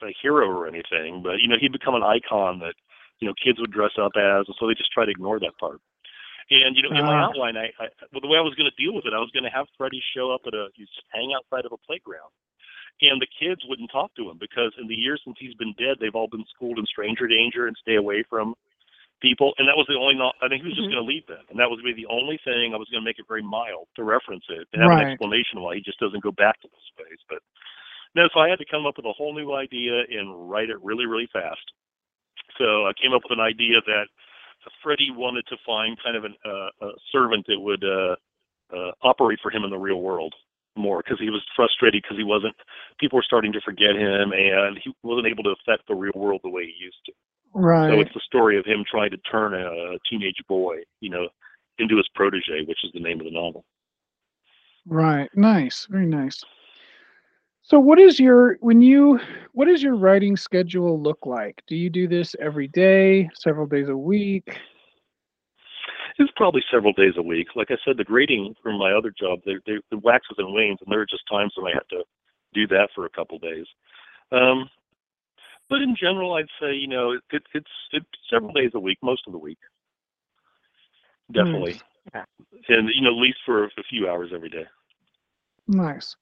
a 0.05 0.11
hero 0.21 0.47
or 0.49 0.67
anything, 0.67 1.21
but, 1.23 1.39
you 1.39 1.47
know, 1.47 1.55
he'd 1.61 1.71
become 1.71 1.95
an 1.95 2.03
icon 2.03 2.59
that, 2.59 2.73
you 3.19 3.27
know, 3.27 3.33
kids 3.41 3.59
would 3.61 3.71
dress 3.71 3.91
up 4.01 4.13
as, 4.17 4.43
and 4.47 4.55
so 4.59 4.67
they 4.67 4.73
just 4.73 4.91
try 4.91 5.05
to 5.05 5.11
ignore 5.11 5.39
that 5.39 5.57
part. 5.59 5.79
And 6.51 6.75
you 6.75 6.83
know, 6.83 6.91
in 6.95 7.05
my 7.05 7.15
Ah. 7.15 7.29
outline, 7.29 7.55
I, 7.57 7.71
I 7.79 7.87
well, 8.11 8.21
the 8.21 8.27
way 8.27 8.37
I 8.37 8.45
was 8.45 8.55
going 8.55 8.69
to 8.69 8.81
deal 8.81 8.93
with 8.93 9.05
it, 9.05 9.13
I 9.13 9.19
was 9.19 9.31
going 9.31 9.43
to 9.43 9.49
have 9.53 9.67
Freddy 9.77 10.01
show 10.15 10.31
up 10.31 10.41
at 10.47 10.53
a 10.53 10.67
just 10.77 10.91
hang 11.09 11.31
outside 11.35 11.65
of 11.65 11.71
a 11.71 11.77
playground, 11.77 12.31
and 13.01 13.21
the 13.21 13.27
kids 13.39 13.61
wouldn't 13.67 13.91
talk 13.91 14.13
to 14.15 14.29
him 14.29 14.37
because 14.39 14.73
in 14.79 14.87
the 14.87 14.95
years 14.95 15.21
since 15.23 15.37
he's 15.39 15.55
been 15.55 15.73
dead, 15.77 15.97
they've 15.99 16.15
all 16.15 16.27
been 16.27 16.45
schooled 16.53 16.79
in 16.79 16.85
stranger 16.85 17.27
danger 17.27 17.67
and 17.67 17.75
stay 17.79 17.95
away 17.95 18.23
from 18.29 18.55
people. 19.21 19.53
And 19.57 19.67
that 19.67 19.77
was 19.77 19.87
the 19.87 19.95
only. 19.95 20.19
I 20.19 20.47
think 20.51 20.61
he 20.61 20.67
was 20.67 20.75
just 20.75 20.89
Mhm. 20.89 20.99
going 20.99 21.05
to 21.05 21.11
leave 21.11 21.25
them, 21.27 21.45
and 21.49 21.57
that 21.59 21.69
was 21.69 21.79
going 21.79 21.95
to 21.95 21.95
be 21.95 22.03
the 22.03 22.11
only 22.11 22.37
thing. 22.43 22.73
I 22.73 22.77
was 22.77 22.89
going 22.89 23.01
to 23.01 23.07
make 23.07 23.19
it 23.19 23.27
very 23.27 23.43
mild 23.43 23.87
to 23.95 24.03
reference 24.03 24.45
it 24.49 24.67
and 24.73 24.81
have 24.81 24.91
Right. 24.91 25.01
an 25.01 25.07
explanation 25.07 25.61
why 25.61 25.75
he 25.75 25.81
just 25.81 25.99
doesn't 25.99 26.23
go 26.23 26.31
back 26.31 26.59
to 26.61 26.67
this 26.67 26.83
space. 26.91 27.21
But 27.29 27.39
no, 28.15 28.27
so 28.33 28.41
I 28.41 28.49
had 28.49 28.59
to 28.59 28.65
come 28.65 28.85
up 28.85 28.97
with 28.97 29.07
a 29.07 29.13
whole 29.13 29.33
new 29.33 29.53
idea 29.55 30.03
and 30.11 30.49
write 30.51 30.69
it 30.69 30.81
really, 30.83 31.05
really 31.07 31.27
fast. 31.31 31.71
So 32.57 32.85
I 32.85 32.93
came 32.93 33.13
up 33.13 33.23
with 33.23 33.31
an 33.31 33.39
idea 33.43 33.81
that 33.87 34.07
Freddy 34.83 35.09
wanted 35.11 35.45
to 35.47 35.57
find 35.65 35.97
kind 36.03 36.17
of 36.17 36.23
an, 36.23 36.35
uh, 36.45 36.87
a 36.87 36.89
servant 37.11 37.45
that 37.47 37.59
would 37.59 37.83
uh, 37.83 38.15
uh, 38.75 38.91
operate 39.03 39.39
for 39.41 39.51
him 39.51 39.63
in 39.63 39.69
the 39.69 39.77
real 39.77 40.01
world 40.01 40.33
more 40.75 41.03
because 41.03 41.19
he 41.19 41.29
was 41.29 41.41
frustrated 41.55 42.01
because 42.01 42.17
he 42.17 42.23
wasn't. 42.23 42.55
People 42.99 43.17
were 43.17 43.23
starting 43.25 43.53
to 43.53 43.61
forget 43.61 43.95
him, 43.95 44.31
and 44.31 44.79
he 44.83 44.93
wasn't 45.03 45.27
able 45.27 45.43
to 45.43 45.53
affect 45.61 45.87
the 45.87 45.95
real 45.95 46.13
world 46.15 46.41
the 46.43 46.49
way 46.49 46.63
he 46.63 46.83
used 46.83 46.97
to. 47.05 47.13
Right 47.55 47.91
so 47.91 47.99
it's 47.99 48.13
the 48.13 48.21
story 48.25 48.57
of 48.57 48.65
him 48.65 48.83
trying 48.89 49.11
to 49.11 49.17
turn 49.17 49.53
a, 49.53 49.67
a 49.67 49.97
teenage 50.09 50.41
boy, 50.49 50.77
you 51.01 51.09
know, 51.11 51.27
into 51.77 51.97
his 51.97 52.07
protege, 52.15 52.65
which 52.67 52.79
is 52.83 52.91
the 52.93 52.99
name 52.99 53.19
of 53.19 53.25
the 53.25 53.31
novel. 53.31 53.63
Right. 54.87 55.29
Nice. 55.35 55.87
Very 55.89 56.07
nice. 56.07 56.43
So 57.65 57.79
what 57.79 57.97
is 57.97 58.19
your 58.19 58.57
when 58.59 58.81
you 58.81 59.19
what 59.53 59.65
does 59.65 59.81
your 59.81 59.95
writing 59.95 60.35
schedule 60.35 61.01
look 61.01 61.25
like? 61.25 61.63
Do 61.65 61.77
you 61.77 61.89
do 61.89 62.07
this 62.09 62.35
every 62.39 62.67
day, 62.67 63.29
several 63.35 63.65
days 63.65 63.87
a 63.87 63.95
week? 63.95 64.59
It's 66.19 66.31
probably 66.35 66.63
several 66.69 66.93
days 66.93 67.13
a 67.17 67.21
week. 67.21 67.47
Like 67.55 67.71
I 67.71 67.77
said, 67.83 67.97
the 67.97 68.03
grading 68.03 68.53
from 68.61 68.77
my 68.77 68.91
other 68.91 69.11
job, 69.17 69.39
they, 69.45 69.53
they, 69.65 69.79
it 69.91 70.03
waxes 70.03 70.35
and 70.37 70.53
wanes, 70.53 70.77
and 70.81 70.91
there 70.91 70.99
are 70.99 71.07
just 71.07 71.23
times 71.31 71.53
when 71.55 71.71
I 71.71 71.73
have 71.73 71.87
to 71.87 72.03
do 72.53 72.67
that 72.67 72.89
for 72.93 73.05
a 73.05 73.09
couple 73.09 73.39
days. 73.39 73.65
Um, 74.31 74.69
but 75.69 75.81
in 75.81 75.95
general, 75.99 76.33
I'd 76.33 76.45
say 76.61 76.73
you 76.73 76.87
know 76.87 77.13
it, 77.13 77.21
it's 77.53 77.65
it's 77.93 78.05
several 78.29 78.51
days 78.51 78.71
a 78.75 78.79
week, 78.79 78.97
most 79.01 79.23
of 79.25 79.31
the 79.31 79.39
week, 79.39 79.57
definitely, 81.31 81.79
Nice. 82.13 82.25
and 82.67 82.89
you 82.93 83.01
know 83.01 83.15
at 83.15 83.21
least 83.21 83.39
for 83.45 83.63
a 83.63 83.83
few 83.89 84.09
hours 84.09 84.31
every 84.35 84.49
day. 84.49 84.65
Nice. 85.67 86.17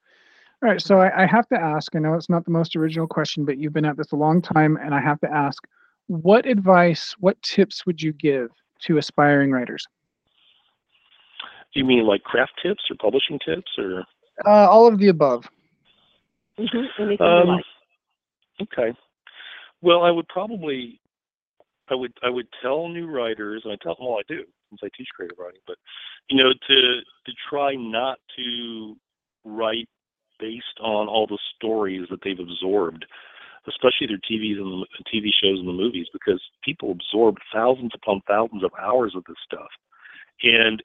All 0.63 0.69
right. 0.69 0.81
So 0.81 0.99
I, 0.99 1.23
I 1.23 1.25
have 1.25 1.47
to 1.49 1.59
ask, 1.59 1.95
I 1.95 1.99
know 1.99 2.13
it's 2.13 2.29
not 2.29 2.45
the 2.45 2.51
most 2.51 2.75
original 2.75 3.07
question, 3.07 3.45
but 3.45 3.57
you've 3.57 3.73
been 3.73 3.85
at 3.85 3.97
this 3.97 4.11
a 4.11 4.15
long 4.15 4.41
time, 4.41 4.77
and 4.77 4.93
I 4.93 5.01
have 5.01 5.19
to 5.21 5.31
ask, 5.31 5.63
what 6.07 6.45
advice, 6.45 7.15
what 7.19 7.41
tips 7.41 7.85
would 7.85 8.01
you 8.01 8.13
give 8.13 8.49
to 8.81 8.97
aspiring 8.97 9.51
writers? 9.51 9.85
Do 11.73 11.79
you 11.79 11.85
mean 11.85 12.05
like 12.05 12.23
craft 12.23 12.53
tips 12.61 12.83
or 12.89 12.95
publishing 12.97 13.39
tips 13.43 13.71
or? 13.77 14.03
Uh, 14.45 14.69
all 14.69 14.87
of 14.87 14.99
the 14.99 15.07
above. 15.07 15.49
Mhm, 16.59 16.87
Anything 16.99 17.25
Um, 17.25 17.47
like. 17.47 17.65
Okay. 18.61 18.93
Well, 19.81 20.03
I 20.03 20.11
would 20.11 20.27
probably, 20.27 20.99
I 21.89 21.95
would, 21.95 22.13
I 22.21 22.29
would 22.29 22.47
tell 22.61 22.87
new 22.87 23.07
writers, 23.07 23.61
and 23.63 23.73
I 23.73 23.77
tell 23.81 23.95
them 23.95 24.05
all 24.05 24.19
I 24.19 24.23
do 24.27 24.43
since 24.69 24.81
I 24.83 24.89
teach 24.95 25.07
creative 25.15 25.37
writing, 25.39 25.61
but 25.65 25.77
you 26.29 26.37
know, 26.37 26.53
to 26.53 27.01
to 27.25 27.33
try 27.49 27.73
not 27.75 28.19
to 28.37 28.95
write 29.43 29.89
based 30.41 30.81
on 30.81 31.07
all 31.07 31.27
the 31.27 31.39
stories 31.55 32.07
that 32.09 32.19
they've 32.23 32.39
absorbed, 32.39 33.05
especially 33.67 34.07
their 34.07 34.17
TVs 34.17 34.59
and 34.59 34.83
TV 35.05 35.29
shows 35.31 35.59
and 35.59 35.67
the 35.69 35.73
movies, 35.73 36.07
because 36.11 36.41
people 36.65 36.91
absorb 36.91 37.37
thousands 37.53 37.91
upon 37.95 38.21
thousands 38.27 38.63
of 38.63 38.71
hours 38.81 39.13
of 39.15 39.23
this 39.27 39.37
stuff, 39.45 39.69
and 40.43 40.83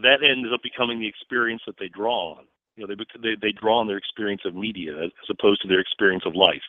that 0.00 0.22
ends 0.22 0.48
up 0.54 0.62
becoming 0.62 1.00
the 1.00 1.08
experience 1.08 1.62
that 1.66 1.76
they 1.78 1.88
draw 1.88 2.36
on. 2.38 2.44
You 2.76 2.86
know, 2.86 2.94
they 2.94 3.04
they 3.20 3.34
they 3.42 3.52
draw 3.52 3.80
on 3.80 3.88
their 3.88 3.98
experience 3.98 4.42
of 4.46 4.54
media 4.54 4.92
as 5.04 5.10
opposed 5.28 5.60
to 5.62 5.68
their 5.68 5.80
experience 5.80 6.24
of 6.24 6.34
life 6.34 6.62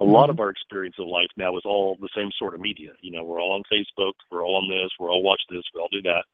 a 0.00 0.04
lot 0.04 0.30
of 0.30 0.40
our 0.40 0.50
experience 0.50 0.96
of 0.98 1.06
life 1.06 1.30
now 1.36 1.56
is 1.56 1.62
all 1.64 1.96
the 2.00 2.08
same 2.16 2.30
sort 2.38 2.54
of 2.54 2.60
media. 2.60 2.90
You 3.00 3.12
know, 3.12 3.24
we're 3.24 3.40
all 3.40 3.52
on 3.52 3.62
Facebook, 3.72 4.14
we're 4.30 4.44
all 4.44 4.56
on 4.56 4.68
this, 4.68 4.90
we're 4.98 5.10
all 5.10 5.22
watch 5.22 5.40
this, 5.50 5.62
we 5.74 5.80
all 5.80 5.88
do 5.92 6.02
that. 6.02 6.24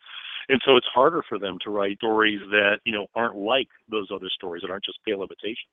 And 0.48 0.61
so 0.64 0.76
it's 0.76 0.86
harder 0.92 1.22
for 1.28 1.38
them 1.38 1.58
to 1.64 1.70
write 1.70 1.98
stories 1.98 2.40
that, 2.50 2.78
you 2.84 2.92
know, 2.92 3.06
aren't 3.14 3.36
like 3.36 3.68
those 3.90 4.08
other 4.12 4.30
stories 4.34 4.62
that 4.62 4.70
aren't 4.70 4.84
just 4.84 4.98
pale 5.06 5.22
imitation. 5.22 5.68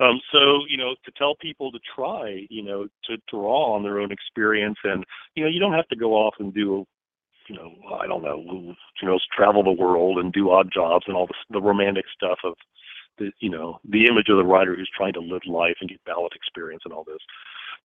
Um, 0.00 0.18
so, 0.32 0.64
you 0.68 0.78
know, 0.78 0.94
to 1.04 1.12
tell 1.18 1.34
people 1.36 1.70
to 1.70 1.78
try, 1.94 2.46
you 2.48 2.62
know, 2.62 2.88
to 3.04 3.18
draw 3.30 3.74
on 3.74 3.82
their 3.82 4.00
own 4.00 4.10
experience 4.10 4.78
and, 4.82 5.04
you 5.34 5.44
know, 5.44 5.50
you 5.50 5.60
don't 5.60 5.74
have 5.74 5.88
to 5.88 5.96
go 5.96 6.14
off 6.14 6.34
and 6.38 6.54
do, 6.54 6.86
you 7.48 7.54
know, 7.54 7.70
I 8.00 8.06
don't 8.06 8.22
know, 8.22 8.42
you 9.02 9.08
know, 9.08 9.18
travel 9.36 9.62
the 9.62 9.72
world 9.72 10.18
and 10.18 10.32
do 10.32 10.50
odd 10.50 10.70
jobs 10.72 11.04
and 11.06 11.14
all 11.14 11.26
the, 11.26 11.34
the 11.50 11.60
romantic 11.60 12.06
stuff 12.16 12.38
of 12.44 12.54
the 13.20 13.32
you 13.40 13.50
know 13.50 13.80
the 13.88 14.06
image 14.06 14.28
of 14.30 14.38
the 14.38 14.44
writer 14.44 14.74
who's 14.74 14.90
trying 14.96 15.14
to 15.14 15.20
live 15.20 15.42
life 15.46 15.76
and 15.80 15.90
get 15.90 16.04
ballot 16.04 16.32
experience 16.34 16.82
and 16.84 16.94
all 16.94 17.04
this. 17.04 17.22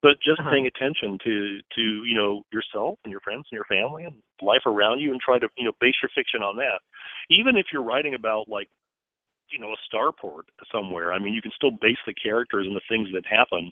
But 0.01 0.21
just 0.23 0.41
Uh-huh. 0.41 0.51
paying 0.51 0.67
attention 0.67 1.19
to 1.23 1.59
to 1.75 1.81
you 1.81 2.15
know 2.15 2.43
yourself 2.51 2.99
and 3.03 3.11
your 3.11 3.21
friends 3.21 3.45
and 3.51 3.57
your 3.57 3.65
family 3.65 4.05
and 4.05 4.15
life 4.41 4.65
around 4.65 4.99
you 5.01 5.11
and 5.11 5.21
try 5.21 5.39
to 5.39 5.49
you 5.57 5.65
know 5.65 5.73
base 5.81 5.95
your 6.01 6.11
fiction 6.15 6.41
on 6.41 6.57
that. 6.57 6.81
Even 7.29 7.57
if 7.57 7.67
you're 7.71 7.83
writing 7.83 8.15
about 8.15 8.49
like 8.49 8.69
you 9.49 9.59
know 9.59 9.73
a 9.73 9.95
starport 9.95 10.43
somewhere 10.71 11.13
i 11.13 11.19
mean 11.19 11.33
you 11.33 11.41
can 11.41 11.51
still 11.55 11.71
base 11.71 11.99
the 12.07 12.13
characters 12.15 12.65
and 12.65 12.75
the 12.75 12.81
things 12.89 13.09
that 13.13 13.23
happen 13.27 13.71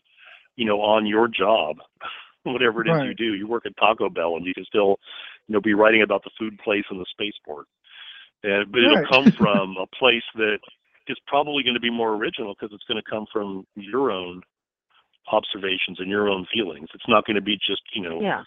you 0.55 0.65
know 0.65 0.79
on 0.81 1.05
your 1.07 1.27
job 1.27 1.77
whatever 2.43 2.81
it 2.81 2.89
is 2.89 3.01
you 3.03 3.13
do. 3.13 3.33
You 3.35 3.47
work 3.47 3.65
at 3.65 3.75
taco 3.77 4.09
bell 4.09 4.35
and 4.35 4.45
you 4.45 4.53
can 4.53 4.65
still 4.65 4.97
you 5.47 5.53
know 5.53 5.61
be 5.61 5.73
writing 5.73 6.01
about 6.01 6.23
the 6.23 6.31
food 6.37 6.57
place 6.59 6.85
and 6.89 6.99
the 6.99 7.05
spaceport. 7.11 7.67
And 8.43 8.71
but 8.71 8.81
it'll 8.83 8.97
come 8.99 9.31
from 9.37 9.75
a 9.81 9.87
place 9.97 10.23
that 10.35 10.59
is 11.07 11.17
probably 11.27 11.63
going 11.63 11.73
to 11.75 11.79
be 11.79 11.89
more 11.89 12.13
original 12.13 12.53
because 12.53 12.73
it's 12.73 12.85
going 12.85 13.01
to 13.01 13.09
come 13.09 13.25
from 13.31 13.65
your 13.75 14.11
own 14.11 14.41
observations 15.31 15.99
and 15.99 16.09
your 16.09 16.27
own 16.29 16.45
feelings. 16.53 16.89
It's 16.93 17.07
not 17.07 17.25
going 17.25 17.35
to 17.35 17.41
be 17.41 17.57
just, 17.57 17.81
you 17.93 18.01
know, 18.01 18.21
Yeah. 18.21 18.43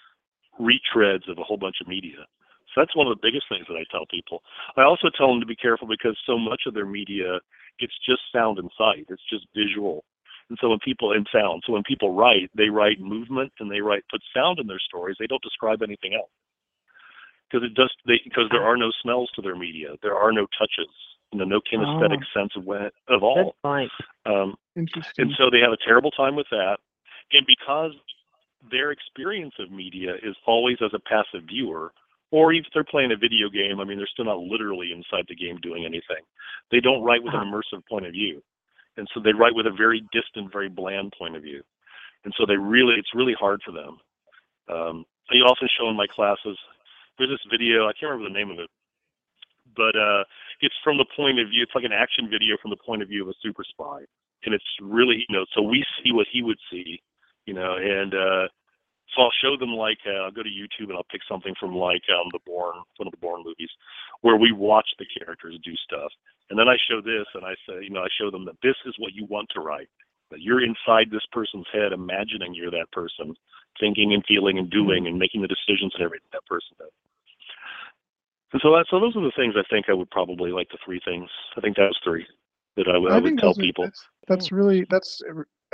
retreads 0.58 1.28
of 1.28 1.38
a 1.38 1.42
whole 1.42 1.56
bunch 1.56 1.80
of 1.80 1.88
media. 1.88 2.26
So 2.74 2.80
that's 2.80 2.94
one 2.96 3.06
of 3.06 3.16
the 3.16 3.20
biggest 3.22 3.48
things 3.48 3.66
that 3.68 3.76
I 3.76 3.84
tell 3.90 4.06
people. 4.06 4.42
I 4.76 4.82
also 4.82 5.08
tell 5.10 5.28
them 5.28 5.40
to 5.40 5.46
be 5.46 5.56
careful 5.56 5.86
because 5.88 6.18
so 6.26 6.38
much 6.38 6.62
of 6.66 6.74
their 6.74 6.86
media, 6.86 7.40
it's 7.78 7.98
just 8.04 8.22
sound 8.32 8.58
and 8.58 8.70
sight. 8.76 9.06
It's 9.08 9.22
just 9.30 9.46
visual. 9.54 10.04
And 10.48 10.58
so 10.60 10.68
when 10.70 10.78
people 10.80 11.12
in 11.12 11.24
sound, 11.32 11.62
so 11.66 11.72
when 11.72 11.82
people 11.82 12.12
write, 12.14 12.50
they 12.54 12.68
write 12.68 13.00
movement 13.00 13.52
and 13.60 13.70
they 13.70 13.80
write 13.80 14.04
put 14.10 14.22
sound 14.34 14.58
in 14.58 14.66
their 14.66 14.78
stories. 14.78 15.16
They 15.18 15.26
don't 15.26 15.42
describe 15.42 15.82
anything 15.82 16.14
else 16.14 16.30
because 17.50 17.66
it 17.66 17.74
does 17.74 17.90
they 18.06 18.20
because 18.24 18.48
there 18.50 18.62
are 18.62 18.76
no 18.76 18.90
smells 19.02 19.30
to 19.32 19.42
their 19.42 19.56
media. 19.56 19.96
There 20.02 20.14
are 20.16 20.32
no 20.32 20.46
touches. 20.58 20.92
You 21.32 21.40
know, 21.40 21.44
no 21.44 21.60
kinesthetic 21.60 22.22
sense 22.34 22.52
of 22.56 22.64
when, 22.64 22.90
of 23.08 23.22
all. 23.22 23.56
point. 23.62 23.90
Um, 24.24 24.54
Interesting. 24.76 25.12
and 25.26 25.32
so 25.36 25.50
they 25.50 25.60
have 25.60 25.72
a 25.72 25.76
terrible 25.84 26.10
time 26.12 26.36
with 26.36 26.46
that. 26.50 26.78
And 27.32 27.44
because 27.46 27.92
their 28.70 28.92
experience 28.92 29.54
of 29.58 29.70
media 29.70 30.14
is 30.22 30.36
always 30.46 30.76
as 30.80 30.92
a 30.94 31.00
passive 31.00 31.46
viewer, 31.48 31.92
or 32.30 32.52
if 32.52 32.64
they're 32.72 32.84
playing 32.84 33.12
a 33.12 33.16
video 33.16 33.48
game, 33.50 33.80
I 33.80 33.84
mean, 33.84 33.98
they're 33.98 34.06
still 34.12 34.24
not 34.24 34.38
literally 34.38 34.92
inside 34.92 35.26
the 35.28 35.34
game 35.34 35.58
doing 35.62 35.84
anything. 35.84 36.22
They 36.70 36.80
don't 36.80 37.02
write 37.02 37.22
with 37.22 37.34
an 37.34 37.40
Uh-huh. 37.40 37.50
immersive 37.62 37.82
point 37.88 38.06
of 38.06 38.12
view. 38.12 38.42
And 38.96 39.08
so 39.12 39.20
they 39.20 39.32
write 39.32 39.54
with 39.54 39.66
a 39.66 39.70
very 39.70 40.00
distant, 40.12 40.52
very 40.52 40.68
bland 40.68 41.12
point 41.18 41.36
of 41.36 41.42
view. 41.42 41.62
And 42.24 42.32
so 42.36 42.46
they 42.46 42.56
really, 42.56 42.94
it's 42.94 43.14
really 43.14 43.34
hard 43.38 43.60
for 43.64 43.72
them. 43.72 43.98
Um, 44.68 45.04
I 45.30 45.34
often 45.44 45.68
show 45.78 45.88
in 45.90 45.96
my 45.96 46.06
classes, 46.06 46.56
there's 47.18 47.30
this 47.30 47.46
video, 47.50 47.86
I 47.88 47.92
can't 47.92 48.10
remember 48.12 48.28
the 48.28 48.34
name 48.38 48.50
of 48.50 48.58
it, 48.58 48.70
but 49.76 49.94
uh, 49.96 50.24
it's 50.60 50.74
from 50.82 50.96
the 50.96 51.06
point 51.16 51.38
of 51.38 51.48
view, 51.48 51.62
it's 51.62 51.74
like 51.74 51.84
an 51.84 51.92
action 51.92 52.28
video 52.30 52.56
from 52.60 52.70
the 52.70 52.82
point 52.84 53.02
of 53.02 53.08
view 53.08 53.22
of 53.22 53.28
a 53.28 53.34
super 53.42 53.64
spy. 53.64 54.04
And 54.44 54.54
it's 54.54 54.64
really, 54.80 55.24
you 55.28 55.36
know, 55.36 55.44
so 55.54 55.62
we 55.62 55.84
see 56.02 56.12
what 56.12 56.26
he 56.30 56.42
would 56.42 56.58
see, 56.70 57.00
you 57.46 57.54
know, 57.54 57.76
and 57.76 58.14
uh, 58.14 58.46
so 59.14 59.22
I'll 59.22 59.40
show 59.42 59.56
them 59.56 59.70
like, 59.70 59.98
uh, 60.06 60.26
I'll 60.26 60.30
go 60.30 60.42
to 60.42 60.48
YouTube 60.48 60.88
and 60.90 60.96
I'll 60.96 61.10
pick 61.10 61.22
something 61.28 61.54
from 61.58 61.74
like 61.74 62.02
um, 62.10 62.28
the 62.32 62.40
Bourne, 62.46 62.76
one 62.96 63.06
of 63.06 63.12
the 63.12 63.22
Bourne 63.22 63.42
movies, 63.44 63.70
where 64.20 64.36
we 64.36 64.52
watch 64.52 64.88
the 64.98 65.06
characters 65.18 65.58
do 65.64 65.72
stuff. 65.76 66.10
And 66.50 66.58
then 66.58 66.68
I 66.68 66.76
show 66.88 67.00
this 67.00 67.26
and 67.34 67.44
I 67.44 67.54
say, 67.66 67.82
you 67.82 67.90
know, 67.90 68.02
I 68.02 68.10
show 68.18 68.30
them 68.30 68.44
that 68.46 68.60
this 68.62 68.76
is 68.84 68.94
what 68.98 69.14
you 69.14 69.26
want 69.26 69.48
to 69.54 69.60
write. 69.60 69.88
That 70.30 70.42
you're 70.42 70.62
inside 70.62 71.10
this 71.10 71.26
person's 71.30 71.66
head, 71.72 71.92
imagining 71.92 72.52
you're 72.52 72.70
that 72.72 72.90
person, 72.92 73.34
thinking 73.78 74.12
and 74.12 74.24
feeling 74.26 74.58
and 74.58 74.68
doing 74.70 75.06
and 75.06 75.18
making 75.18 75.42
the 75.42 75.48
decisions 75.48 75.94
and 75.94 76.02
everything 76.02 76.28
that 76.32 76.46
person 76.46 76.74
does. 76.78 76.90
And 78.56 78.62
so 78.62 78.70
that, 78.70 78.86
so 78.88 78.98
those 78.98 79.14
are 79.14 79.22
the 79.22 79.32
things 79.36 79.52
I 79.54 79.68
think 79.68 79.90
I 79.90 79.92
would 79.92 80.10
probably 80.10 80.50
like 80.50 80.70
the 80.70 80.78
three 80.82 80.98
things. 81.04 81.28
I 81.58 81.60
think 81.60 81.76
that's 81.76 81.98
three 82.02 82.26
that 82.78 82.88
I 82.88 82.96
would, 82.96 83.12
I 83.12 83.18
would 83.18 83.36
tell 83.36 83.50
are- 83.50 83.54
people. 83.54 83.84
That's, 83.84 84.08
that's 84.28 84.50
really 84.50 84.86
that's 84.88 85.20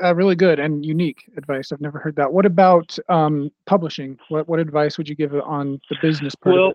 uh, 0.03 0.13
really 0.17 0.35
good 0.35 0.59
and 0.59 0.85
unique 0.85 1.19
advice. 1.37 1.71
I've 1.71 1.81
never 1.81 2.01
heard 2.01 2.17
that. 2.17 2.33
What 2.33 2.45
about 2.45 2.99
um, 3.09 3.53
publishing? 3.67 4.19
What 4.31 4.49
what 4.49 4.59
advice 4.59 4.99
would 4.99 5.09
you 5.09 5.15
give 5.15 5.33
on 5.33 5.81
the 5.91 5.97
business 6.03 6.35
part? 6.35 6.57
Well, 6.57 6.73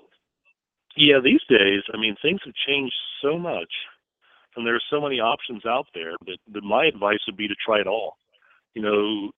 yeah, 0.95 1.19
these 1.21 1.41
days, 1.49 1.81
I 1.93 1.97
mean, 1.97 2.15
things 2.21 2.39
have 2.45 2.53
changed 2.65 2.95
so 3.21 3.37
much, 3.37 3.73
and 4.55 4.65
there 4.65 4.75
are 4.75 4.81
so 4.89 5.01
many 5.01 5.19
options 5.19 5.65
out 5.65 5.87
there 5.93 6.13
that, 6.25 6.37
that 6.53 6.63
my 6.63 6.85
advice 6.85 7.19
would 7.27 7.35
be 7.35 7.49
to 7.49 7.55
try 7.65 7.81
it 7.81 7.87
all. 7.87 8.15
You 8.75 8.81
know, 8.81 9.31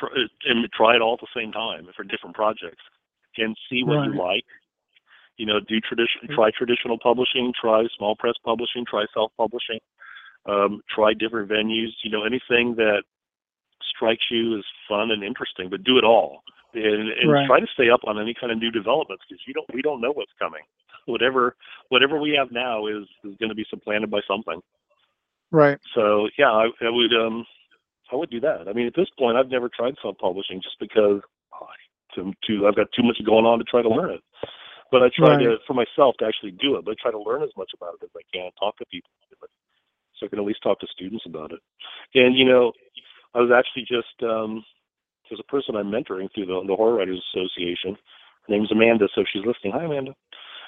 try, 0.00 0.08
and 0.46 0.68
try 0.72 0.96
it 0.96 1.02
all 1.02 1.14
at 1.14 1.20
the 1.20 1.40
same 1.40 1.52
time 1.52 1.86
for 1.94 2.02
different 2.02 2.34
projects, 2.34 2.82
and 3.36 3.56
see 3.70 3.84
what 3.84 4.06
you 4.06 4.18
like. 4.18 4.44
You 5.40 5.46
know, 5.46 5.58
do 5.58 5.80
tradition, 5.80 6.28
try 6.36 6.50
traditional 6.52 6.98
publishing, 6.98 7.52
try 7.58 7.86
small 7.96 8.14
press 8.14 8.34
publishing, 8.44 8.84
try 8.84 9.06
self-publishing, 9.14 9.80
um, 10.44 10.82
try 10.94 11.14
different 11.14 11.48
venues. 11.48 11.96
You 12.04 12.10
know, 12.10 12.24
anything 12.24 12.76
that 12.76 13.04
strikes 13.96 14.26
you 14.30 14.58
as 14.58 14.64
fun 14.86 15.10
and 15.10 15.24
interesting, 15.24 15.70
but 15.70 15.82
do 15.82 15.96
it 15.96 16.04
all. 16.04 16.42
And, 16.74 17.08
and 17.08 17.32
Right. 17.32 17.46
try 17.46 17.58
to 17.58 17.66
stay 17.72 17.88
up 17.88 18.00
on 18.06 18.20
any 18.20 18.34
kind 18.38 18.52
of 18.52 18.58
new 18.58 18.70
developments 18.70 19.24
because 19.26 19.42
you 19.46 19.54
don't 19.54 19.66
we 19.72 19.80
don't 19.80 20.00
know 20.00 20.12
what's 20.12 20.36
coming. 20.38 20.62
Whatever 21.06 21.56
whatever 21.88 22.20
we 22.20 22.36
have 22.38 22.52
now 22.52 22.86
is 22.86 23.04
is 23.24 23.34
going 23.40 23.48
to 23.48 23.54
be 23.54 23.66
supplanted 23.70 24.10
by 24.10 24.20
something. 24.28 24.60
right. 25.50 25.78
So 25.94 26.28
yeah, 26.38 26.52
I, 26.52 26.66
I 26.82 26.90
would 26.90 27.12
um 27.14 27.46
I 28.12 28.16
would 28.16 28.30
do 28.30 28.40
that. 28.40 28.68
I 28.68 28.72
mean, 28.72 28.86
at 28.86 28.94
this 28.94 29.08
point, 29.18 29.36
I've 29.36 29.48
never 29.48 29.68
tried 29.68 29.94
self-publishing 30.02 30.60
just 30.62 30.78
because 30.78 31.22
oh, 31.54 31.66
to, 32.14 32.32
to 32.46 32.66
I've 32.66 32.76
got 32.76 32.92
too 32.92 33.02
much 33.02 33.18
going 33.24 33.46
on 33.46 33.58
to 33.58 33.64
try 33.64 33.82
to 33.82 33.88
learn 33.88 34.10
it. 34.10 34.20
But 34.90 35.02
I 35.02 35.08
try 35.14 35.36
to 35.44 35.56
for 35.66 35.74
myself 35.74 36.16
to 36.18 36.26
actually 36.26 36.52
do 36.52 36.76
it. 36.76 36.84
But 36.84 36.92
I 36.92 36.94
try 37.00 37.10
to 37.10 37.18
learn 37.22 37.42
as 37.42 37.50
much 37.56 37.70
about 37.74 37.94
it 38.00 38.04
as 38.04 38.10
I 38.16 38.22
can, 38.32 38.50
talk 38.58 38.76
to 38.78 38.86
people, 38.86 39.10
so 40.18 40.26
I 40.26 40.28
can 40.28 40.38
at 40.38 40.44
least 40.44 40.62
talk 40.62 40.80
to 40.80 40.86
students 40.92 41.24
about 41.26 41.52
it. 41.52 41.60
And 42.14 42.36
you 42.36 42.44
know, 42.44 42.72
I 43.34 43.40
was 43.40 43.50
actually 43.54 43.82
just 43.86 44.22
um 44.22 44.64
there's 45.28 45.40
a 45.40 45.50
person 45.50 45.76
I'm 45.76 45.90
mentoring 45.90 46.28
through 46.34 46.46
the, 46.46 46.64
the 46.66 46.74
Horror 46.74 46.96
Writers 46.96 47.22
Association. 47.32 47.96
Her 48.48 48.54
name's 48.56 48.72
Amanda, 48.72 49.06
so 49.14 49.20
if 49.20 49.28
she's 49.32 49.46
listening. 49.46 49.72
Hi, 49.74 49.84
Amanda. 49.84 50.12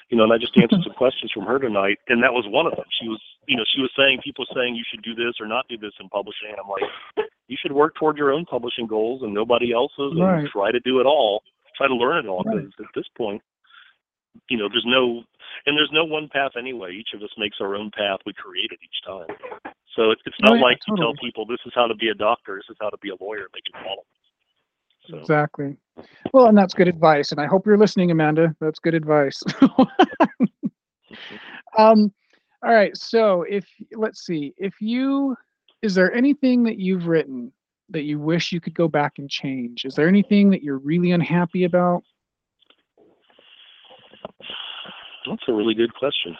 you 0.09 0.15
know, 0.17 0.23
and 0.23 0.31
I 0.31 0.37
just 0.37 0.55
answered 0.57 0.83
some 0.87 0.93
questions 0.93 1.31
from 1.33 1.43
her 1.43 1.59
tonight, 1.59 1.99
and 2.07 2.23
that 2.23 2.31
was 2.31 2.45
one 2.47 2.65
of 2.65 2.75
them. 2.75 2.85
She 3.01 3.09
was, 3.09 3.19
you 3.47 3.57
know, 3.57 3.65
she 3.75 3.81
was 3.81 3.91
saying 3.97 4.19
people 4.23 4.45
saying 4.55 4.75
you 4.75 4.85
should 4.89 5.03
do 5.03 5.13
this 5.15 5.35
or 5.41 5.47
not 5.47 5.67
do 5.67 5.77
this 5.77 5.91
in 5.99 6.07
publishing, 6.07 6.47
and 6.49 6.59
I'm 6.63 6.69
like, 6.69 7.27
you 7.49 7.57
should 7.59 7.73
work 7.73 7.95
toward 7.95 8.17
your 8.17 8.31
own 8.31 8.45
publishing 8.45 8.87
goals 8.87 9.21
and 9.23 9.33
nobody 9.33 9.73
else's, 9.73 10.15
and 10.15 10.21
Right. 10.21 10.49
try 10.49 10.71
to 10.71 10.79
do 10.79 11.01
it 11.01 11.05
all, 11.05 11.43
try 11.75 11.87
to 11.87 11.95
learn 11.95 12.23
it 12.25 12.29
all. 12.29 12.43
because 12.45 12.71
at 12.79 12.85
this 12.95 13.07
point, 13.17 13.41
you 14.49 14.57
know, 14.57 14.69
there's 14.69 14.85
no, 14.85 15.23
and 15.65 15.77
there's 15.77 15.91
no 15.91 16.05
one 16.05 16.29
path 16.29 16.51
anyway. 16.57 16.93
Each 16.93 17.09
of 17.13 17.21
us 17.21 17.29
makes 17.37 17.57
our 17.61 17.75
own 17.75 17.91
path. 17.95 18.19
We 18.25 18.33
create 18.33 18.71
it 18.71 18.79
each 18.83 19.05
time. 19.05 19.73
So 19.95 20.11
it's 20.11 20.21
it's 20.25 20.35
not 20.41 20.53
Oh, 20.53 20.55
yeah, 20.55 20.61
like 20.61 20.79
you 20.87 20.95
tell 20.97 21.13
people 21.21 21.45
this 21.45 21.59
is 21.65 21.71
how 21.75 21.87
to 21.87 21.95
be 21.95 22.09
a 22.09 22.15
doctor, 22.15 22.55
this 22.55 22.69
is 22.69 22.77
how 22.81 22.89
to 22.89 22.97
be 22.97 23.09
a 23.09 23.15
lawyer. 23.19 23.47
They 23.53 23.61
can 23.61 23.83
follow. 23.83 24.03
So. 25.07 25.17
Exactly. 25.17 25.75
Well, 26.33 26.47
and 26.47 26.57
that's 26.57 26.73
good 26.73 26.87
advice. 26.87 27.31
And 27.31 27.41
I 27.41 27.45
hope 27.45 27.65
you're 27.65 27.77
listening, 27.77 28.09
Amanda. 28.11 28.55
That's 28.61 28.79
good 28.79 28.93
advice. 28.93 29.43
um, 31.77 32.11
all 32.63 32.73
right. 32.73 32.95
So 32.95 33.43
if 33.43 33.65
let's 33.91 34.25
see, 34.25 34.53
if 34.57 34.73
you 34.79 35.35
is 35.81 35.93
there 35.93 36.13
anything 36.13 36.63
that 36.63 36.79
you've 36.79 37.07
written 37.07 37.51
that 37.89 38.03
you 38.03 38.17
wish 38.17 38.51
you 38.51 38.61
could 38.61 38.73
go 38.73 38.87
back 38.87 39.13
and 39.17 39.29
change? 39.29 39.85
Is 39.85 39.95
there 39.95 40.07
anything 40.07 40.49
that 40.51 40.63
you're 40.63 40.77
really 40.79 41.11
unhappy 41.11 41.65
about? 41.65 42.03
That's 45.27 45.43
a 45.47 45.53
really 45.53 45.73
good 45.73 45.93
question. 45.93 46.35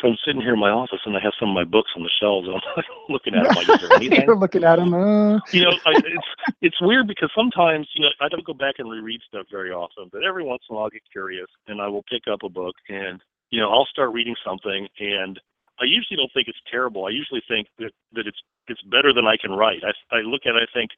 So 0.00 0.06
I'm 0.06 0.16
sitting 0.24 0.40
here 0.40 0.54
in 0.54 0.60
my 0.60 0.70
office 0.70 1.00
and 1.04 1.16
I 1.16 1.20
have 1.20 1.32
some 1.40 1.50
of 1.50 1.54
my 1.54 1.64
books 1.64 1.90
on 1.96 2.04
the 2.04 2.10
shelves. 2.20 2.46
And 2.46 2.54
I'm 2.54 2.82
looking 3.08 3.34
at 3.34 3.44
them 3.44 3.56
like, 3.56 3.68
is 3.68 3.80
there 3.80 3.92
anything? 3.96 4.22
you're 4.26 4.36
looking 4.36 4.62
at 4.62 4.76
them. 4.76 4.94
Uh, 4.94 5.40
you 5.50 5.62
know, 5.62 5.74
I, 5.86 5.98
it's 5.98 6.30
it's 6.62 6.80
weird 6.80 7.08
because 7.08 7.30
sometimes 7.34 7.88
you 7.94 8.02
know 8.02 8.10
I 8.20 8.28
don't 8.28 8.44
go 8.44 8.54
back 8.54 8.76
and 8.78 8.88
reread 8.90 9.20
stuff 9.26 9.46
very 9.50 9.72
often, 9.72 10.08
but 10.12 10.22
every 10.22 10.44
once 10.44 10.62
in 10.68 10.74
a 10.74 10.76
while 10.76 10.84
I'll 10.84 10.90
get 10.90 11.02
curious 11.10 11.48
and 11.66 11.80
I 11.80 11.88
will 11.88 12.04
pick 12.08 12.22
up 12.30 12.40
a 12.44 12.48
book 12.48 12.76
and 12.88 13.20
you 13.50 13.60
know 13.60 13.70
I'll 13.70 13.86
start 13.90 14.12
reading 14.12 14.36
something 14.46 14.86
and 15.00 15.40
I 15.80 15.84
usually 15.84 16.16
don't 16.16 16.30
think 16.32 16.48
it's 16.48 16.62
terrible. 16.70 17.06
I 17.06 17.10
usually 17.10 17.42
think 17.48 17.66
that 17.78 17.90
that 18.12 18.26
it's 18.26 18.40
it's 18.68 18.82
better 18.82 19.12
than 19.12 19.26
I 19.26 19.36
can 19.36 19.50
write. 19.50 19.82
I 19.82 20.16
I 20.16 20.20
look 20.20 20.42
at 20.46 20.54
it, 20.54 20.62
I 20.62 20.70
think 20.72 20.90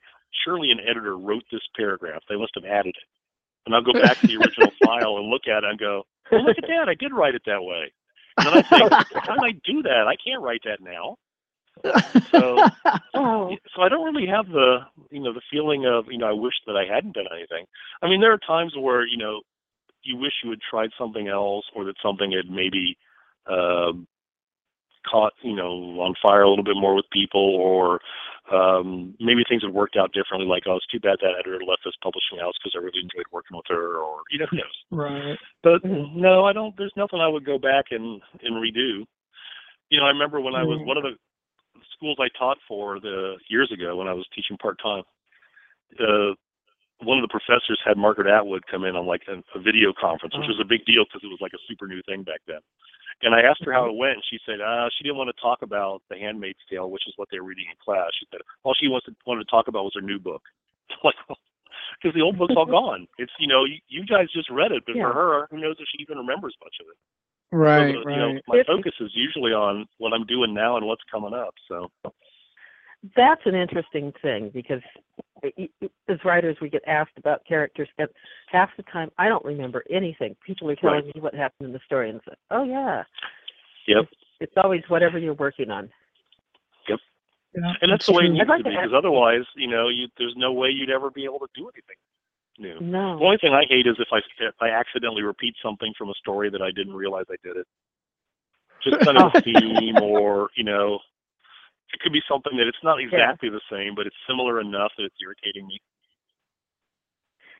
surely 0.44 0.70
an 0.70 0.80
editor 0.80 1.16
wrote 1.16 1.44
this 1.50 1.64
paragraph. 1.74 2.22
They 2.28 2.36
must 2.36 2.52
have 2.54 2.64
added 2.64 2.96
it, 2.96 3.08
and 3.66 3.74
I'll 3.74 3.82
go 3.82 3.94
back 3.94 4.18
to 4.20 4.26
the 4.26 4.36
original 4.36 4.70
file 4.84 5.18
and 5.18 5.28
look 5.28 5.48
at 5.48 5.64
it 5.64 5.70
and 5.70 5.78
go, 5.78 6.04
oh 6.32 6.36
look 6.36 6.58
at 6.58 6.66
that, 6.68 6.88
I 6.88 6.94
did 6.94 7.12
write 7.12 7.34
it 7.34 7.42
that 7.46 7.62
way. 7.62 7.92
And 8.38 8.46
then 8.46 8.54
I 8.54 8.62
think, 8.62 8.94
how 9.26 9.34
did 9.34 9.44
I 9.44 9.52
do 9.64 9.82
that? 9.82 10.06
I 10.08 10.16
can't 10.16 10.42
write 10.42 10.62
that 10.64 10.80
now. 10.80 11.16
So 12.30 12.70
Oh, 13.14 13.56
so 13.74 13.82
I 13.82 13.88
don't 13.88 14.04
really 14.14 14.26
have 14.28 14.46
the 14.48 14.80
you 15.10 15.20
know 15.20 15.32
the 15.32 15.42
feeling 15.50 15.86
of 15.86 16.06
you 16.10 16.18
know 16.18 16.28
I 16.28 16.32
wish 16.32 16.54
that 16.66 16.76
I 16.76 16.84
hadn't 16.92 17.14
done 17.14 17.26
anything. 17.32 17.66
I 18.02 18.08
mean 18.08 18.20
there 18.20 18.32
are 18.32 18.38
times 18.38 18.74
where 18.78 19.06
you 19.06 19.16
know 19.18 19.40
you 20.02 20.16
wish 20.16 20.32
you 20.44 20.50
had 20.50 20.60
tried 20.68 20.90
something 20.98 21.28
else 21.28 21.64
or 21.74 21.84
that 21.84 21.96
something 22.02 22.32
had 22.32 22.50
maybe 22.50 22.96
um 23.46 24.06
caught 25.10 25.32
you 25.42 25.54
know 25.56 26.00
on 26.00 26.14
fire 26.22 26.42
a 26.42 26.48
little 26.50 26.64
bit 26.64 26.76
more 26.76 26.94
with 26.94 27.06
people 27.12 27.56
or 27.56 28.00
um 28.50 29.14
maybe 29.20 29.42
things 29.48 29.62
had 29.62 29.72
worked 29.72 29.96
out 29.96 30.12
differently 30.12 30.46
like 30.46 30.64
oh 30.66 30.76
it's 30.76 30.86
too 30.86 31.00
bad 31.00 31.16
that 31.20 31.38
editor 31.38 31.62
left 31.64 31.82
this 31.84 31.94
publishing 32.02 32.38
house 32.38 32.54
because 32.58 32.74
I 32.74 32.82
really 32.82 33.00
enjoyed 33.00 33.26
working 33.32 33.56
with 33.56 33.66
her 33.68 33.98
or 33.98 34.22
you 34.30 34.38
know 34.38 34.46
who 34.50 34.58
knows 34.58 34.80
right. 34.90 35.38
but 35.62 35.84
no, 35.84 36.44
I 36.44 36.52
don't. 36.52 36.76
There's 36.76 36.92
nothing 36.96 37.20
I 37.20 37.28
would 37.28 37.44
go 37.44 37.58
back 37.58 37.86
and 37.90 38.20
and 38.42 38.56
redo. 38.56 39.06
You 39.90 39.98
know, 39.98 40.06
I 40.06 40.10
remember 40.10 40.40
when 40.40 40.54
I 40.54 40.62
was 40.62 40.78
one 40.84 40.96
of 40.96 41.02
the 41.02 41.16
schools 41.96 42.16
I 42.20 42.28
taught 42.38 42.58
for 42.66 43.00
the 43.00 43.36
years 43.48 43.70
ago 43.72 43.96
when 43.96 44.08
I 44.08 44.14
was 44.14 44.26
teaching 44.34 44.56
part 44.56 44.78
time. 44.82 45.02
Uh, 45.98 46.34
one 47.02 47.18
of 47.18 47.22
the 47.22 47.32
professors 47.32 47.80
had 47.84 47.96
Margaret 47.96 48.26
Atwood 48.26 48.66
come 48.66 48.84
in 48.84 48.96
on 48.96 49.06
like 49.06 49.22
a, 49.28 49.42
a 49.56 49.60
video 49.60 49.92
conference, 49.92 50.34
which 50.36 50.44
Oh. 50.46 50.52
was 50.54 50.60
a 50.60 50.64
big 50.68 50.84
deal 50.84 51.04
because 51.04 51.22
it 51.24 51.28
was 51.32 51.40
like 51.40 51.52
a 51.54 51.62
super 51.68 51.86
new 51.86 52.02
thing 52.06 52.22
back 52.22 52.40
then. 52.46 52.60
And 53.22 53.34
I 53.34 53.42
asked 53.42 53.64
her 53.64 53.72
how 53.72 53.84
it 53.86 53.96
went, 53.96 54.14
and 54.14 54.24
she 54.30 54.38
said 54.46 54.60
uh, 54.60 54.88
she 54.96 55.04
didn't 55.04 55.18
want 55.18 55.28
to 55.34 55.40
talk 55.42 55.60
about 55.62 56.02
The 56.08 56.16
Handmaid's 56.16 56.60
Tale, 56.70 56.90
which 56.90 57.06
is 57.06 57.12
what 57.16 57.28
they 57.30 57.38
were 57.40 57.46
reading 57.46 57.66
in 57.68 57.76
class. 57.84 58.08
She 58.18 58.26
said 58.30 58.40
all 58.64 58.74
she 58.74 58.88
wanted 58.88 59.14
wanted 59.26 59.44
to 59.44 59.50
talk 59.50 59.68
about 59.68 59.84
was 59.84 59.92
her 59.94 60.00
new 60.00 60.18
book. 60.18 60.42
like, 61.04 61.16
because 62.00 62.14
the 62.14 62.22
old 62.22 62.38
book's 62.38 62.54
all 62.56 62.64
gone. 62.66 63.06
It's 63.18 63.32
you 63.38 63.46
know 63.48 63.64
you, 63.64 63.76
you 63.88 64.06
guys 64.06 64.28
just 64.32 64.48
read 64.50 64.72
it, 64.72 64.84
but 64.86 64.96
Yeah. 64.96 65.08
for 65.08 65.12
her, 65.12 65.46
who 65.50 65.58
knows 65.60 65.76
if 65.78 65.86
she 65.92 66.02
even 66.02 66.16
remembers 66.18 66.54
much 66.64 66.76
of 66.80 66.86
it. 66.88 66.96
Right. 67.52 67.94
so, 67.94 68.04
the- 68.04 68.10
you 68.12 68.16
know, 68.16 68.32
Right. 68.34 68.42
my 68.48 68.56
It's- 68.60 68.66
focus 68.74 68.94
is 69.00 69.10
usually 69.14 69.52
on 69.52 69.86
what 69.98 70.12
I'm 70.14 70.24
doing 70.24 70.54
now 70.54 70.76
and 70.76 70.86
what's 70.86 71.02
coming 71.10 71.34
up. 71.34 71.54
So 71.68 71.90
that's 73.16 73.42
an 73.44 73.54
interesting 73.54 74.12
thing 74.22 74.50
because 74.50 74.82
i- 75.44 75.68
i- 75.82 75.90
as 76.08 76.18
writers 76.24 76.56
we 76.60 76.68
get 76.68 76.82
asked 76.86 77.16
about 77.16 77.44
characters 77.44 77.88
and 77.98 78.08
half 78.46 78.70
the 78.76 78.82
time 78.84 79.10
I 79.18 79.28
don't 79.28 79.44
remember 79.44 79.84
anything. 79.90 80.36
People 80.46 80.70
are 80.70 80.76
telling 80.76 81.06
me 81.06 81.20
what 81.20 81.34
happened 81.34 81.68
in 81.68 81.72
the 81.72 81.80
story 81.84 82.10
and 82.10 82.20
say, 82.26 82.34
"Oh 82.50 82.64
yeah." 82.64 83.04
Yep. 83.86 84.04
It's, 84.04 84.12
it's 84.40 84.56
always 84.56 84.82
whatever 84.88 85.18
you're 85.18 85.34
working 85.34 85.70
on. 85.70 85.90
Yeah, 87.54 87.72
and 87.82 87.90
that's 87.90 88.06
the 88.06 88.12
way 88.12 88.24
it 88.24 88.26
true. 88.28 88.34
needs 88.34 88.48
like 88.48 88.58
to 88.58 88.64
to 88.64 88.70
be 88.70 88.76
ask- 88.76 88.84
because 88.84 88.96
otherwise, 88.96 89.42
you 89.56 89.66
know, 89.66 89.88
you 89.88 90.06
there's 90.18 90.34
no 90.36 90.52
way 90.52 90.68
you'd 90.70 90.90
ever 90.90 91.10
be 91.10 91.24
able 91.24 91.40
to 91.40 91.48
do 91.54 91.68
anything 91.68 91.96
new. 92.58 92.78
No. 92.80 93.18
The 93.18 93.24
only 93.24 93.38
thing 93.38 93.52
I 93.52 93.64
hate 93.68 93.86
is 93.86 93.96
if 93.98 94.08
I 94.12 94.18
if 94.38 94.54
I 94.60 94.68
accidentally 94.68 95.22
repeat 95.22 95.56
something 95.62 95.92
from 95.98 96.10
a 96.10 96.14
story 96.14 96.50
that 96.50 96.62
I 96.62 96.70
didn't 96.70 96.94
realize 96.94 97.24
I 97.28 97.36
did 97.42 97.56
it. 97.56 97.66
Just 98.84 99.00
kind 99.00 99.18
of 99.18 99.32
oh. 99.34 99.38
a 99.38 99.40
theme, 99.40 99.98
or 100.00 100.50
you 100.54 100.64
know, 100.64 101.00
it 101.92 102.00
could 102.00 102.12
be 102.12 102.22
something 102.28 102.56
that 102.56 102.66
it's 102.66 102.82
not 102.82 103.00
exactly 103.00 103.48
the 103.50 103.60
same, 103.70 103.94
but 103.94 104.06
it's 104.06 104.16
similar 104.28 104.60
enough 104.60 104.92
that 104.96 105.04
it's 105.04 105.16
irritating 105.22 105.66
me. 105.66 105.78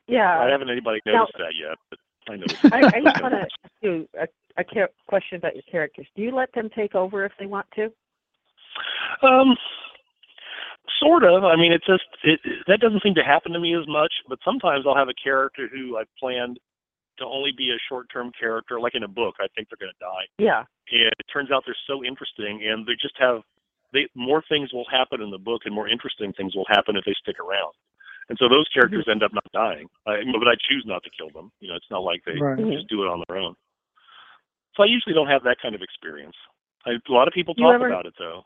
Yeah. 0.07 0.39
I 0.39 0.49
haven't 0.49 0.69
anybody 0.69 0.99
now- 1.05 1.19
noticed 1.27 1.37
that 1.37 1.53
yet, 1.59 1.77
but 1.89 1.99
I 2.29 2.35
know. 2.37 2.45
I, 2.71 2.97
I 2.97 3.01
just 3.01 3.21
want 3.21 3.33
to 3.33 3.41
ask 3.41 3.51
you 3.81 4.07
a, 4.19 4.27
a 4.57 4.87
question 5.07 5.37
about 5.37 5.55
your 5.55 5.63
characters. 5.69 6.07
Do 6.15 6.21
you 6.21 6.35
let 6.35 6.53
them 6.53 6.69
take 6.75 6.95
over 6.95 7.25
if 7.25 7.31
they 7.39 7.45
want 7.45 7.67
to? 7.75 7.85
Um, 9.25 9.55
sort 10.99 11.23
of. 11.23 11.43
I 11.43 11.55
mean, 11.55 11.73
it's 11.73 11.85
just 11.85 12.03
it, 12.23 12.39
that 12.67 12.79
doesn't 12.79 13.03
seem 13.03 13.15
to 13.15 13.23
happen 13.23 13.51
to 13.53 13.59
me 13.59 13.75
as 13.75 13.87
much. 13.87 14.13
But 14.29 14.39
sometimes 14.45 14.85
I'll 14.87 14.95
have 14.95 15.09
a 15.09 15.17
character 15.23 15.67
who 15.71 15.97
I've 15.97 16.09
planned 16.19 16.59
to 17.17 17.25
only 17.25 17.51
be 17.55 17.69
a 17.71 17.77
short-term 17.89 18.31
character, 18.39 18.79
like 18.79 18.95
in 18.95 19.03
a 19.03 19.07
book. 19.07 19.35
I 19.39 19.47
think 19.55 19.67
they're 19.69 19.77
going 19.85 19.93
to 19.93 19.99
die, 20.03 20.25
Yeah. 20.39 20.63
and 20.91 21.13
it 21.19 21.25
turns 21.31 21.51
out 21.51 21.63
they're 21.65 21.75
so 21.85 22.03
interesting, 22.03 22.65
and 22.65 22.85
they 22.85 22.93
just 22.99 23.13
have 23.19 23.41
they 23.93 24.07
more 24.15 24.43
things 24.47 24.73
will 24.73 24.85
happen 24.91 25.21
in 25.21 25.31
the 25.31 25.37
book, 25.37 25.61
and 25.65 25.73
more 25.73 25.87
interesting 25.89 26.33
things 26.33 26.55
will 26.55 26.67
happen 26.69 26.95
if 26.95 27.05
they 27.05 27.13
stick 27.21 27.39
around. 27.39 27.73
And 28.29 28.37
so 28.39 28.47
those 28.47 28.67
characters 28.73 29.03
mm-hmm. 29.03 29.11
end 29.11 29.23
up 29.23 29.33
not 29.33 29.51
dying. 29.51 29.87
I, 30.07 30.21
but 30.39 30.47
I 30.47 30.55
choose 30.69 30.83
not 30.85 31.03
to 31.03 31.09
kill 31.17 31.29
them. 31.33 31.51
You 31.59 31.69
know, 31.69 31.75
it's 31.75 31.89
not 31.91 32.03
like 32.03 32.21
they 32.25 32.39
Right. 32.39 32.57
Just 32.57 32.69
mm-hmm. 32.69 32.95
do 32.95 33.03
it 33.03 33.07
on 33.07 33.23
their 33.27 33.37
own. 33.37 33.55
So 34.75 34.83
I 34.83 34.85
usually 34.85 35.13
don't 35.13 35.27
have 35.27 35.43
that 35.43 35.57
kind 35.61 35.75
of 35.75 35.81
experience. 35.81 36.35
I, 36.85 36.91
a 36.91 37.11
lot 37.11 37.27
of 37.27 37.33
people 37.33 37.53
talk 37.55 37.75
ever- 37.75 37.87
about 37.87 38.05
it 38.05 38.13
though. 38.17 38.43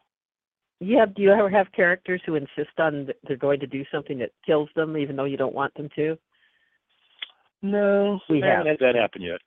Yeah. 0.79 1.05
Do 1.05 1.21
you 1.21 1.31
ever 1.31 1.49
have 1.49 1.71
characters 1.71 2.21
who 2.25 2.35
insist 2.35 2.79
on 2.79 3.09
they're 3.27 3.37
going 3.37 3.59
to 3.61 3.67
do 3.67 3.85
something 3.91 4.17
that 4.19 4.31
kills 4.45 4.69
them, 4.75 4.97
even 4.97 5.15
though 5.15 5.23
you 5.25 5.37
don't 5.37 5.55
want 5.55 5.73
them 5.75 5.89
to? 5.95 6.17
No, 7.61 8.19
We 8.29 8.41
haven't 8.41 8.67
had 8.67 8.79
that 8.79 8.95
happen 8.95 9.21
yet. 9.21 9.39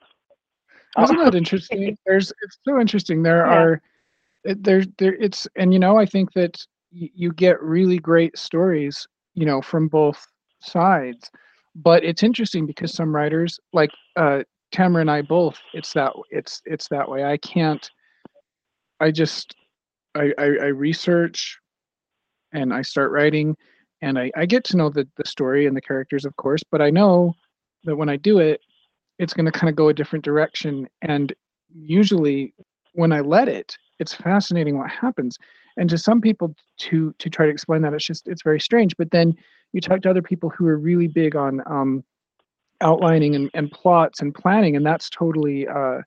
Isn't 1.01 1.19
that 1.19 1.35
interesting? 1.35 1.97
There's 2.07 2.33
it's 2.43 2.59
so 2.67 2.81
interesting. 2.81 3.23
There 3.23 3.47
Yeah. 3.47 3.59
are 3.59 3.73
it, 3.75 3.83
there 4.45 4.85
there 4.99 5.15
it's 5.15 5.47
and 5.57 5.73
you 5.73 5.79
know 5.79 5.99
I 5.99 6.07
think 6.07 6.33
that 6.35 6.57
y- 6.93 7.11
you 7.15 7.33
get 7.33 7.63
really 7.63 7.99
great 7.99 8.39
stories 8.39 9.07
you 9.35 9.47
know 9.47 9.61
from 9.61 9.89
both 9.89 10.25
sides, 10.61 11.31
but 11.75 12.05
it's 12.05 12.23
interesting 12.23 12.67
because 12.67 12.93
some 12.93 13.15
writers 13.15 13.59
like 13.73 13.91
uh, 14.17 14.43
Tamara 14.73 15.03
and 15.03 15.11
I 15.11 15.23
both 15.23 15.59
it's 15.75 15.93
that 15.95 16.13
it's 16.31 16.63
it's 16.65 16.89
that 16.89 17.09
way. 17.09 17.25
I 17.25 17.37
can't. 17.39 17.89
I 19.01 19.11
just 19.11 19.55
I 20.15 20.33
I, 20.39 20.45
I 20.45 20.67
research 20.67 21.59
and 22.53 22.73
I 22.73 22.83
start 22.83 23.13
writing 23.13 23.57
and 24.01 24.19
I, 24.19 24.31
I 24.37 24.47
get 24.47 24.65
to 24.65 24.77
know 24.77 24.89
the, 24.89 25.07
the 25.17 25.27
story 25.27 25.67
and 25.67 25.77
the 25.77 25.83
characters 25.83 26.25
of 26.25 26.35
course, 26.37 26.63
but 26.71 26.81
I 26.81 26.89
know 26.89 27.35
that 27.85 27.97
when 27.97 28.09
I 28.09 28.17
do 28.17 28.39
it 28.39 28.61
it's 29.19 29.35
going 29.35 29.47
to 29.47 29.53
kind 29.53 29.69
of 29.69 29.77
go 29.77 29.89
a 29.89 29.95
different 29.95 30.25
direction 30.25 30.89
and 31.03 31.33
usually 31.75 32.55
when 32.95 33.13
i 33.13 33.21
let 33.21 33.49
it 33.49 33.77
it's 33.99 34.15
fascinating 34.15 34.79
what 34.79 34.91
happens 34.91 35.39
and 35.77 35.89
to 35.91 35.99
some 35.99 36.21
people 36.21 36.55
to 36.79 37.15
to 37.19 37.29
try 37.31 37.47
to 37.47 37.53
explain 37.53 37.83
that 37.83 37.93
it's 37.95 38.07
just 38.07 38.29
it's 38.29 38.43
very 38.43 38.61
strange 38.61 38.97
but 38.97 39.11
then 39.11 39.35
you 39.73 39.81
talk 39.81 40.01
to 40.01 40.11
other 40.11 40.23
people 40.23 40.51
who 40.51 40.67
are 40.67 40.79
really 40.79 41.07
big 41.09 41.37
on 41.37 41.61
um 41.67 42.05
outlining 42.81 43.35
and, 43.35 43.51
and 43.55 43.71
plots 43.71 44.21
and 44.21 44.35
planning 44.35 44.77
and 44.77 44.87
that's 44.87 45.11
totally 45.11 45.67
uh 45.67 45.99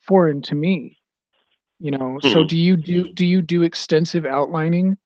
foreign 0.00 0.42
to 0.42 0.54
me 0.54 0.98
you 1.78 1.90
know 1.90 2.18
so 2.20 2.42
Mhm. 2.42 2.48
do 2.48 2.56
you 2.56 2.76
do 2.76 3.12
do 3.12 3.26
you 3.26 3.40
do 3.42 3.62
extensive 3.62 4.26
outlining 4.26 4.96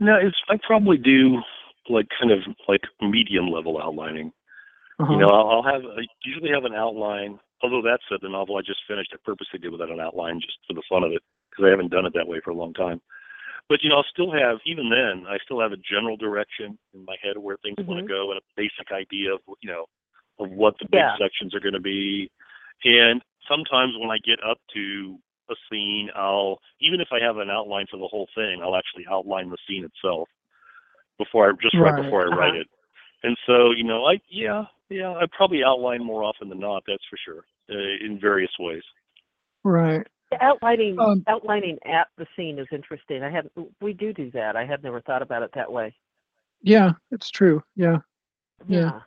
No, 0.00 0.16
it's 0.16 0.36
I 0.48 0.56
probably 0.66 0.96
do 0.96 1.42
like 1.88 2.06
kind 2.18 2.30
of 2.30 2.40
like 2.68 2.82
medium 3.00 3.48
level 3.48 3.80
outlining. 3.80 4.32
uh-huh. 5.00 5.12
You 5.12 5.18
know, 5.18 5.28
I'll, 5.28 5.48
I'll 5.50 5.62
have 5.62 5.82
I 5.84 6.06
usually 6.24 6.50
have 6.50 6.64
an 6.64 6.74
outline. 6.74 7.38
Although 7.62 7.82
that 7.82 8.00
said, 8.08 8.18
the 8.22 8.28
novel 8.28 8.56
I 8.56 8.62
just 8.62 8.80
finished, 8.86 9.10
I 9.12 9.18
purposely 9.24 9.58
did 9.58 9.72
without 9.72 9.90
an 9.90 10.00
outline 10.00 10.40
just 10.40 10.58
for 10.66 10.74
the 10.74 10.82
fun 10.88 11.02
of 11.02 11.12
it 11.12 11.22
because 11.50 11.64
I 11.66 11.70
haven't 11.70 11.90
done 11.90 12.06
it 12.06 12.12
that 12.14 12.28
way 12.28 12.40
for 12.44 12.50
a 12.50 12.54
long 12.54 12.72
time. 12.72 13.00
But 13.68 13.82
you 13.82 13.90
know, 13.90 13.96
I'll 13.96 14.04
still 14.12 14.30
have 14.32 14.58
even 14.64 14.88
then 14.88 15.26
I 15.28 15.38
still 15.44 15.60
have 15.60 15.72
a 15.72 15.76
general 15.76 16.16
direction 16.16 16.78
in 16.94 17.04
my 17.04 17.16
head 17.22 17.36
of 17.36 17.42
where 17.42 17.56
things 17.58 17.76
want 17.78 18.00
Mhm. 18.00 18.06
to 18.06 18.08
go 18.08 18.30
and 18.30 18.38
a 18.40 18.42
basic 18.56 18.92
idea 18.92 19.34
of 19.34 19.40
you 19.60 19.68
know 19.68 19.86
of 20.38 20.50
what 20.50 20.78
the 20.78 20.86
big 20.86 21.00
Yeah. 21.00 21.16
sections 21.16 21.54
are 21.54 21.60
going 21.60 21.74
to 21.74 21.80
be. 21.80 22.30
And 22.84 23.22
sometimes 23.46 23.96
when 23.98 24.10
I 24.10 24.18
get 24.18 24.42
up 24.42 24.58
to 24.74 25.18
a 25.50 25.56
scene, 25.68 26.10
I'll 26.14 26.60
even 26.80 27.00
if 27.00 27.12
I 27.12 27.18
have 27.20 27.38
an 27.38 27.50
outline 27.50 27.86
for 27.88 27.96
the 27.96 28.06
whole 28.06 28.28
thing, 28.34 28.62
I'll 28.62 28.76
actually 28.76 29.06
outline 29.08 29.50
the 29.50 29.58
scene 29.66 29.84
itself 29.84 30.28
before 31.18 31.50
I 31.50 31.52
just 31.60 31.74
right, 31.74 31.92
Right. 31.92 32.02
before 32.04 32.22
I 32.22 32.26
write 32.26 32.50
Uh-huh. 32.54 32.60
it. 32.60 32.70
And 33.24 33.36
so, 33.46 33.72
you 33.72 33.82
know, 33.84 34.06
I 34.06 34.20
yeah, 34.28 34.66
yeah, 34.90 35.10
I 35.12 35.24
probably 35.36 35.62
outline 35.64 36.04
more 36.04 36.22
often 36.24 36.48
than 36.48 36.60
not. 36.60 36.82
That's 36.86 37.04
for 37.10 37.18
sure, 37.24 37.44
uh, 37.70 38.04
in 38.04 38.18
various 38.20 38.50
ways. 38.58 38.82
Right. 39.64 40.06
Outlining 40.40 40.98
Um, 40.98 41.24
outlining 41.26 41.78
at 41.86 42.08
the 42.16 42.26
scene 42.36 42.58
is 42.58 42.66
interesting. 42.72 43.22
I 43.22 43.30
had 43.30 43.48
we 43.80 43.92
do 43.92 44.12
do 44.12 44.30
that. 44.32 44.56
I 44.56 44.64
had 44.64 44.82
never 44.82 45.00
thought 45.00 45.22
about 45.22 45.42
it 45.42 45.50
that 45.54 45.70
way. 45.72 45.94
Yeah, 46.62 46.92
it's 47.10 47.30
true. 47.30 47.62
Yeah. 47.76 47.98
Yeah. 48.66 49.00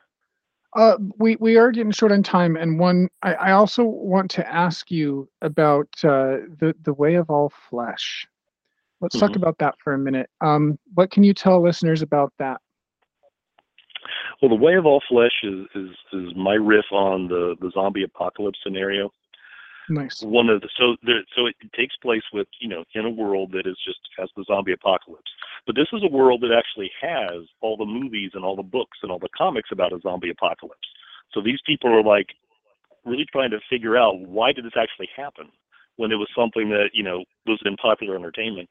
Uh, 0.74 0.96
we 1.18 1.36
we 1.36 1.56
are 1.58 1.70
getting 1.70 1.92
short 1.92 2.12
on 2.12 2.22
time, 2.22 2.56
and 2.56 2.78
one 2.78 3.08
I, 3.22 3.34
I 3.34 3.52
also 3.52 3.84
want 3.84 4.30
to 4.32 4.48
ask 4.50 4.90
you 4.90 5.28
about 5.42 5.88
uh, 6.02 6.48
the 6.60 6.74
the 6.82 6.94
way 6.94 7.14
of 7.16 7.28
all 7.28 7.52
flesh. 7.68 8.26
Let's 9.02 9.18
talk 9.18 9.32
Mhm. 9.32 9.36
about 9.36 9.58
that 9.58 9.74
for 9.84 9.92
a 9.92 9.98
minute. 9.98 10.30
Um, 10.40 10.78
what 10.94 11.10
can 11.10 11.24
you 11.24 11.34
tell 11.34 11.60
listeners 11.60 12.00
about 12.00 12.32
that? 12.38 12.61
Well, 14.42 14.48
the 14.48 14.56
way 14.56 14.74
of 14.74 14.86
all 14.86 15.00
flesh 15.08 15.44
is 15.44 15.66
is, 15.76 15.90
is 16.12 16.34
my 16.36 16.54
riff 16.54 16.86
on 16.90 17.28
the 17.28 17.54
the 17.60 17.70
zombie 17.72 18.02
apocalypse 18.02 18.58
scenario. 18.62 19.12
Nice. 19.88 20.22
one 20.22 20.48
of 20.48 20.60
the 20.60 20.68
so 20.78 20.96
there 21.02 21.22
so 21.36 21.46
it 21.46 21.56
takes 21.76 21.96
place 21.96 22.22
with 22.32 22.46
you 22.60 22.68
know 22.68 22.84
in 22.94 23.04
a 23.04 23.10
world 23.10 23.50
that 23.52 23.66
is 23.66 23.76
just 23.84 23.98
has 24.16 24.30
the 24.36 24.44
zombie 24.46 24.72
apocalypse 24.72 25.30
but 25.66 25.74
this 25.74 25.88
is 25.92 26.04
a 26.04 26.10
world 26.10 26.40
that 26.42 26.56
actually 26.56 26.90
has 27.00 27.42
all 27.60 27.76
the 27.76 27.84
movies 27.84 28.30
and 28.34 28.44
all 28.44 28.54
the 28.54 28.62
books 28.62 28.98
and 29.02 29.10
all 29.10 29.18
the 29.18 29.28
comics 29.36 29.70
about 29.72 29.92
a 29.92 29.98
zombie 30.00 30.30
apocalypse 30.30 30.86
so 31.32 31.42
these 31.42 31.58
people 31.66 31.90
are 31.90 32.02
like 32.02 32.28
really 33.04 33.26
trying 33.32 33.50
to 33.50 33.58
figure 33.68 33.96
out 33.96 34.20
why 34.20 34.52
did 34.52 34.64
this 34.64 34.78
actually 34.80 35.08
happen 35.16 35.48
when 35.96 36.12
it 36.12 36.16
was 36.16 36.28
something 36.34 36.68
that 36.70 36.90
you 36.92 37.02
know 37.02 37.24
was 37.46 37.60
in 37.64 37.76
popular 37.76 38.14
entertainment 38.14 38.70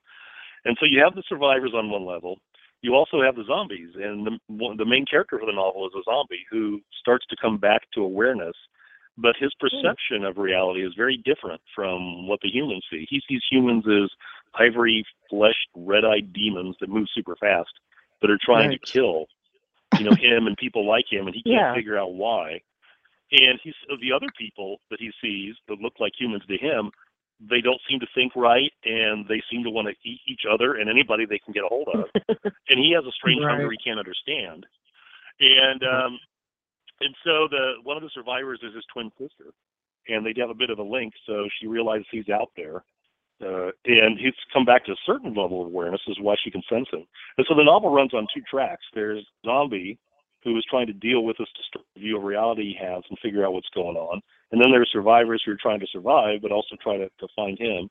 and 0.63 0.77
so 0.79 0.85
you 0.85 1.03
have 1.03 1.13
the 1.13 1.23
survivors 1.27 1.73
on 1.75 1.89
one 1.91 2.05
level 2.05 2.39
you 2.81 2.95
also 2.95 3.21
have 3.21 3.35
the 3.35 3.43
zombies 3.45 3.89
and 3.95 4.25
the 4.25 4.39
one, 4.47 4.77
the 4.77 4.85
main 4.85 5.05
character 5.05 5.37
for 5.39 5.45
the 5.45 5.51
novel 5.51 5.87
is 5.87 5.93
a 5.95 6.03
zombie 6.03 6.45
who 6.49 6.81
starts 6.99 7.25
to 7.27 7.35
come 7.41 7.57
back 7.57 7.81
to 7.93 8.01
awareness 8.01 8.55
but 9.17 9.35
his 9.39 9.51
hmm. 9.59 9.67
perception 9.67 10.23
of 10.25 10.37
reality 10.37 10.85
is 10.85 10.93
very 10.95 11.17
different 11.17 11.61
from 11.75 12.27
what 12.27 12.39
the 12.41 12.49
humans 12.49 12.83
see. 12.89 13.05
He 13.09 13.21
sees 13.27 13.41
humans 13.49 13.85
as 13.87 14.09
ivory 14.59 15.05
fleshed, 15.29 15.67
red 15.75 16.05
eyed 16.05 16.33
demons 16.33 16.75
that 16.81 16.89
move 16.89 17.07
super 17.13 17.35
fast, 17.35 17.71
that 18.21 18.29
are 18.29 18.39
trying 18.43 18.69
Right. 18.69 18.81
to 18.81 18.91
kill, 18.91 19.27
you 19.97 20.05
know, 20.05 20.15
him 20.15 20.47
and 20.47 20.57
people 20.57 20.85
like 20.85 21.11
him, 21.11 21.27
and 21.27 21.35
he 21.35 21.43
can't 21.43 21.55
Yeah. 21.55 21.73
figure 21.73 21.97
out 21.97 22.13
why. 22.13 22.61
And 23.31 23.59
he's 23.61 23.75
the 23.99 24.11
other 24.11 24.27
people 24.37 24.81
that 24.89 24.99
he 24.99 25.11
sees 25.21 25.55
that 25.67 25.79
look 25.79 25.99
like 25.99 26.19
humans 26.19 26.45
to 26.47 26.57
him, 26.57 26.91
they 27.49 27.61
don't 27.61 27.81
seem 27.89 27.99
to 27.99 28.07
think 28.13 28.35
right, 28.35 28.71
and 28.85 29.25
they 29.27 29.41
seem 29.51 29.63
to 29.63 29.69
want 29.69 29.87
to 29.87 29.95
eat 30.07 30.21
each 30.27 30.41
other 30.51 30.75
and 30.75 30.89
anybody 30.89 31.25
they 31.25 31.39
can 31.39 31.53
get 31.53 31.63
a 31.63 31.67
hold 31.67 31.87
of. 31.87 32.05
and 32.69 32.79
he 32.79 32.91
has 32.95 33.03
a 33.05 33.11
strange 33.11 33.41
Right. 33.43 33.51
hunger 33.51 33.71
he 33.71 33.77
can't 33.77 33.99
understand. 33.99 34.65
And 35.39 35.83
um, 35.83 36.19
and 36.99 37.15
so 37.23 37.47
the 37.49 37.73
one 37.83 37.97
of 37.97 38.03
the 38.03 38.11
survivors 38.13 38.59
is 38.63 38.75
his 38.75 38.85
twin 38.93 39.11
sister, 39.17 39.51
and 40.07 40.25
they 40.25 40.33
have 40.39 40.51
a 40.51 40.53
bit 40.55 40.69
of 40.69 40.79
a 40.79 40.83
link. 40.83 41.13
So 41.25 41.47
she 41.59 41.67
realizes 41.67 42.05
he's 42.11 42.29
out 42.29 42.51
there, 42.55 42.83
uh, 43.43 43.71
and 43.85 44.19
he's 44.19 44.33
come 44.53 44.65
back 44.65 44.85
to 44.85 44.91
a 44.91 45.03
certain 45.05 45.33
level 45.33 45.61
of 45.61 45.67
awareness, 45.67 46.01
is 46.07 46.19
why 46.19 46.35
she 46.43 46.51
can 46.51 46.61
sense 46.69 46.87
him. 46.91 47.05
And 47.37 47.47
so 47.49 47.55
the 47.55 47.63
novel 47.63 47.89
runs 47.89 48.13
on 48.13 48.27
two 48.33 48.41
tracks. 48.49 48.85
There's 48.93 49.25
Zombie, 49.43 49.97
who 50.43 50.55
is 50.57 50.65
trying 50.69 50.87
to 50.87 50.93
deal 50.93 51.23
with 51.23 51.37
this 51.39 51.49
distorted 51.57 51.87
view 51.97 52.17
of 52.17 52.23
reality 52.23 52.73
he 52.77 52.85
has 52.85 53.03
and 53.09 53.17
figure 53.19 53.43
out 53.45 53.53
what's 53.53 53.69
going 53.73 53.97
on, 53.97 54.21
and 54.51 54.61
then 54.61 54.71
there's 54.71 54.89
survivors 54.91 55.41
who 55.45 55.51
are 55.51 55.59
trying 55.61 55.79
to 55.79 55.87
survive 55.91 56.41
but 56.41 56.51
also 56.51 56.75
try 56.81 56.97
to, 56.97 57.09
to 57.19 57.27
find 57.35 57.57
him. 57.59 57.89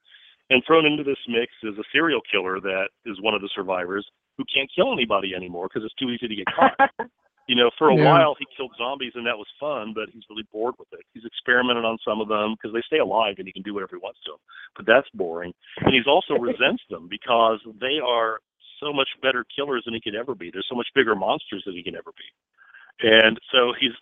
And 0.51 0.63
thrown 0.67 0.85
into 0.85 1.05
this 1.05 1.19
mix 1.29 1.53
is 1.63 1.79
a 1.79 1.85
serial 1.93 2.21
killer 2.31 2.61
that 2.61 2.89
is 3.07 3.21
one 3.23 3.35
of 3.35 3.41
the 3.41 3.51
survivors 3.55 4.07
who 4.37 4.45
can't 4.53 4.71
kill 4.75 4.93
anybody 4.93 5.35
anymore 5.35 5.69
because 5.69 5.85
it's 5.85 5.95
too 5.95 6.11
easy 6.11 6.27
to 6.29 6.35
get 6.35 6.47
caught. 6.51 6.75
you 7.49 7.57
know, 7.57 7.71
for 7.79 7.89
a 7.91 7.97
Yeah. 7.97 8.05
while 8.05 8.35
he 8.39 8.47
killed 8.57 8.73
zombies 8.79 9.13
and 9.15 9.27
that 9.27 9.37
was 9.39 9.47
fun, 9.59 9.93
but 9.95 10.09
he's 10.11 10.23
really 10.31 10.47
bored 10.53 10.75
with 10.79 10.89
it. 10.93 11.01
He's 11.15 11.25
experimented 11.25 11.85
on 11.85 11.99
some 12.05 12.21
of 12.21 12.29
them 12.29 12.55
because 12.55 12.73
they 12.75 12.83
stay 12.87 12.99
alive 12.99 13.37
and 13.39 13.47
he 13.47 13.53
can 13.53 13.63
do 13.63 13.75
whatever 13.75 13.97
he 13.97 14.03
wants 14.03 14.21
to 14.27 14.33
them. 14.33 14.41
But 14.77 14.87
that's 14.87 15.09
boring. 15.15 15.53
And 15.79 15.95
he's 15.95 16.07
also 16.07 16.35
resents 16.35 16.83
them 16.91 17.09
because 17.11 17.59
they 17.81 17.99
are 18.05 18.41
so 18.81 18.93
much 18.93 19.09
better 19.23 19.45
killers 19.55 19.83
than 19.85 19.95
he 19.95 20.01
could 20.01 20.15
ever 20.15 20.35
be. 20.35 20.51
They're 20.51 20.63
so 20.69 20.77
much 20.77 20.89
bigger 20.95 21.15
monsters 21.15 21.63
than 21.67 21.75
he 21.75 21.83
can 21.83 21.97
ever 21.97 22.13
be. 22.17 22.29
And 23.07 23.39
so 23.53 23.73
he's 23.79 23.93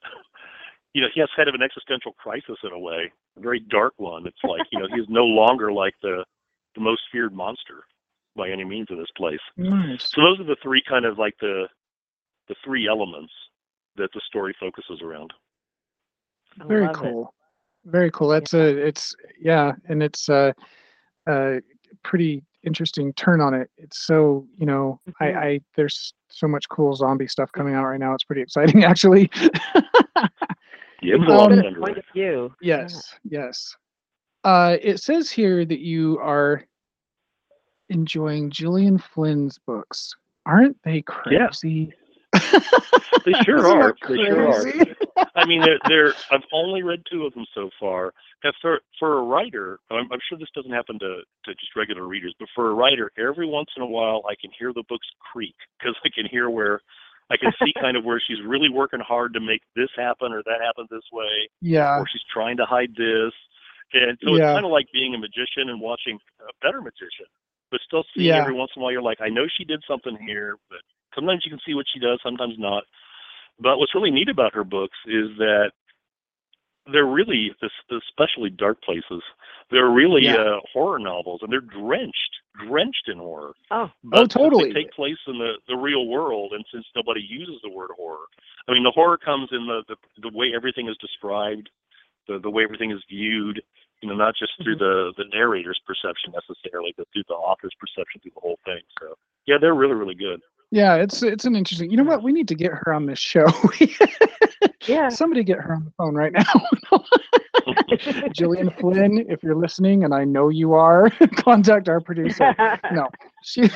you 0.94 1.02
know, 1.02 1.08
he 1.14 1.20
has 1.20 1.28
kind 1.36 1.48
of 1.48 1.54
an 1.54 1.62
existential 1.62 2.12
crisis 2.12 2.56
in 2.64 2.72
a 2.72 2.78
way, 2.78 3.10
a 3.36 3.40
very 3.40 3.60
dark 3.60 3.94
one. 3.96 4.26
It's 4.26 4.42
like, 4.44 4.62
you 4.72 4.78
know, 4.78 4.86
he's 4.94 5.08
no 5.08 5.24
longer 5.24 5.72
like 5.72 5.94
the 6.02 6.24
the 6.74 6.80
most 6.80 7.02
feared 7.10 7.34
monster 7.34 7.84
by 8.36 8.50
any 8.50 8.64
means 8.64 8.86
in 8.90 8.98
this 8.98 9.10
place. 9.16 9.40
Nice. 9.56 10.10
So 10.14 10.22
those 10.22 10.40
are 10.40 10.44
the 10.44 10.56
three 10.62 10.82
kind 10.88 11.04
of 11.04 11.18
like 11.18 11.34
the 11.40 11.66
the 12.48 12.54
three 12.64 12.88
elements 12.88 13.32
that 13.96 14.10
the 14.14 14.20
story 14.26 14.54
focuses 14.58 15.02
around. 15.02 15.32
I 16.60 16.64
Very 16.64 16.86
love 16.86 16.94
it. 16.96 16.98
cool. 16.98 17.34
Very 17.84 18.10
cool. 18.10 18.28
That's 18.28 18.54
a 18.54 18.86
it's 18.86 19.14
yeah, 19.40 19.72
and 19.88 20.02
it's 20.02 20.28
a, 20.28 20.54
a 21.26 21.60
pretty 22.02 22.42
interesting 22.64 23.12
turn 23.14 23.40
on 23.40 23.54
it. 23.54 23.70
It's 23.76 24.06
so 24.06 24.46
you 24.56 24.66
know 24.66 25.00
Mhm. 25.08 25.14
I, 25.20 25.46
I 25.48 25.60
there's 25.76 26.14
so 26.28 26.46
much 26.48 26.68
cool 26.68 26.94
zombie 26.94 27.28
stuff 27.28 27.50
coming 27.52 27.74
out 27.74 27.84
right 27.84 28.00
now. 28.00 28.14
It's 28.14 28.24
pretty 28.24 28.42
exciting 28.42 28.84
actually. 28.84 29.30
Yeah, 31.02 31.14
it 31.14 31.20
was 31.20 31.28
a 31.28 31.32
lot 31.32 31.52
of 31.52 31.58
Good 31.58 31.80
point 31.80 31.98
of 31.98 32.04
view. 32.12 32.52
yes, 32.60 33.14
yes. 33.24 33.76
Uh, 34.44 34.76
it 34.80 35.00
says 35.00 35.30
here 35.30 35.64
that 35.64 35.80
you 35.80 36.18
are 36.18 36.64
enjoying 37.90 38.50
Gillian 38.50 38.98
Flynn's 38.98 39.58
books. 39.66 40.14
Aren't 40.46 40.76
they 40.82 41.02
Yeah. 41.30 41.48
crazy? 41.48 41.92
They 43.24 43.34
sure 43.44 43.58
Isn't 43.58 43.78
are. 43.78 43.96
They 44.08 44.16
sure 44.16 44.48
are. 44.48 44.62
crazy? 44.62 44.94
I 45.34 45.44
mean, 45.44 45.62
they're, 45.62 45.78
they're. 45.86 46.14
I've 46.30 46.44
only 46.52 46.82
read 46.82 47.02
two 47.10 47.26
of 47.26 47.34
them 47.34 47.44
so 47.54 47.68
far. 47.78 48.14
And 48.44 48.54
for 48.62 48.80
for 48.98 49.18
a 49.18 49.22
writer, 49.22 49.78
I'm, 49.90 50.10
I'm 50.12 50.20
sure 50.28 50.38
this 50.38 50.48
doesn't 50.54 50.72
happen 50.72 50.98
to 51.00 51.20
to 51.44 51.54
just 51.54 51.76
regular 51.76 52.06
readers, 52.06 52.34
but 52.38 52.48
for 52.54 52.70
a 52.70 52.74
writer, 52.74 53.10
every 53.18 53.46
once 53.46 53.68
in 53.76 53.82
a 53.82 53.86
while, 53.86 54.22
I 54.28 54.34
can 54.40 54.50
hear 54.58 54.72
the 54.72 54.84
books 54.88 55.06
creak 55.32 55.54
because 55.78 55.96
I 56.04 56.08
can 56.14 56.26
hear 56.30 56.48
where 56.48 56.80
I 57.30 57.36
can 57.36 57.52
see 57.62 57.72
kind 57.78 57.96
of 57.96 58.04
where 58.04 58.20
she's 58.24 58.40
really 58.44 58.68
working 58.70 59.00
hard 59.00 59.34
to 59.34 59.40
make 59.40 59.60
this 59.76 59.90
happen 59.96 60.32
or 60.32 60.42
that 60.44 60.60
happen 60.64 60.86
this 60.90 61.04
way, 61.12 61.48
Yeah. 61.60 61.98
or 61.98 62.06
she's 62.10 62.24
trying 62.32 62.56
to 62.56 62.64
hide 62.64 62.94
this. 62.96 63.32
And 63.92 64.18
so 64.22 64.36
Yeah. 64.36 64.48
it's 64.48 64.54
kind 64.54 64.64
of 64.66 64.72
like 64.72 64.90
being 64.92 65.14
a 65.14 65.18
magician 65.18 65.68
and 65.68 65.80
watching 65.80 66.18
a 66.40 66.52
better 66.64 66.80
magician, 66.80 67.26
but 67.70 67.80
still 67.82 68.04
seeing 68.14 68.26
Yeah. 68.28 68.40
every 68.40 68.54
once 68.54 68.70
in 68.76 68.80
a 68.80 68.82
while. 68.82 68.92
You're 68.92 69.02
like, 69.02 69.20
I 69.20 69.28
know 69.28 69.46
she 69.48 69.64
did 69.64 69.82
something 69.86 70.16
here, 70.26 70.56
but 70.70 70.80
sometimes 71.14 71.44
you 71.44 71.50
can 71.50 71.60
see 71.60 71.74
what 71.74 71.86
she 71.92 71.98
does, 72.00 72.20
sometimes 72.22 72.58
not. 72.58 72.84
But 73.58 73.78
what's 73.78 73.94
really 73.94 74.10
neat 74.10 74.28
about 74.28 74.54
her 74.54 74.64
books 74.64 74.96
is 75.06 75.36
that 75.38 75.72
they're 76.92 77.06
really, 77.06 77.54
es- 77.62 77.70
especially 78.08 78.50
dark 78.50 78.80
places. 78.82 79.22
They're 79.70 79.90
really 79.90 80.24
Yeah. 80.24 80.36
uh, 80.36 80.60
horror 80.72 80.98
novels, 80.98 81.40
and 81.42 81.52
they're 81.52 81.60
drenched, 81.60 82.32
drenched 82.66 83.08
in 83.08 83.18
horror. 83.18 83.52
Oh, 83.70 83.90
But 84.04 84.18
since 84.20 84.34
totally. 84.34 84.72
They 84.72 84.82
take 84.84 84.92
place 84.92 85.18
in 85.26 85.38
the, 85.38 85.54
the 85.68 85.76
real 85.76 86.06
world, 86.06 86.52
and 86.52 86.64
since 86.72 86.86
nobody 86.96 87.20
uses 87.20 87.56
the 87.62 87.70
word 87.70 87.90
horror, 87.96 88.24
I 88.68 88.72
mean, 88.72 88.82
the 88.84 88.90
horror 88.90 89.18
comes 89.18 89.48
in 89.52 89.66
the, 89.66 89.82
the, 89.88 89.96
the 90.22 90.36
way 90.36 90.52
everything 90.54 90.88
is 90.88 90.96
described, 90.98 91.68
the, 92.26 92.38
the 92.38 92.50
way 92.50 92.64
everything 92.64 92.90
is 92.90 93.02
viewed, 93.08 93.62
you 94.02 94.08
know, 94.08 94.14
not 94.14 94.34
just 94.38 94.52
through 94.62 94.76
the, 94.76 95.12
the 95.16 95.24
narrator's 95.32 95.80
perception 95.86 96.32
necessarily, 96.32 96.94
but 96.96 97.06
through 97.12 97.24
the 97.28 97.34
author's 97.34 97.74
perception 97.80 98.20
through 98.20 98.32
the 98.34 98.40
whole 98.40 98.58
thing. 98.64 98.80
So, 99.00 99.14
yeah, 99.46 99.56
they're 99.60 99.74
really, 99.74 99.94
really 99.94 100.14
good. 100.14 100.40
Yeah, 100.70 100.96
it's 100.96 101.22
it's 101.22 101.46
an 101.46 101.56
interesting. 101.56 101.90
You 101.90 101.96
know 101.96 102.04
what? 102.04 102.22
We 102.22 102.30
need 102.30 102.46
to 102.48 102.54
get 102.54 102.72
her 102.72 102.92
on 102.92 103.06
this 103.06 103.18
show. 103.18 103.46
yeah. 104.86 105.08
Somebody 105.08 105.42
get 105.44 105.58
her 105.58 105.74
on 105.74 105.84
the 105.84 105.92
phone 105.96 106.14
right 106.14 106.32
now. 106.32 107.00
Gillian 108.32 108.70
Flynn, 108.78 109.26
if 109.28 109.42
you're 109.42 109.56
listening, 109.56 110.04
and 110.04 110.14
I 110.14 110.24
know 110.24 110.48
you 110.48 110.74
are, 110.74 111.10
contact 111.36 111.88
our 111.88 112.00
producer. 112.00 112.54
No, 112.92 113.08
she. 113.42 113.68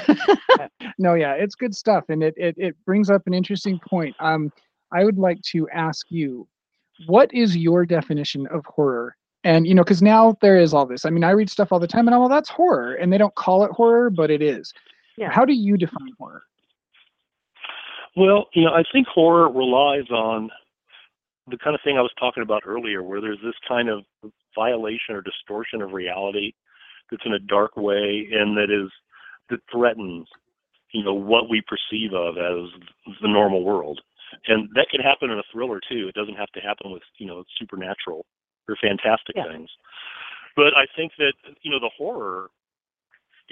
no, 0.99 1.15
yeah, 1.15 1.33
it's 1.33 1.55
good 1.55 1.75
stuff, 1.75 2.05
and 2.09 2.23
it, 2.23 2.35
it 2.37 2.55
it 2.57 2.77
brings 2.87 3.11
up 3.11 3.23
an 3.27 3.35
interesting 3.35 3.81
point. 3.89 4.15
Um, 4.21 4.53
I 4.93 5.05
would 5.05 5.19
like 5.19 5.41
to 5.53 5.69
ask 5.71 6.07
you, 6.11 6.47
what 7.07 7.33
is 7.35 7.57
your 7.57 7.85
definition 7.85 8.47
of 8.49 8.65
horror? 8.67 9.17
And 9.45 9.67
you 9.67 9.75
know, 9.75 9.83
because 9.83 10.03
now 10.03 10.37
there 10.41 10.59
is 10.59 10.73
all 10.73 10.87
this. 10.87 11.05
I 11.05 11.11
mean, 11.11 11.25
I 11.25 11.31
read 11.31 11.51
stuff 11.51 11.73
all 11.73 11.81
the 11.81 11.87
time, 11.87 12.07
and 12.07 12.15
I'm 12.15 12.21
well, 12.21 12.29
that's 12.29 12.49
horror, 12.49 12.95
and 12.95 13.13
they 13.13 13.19
don't 13.19 13.35
call 13.35 13.65
it 13.65 13.73
horror, 13.73 14.09
but 14.09 14.31
it 14.31 14.41
is. 14.41 14.73
Yeah. 15.17 15.31
How 15.31 15.45
do 15.45 15.53
you 15.53 15.77
define 15.77 16.13
horror? 16.19 16.43
Well, 18.17 18.47
you 18.55 18.65
know, 18.65 18.73
I 18.73 18.85
think 18.93 19.07
horror 19.09 19.51
relies 19.51 20.09
on 20.11 20.51
the 21.49 21.59
kind 21.59 21.75
of 21.75 21.81
thing 21.83 21.99
I 21.99 22.03
was 22.03 22.13
talking 22.19 22.43
about 22.43 22.63
earlier, 22.67 23.03
where 23.03 23.21
there's 23.21 23.41
this 23.43 23.55
kind 23.67 23.89
of 23.89 24.05
violation 24.55 25.15
or 25.15 25.23
distortion 25.23 25.83
of 25.83 25.93
reality 25.93 26.53
that's 27.11 27.25
in 27.27 27.33
a 27.35 27.39
dark 27.39 27.77
way 27.77 28.29
and 28.33 28.57
that 28.57 28.71
is 28.71 28.91
that 29.51 29.61
threatens, 29.71 30.27
you 30.93 31.03
know, 31.05 31.13
what 31.15 31.51
we 31.51 31.61
perceive 31.63 32.13
of 32.15 32.37
as 32.39 32.71
the 33.21 33.29
normal 33.29 33.65
world. 33.65 34.01
and 34.49 34.69
that 34.75 34.89
can 34.91 35.01
happen 35.01 35.31
in 35.31 35.39
a 35.39 35.43
thriller 35.53 35.79
too. 35.87 36.09
It 36.09 36.15
doesn't 36.15 36.37
have 36.37 36.51
to 36.53 36.61
happen 36.61 36.91
with 36.91 37.03
you 37.19 37.27
know 37.27 37.45
supernatural 37.59 38.25
or 38.69 38.77
fantastic 38.81 39.37
Yeah. 39.37 39.45
things. 39.49 39.69
But 40.57 40.75
I 40.77 40.87
think 40.97 41.13
that 41.19 41.35
you 41.63 41.71
know 41.71 41.79
the 41.81 41.91
horror, 41.97 42.49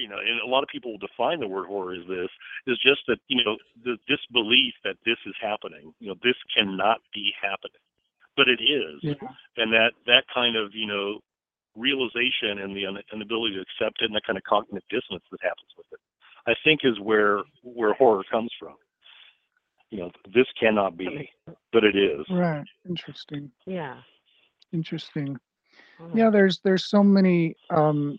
you 0.01 0.09
know, 0.09 0.18
and 0.18 0.40
a 0.40 0.46
lot 0.46 0.62
of 0.62 0.68
people 0.68 0.92
will 0.92 0.98
define 1.07 1.40
the 1.40 1.48
word 1.48 1.66
horror 1.66 1.92
as 1.94 2.07
this 2.09 2.28
is 2.66 2.78
just 2.84 3.01
that 3.09 3.18
you 3.28 3.44
know 3.44 3.57
the 3.84 3.96
disbelief 4.09 4.74
that 4.84 4.96
this 5.05 5.18
is 5.26 5.34
happening. 5.40 5.92
You 6.01 6.09
know, 6.09 6.14
this 6.22 6.36
cannot 6.57 6.98
be 7.14 7.32
happening, 7.40 7.82
but 8.36 8.48
it 8.48 8.61
is, 8.62 9.01
Yeah. 9.03 9.14
and 9.57 9.72
that 9.72 9.92
that 10.07 10.24
kind 10.32 10.57
of 10.57 10.74
you 10.74 10.86
know 10.86 11.20
realization 11.76 12.59
and 12.62 12.74
the 12.76 12.84
and 12.84 12.96
the 12.96 13.22
ability 13.24 13.55
to 13.55 13.61
accept 13.61 14.03
it 14.03 14.07
and 14.07 14.14
that 14.14 14.24
kind 14.26 14.36
of 14.36 14.44
cognitive 14.44 14.82
dissonance 14.90 15.24
that 15.30 15.40
happens 15.42 15.70
with 15.76 15.86
it, 15.92 16.01
I 16.46 16.55
think 16.64 16.80
is 16.84 16.98
where 17.01 17.42
where 17.62 17.94
horror 17.94 18.24
comes 18.30 18.51
from. 18.59 18.74
You 19.90 20.01
know, 20.01 20.11
this 20.34 20.46
cannot 20.59 20.96
be, 20.96 21.28
but 21.72 21.82
it 21.84 21.96
is. 21.96 22.24
Right. 22.30 22.64
Interesting. 22.88 23.51
Yeah. 23.66 23.96
Interesting. 24.72 25.36
Mm. 26.01 26.16
Yeah, 26.16 26.30
there's 26.30 26.61
there's 26.61 26.86
so 26.88 27.03
many 27.03 27.57
um 27.70 28.11
y- 28.11 28.18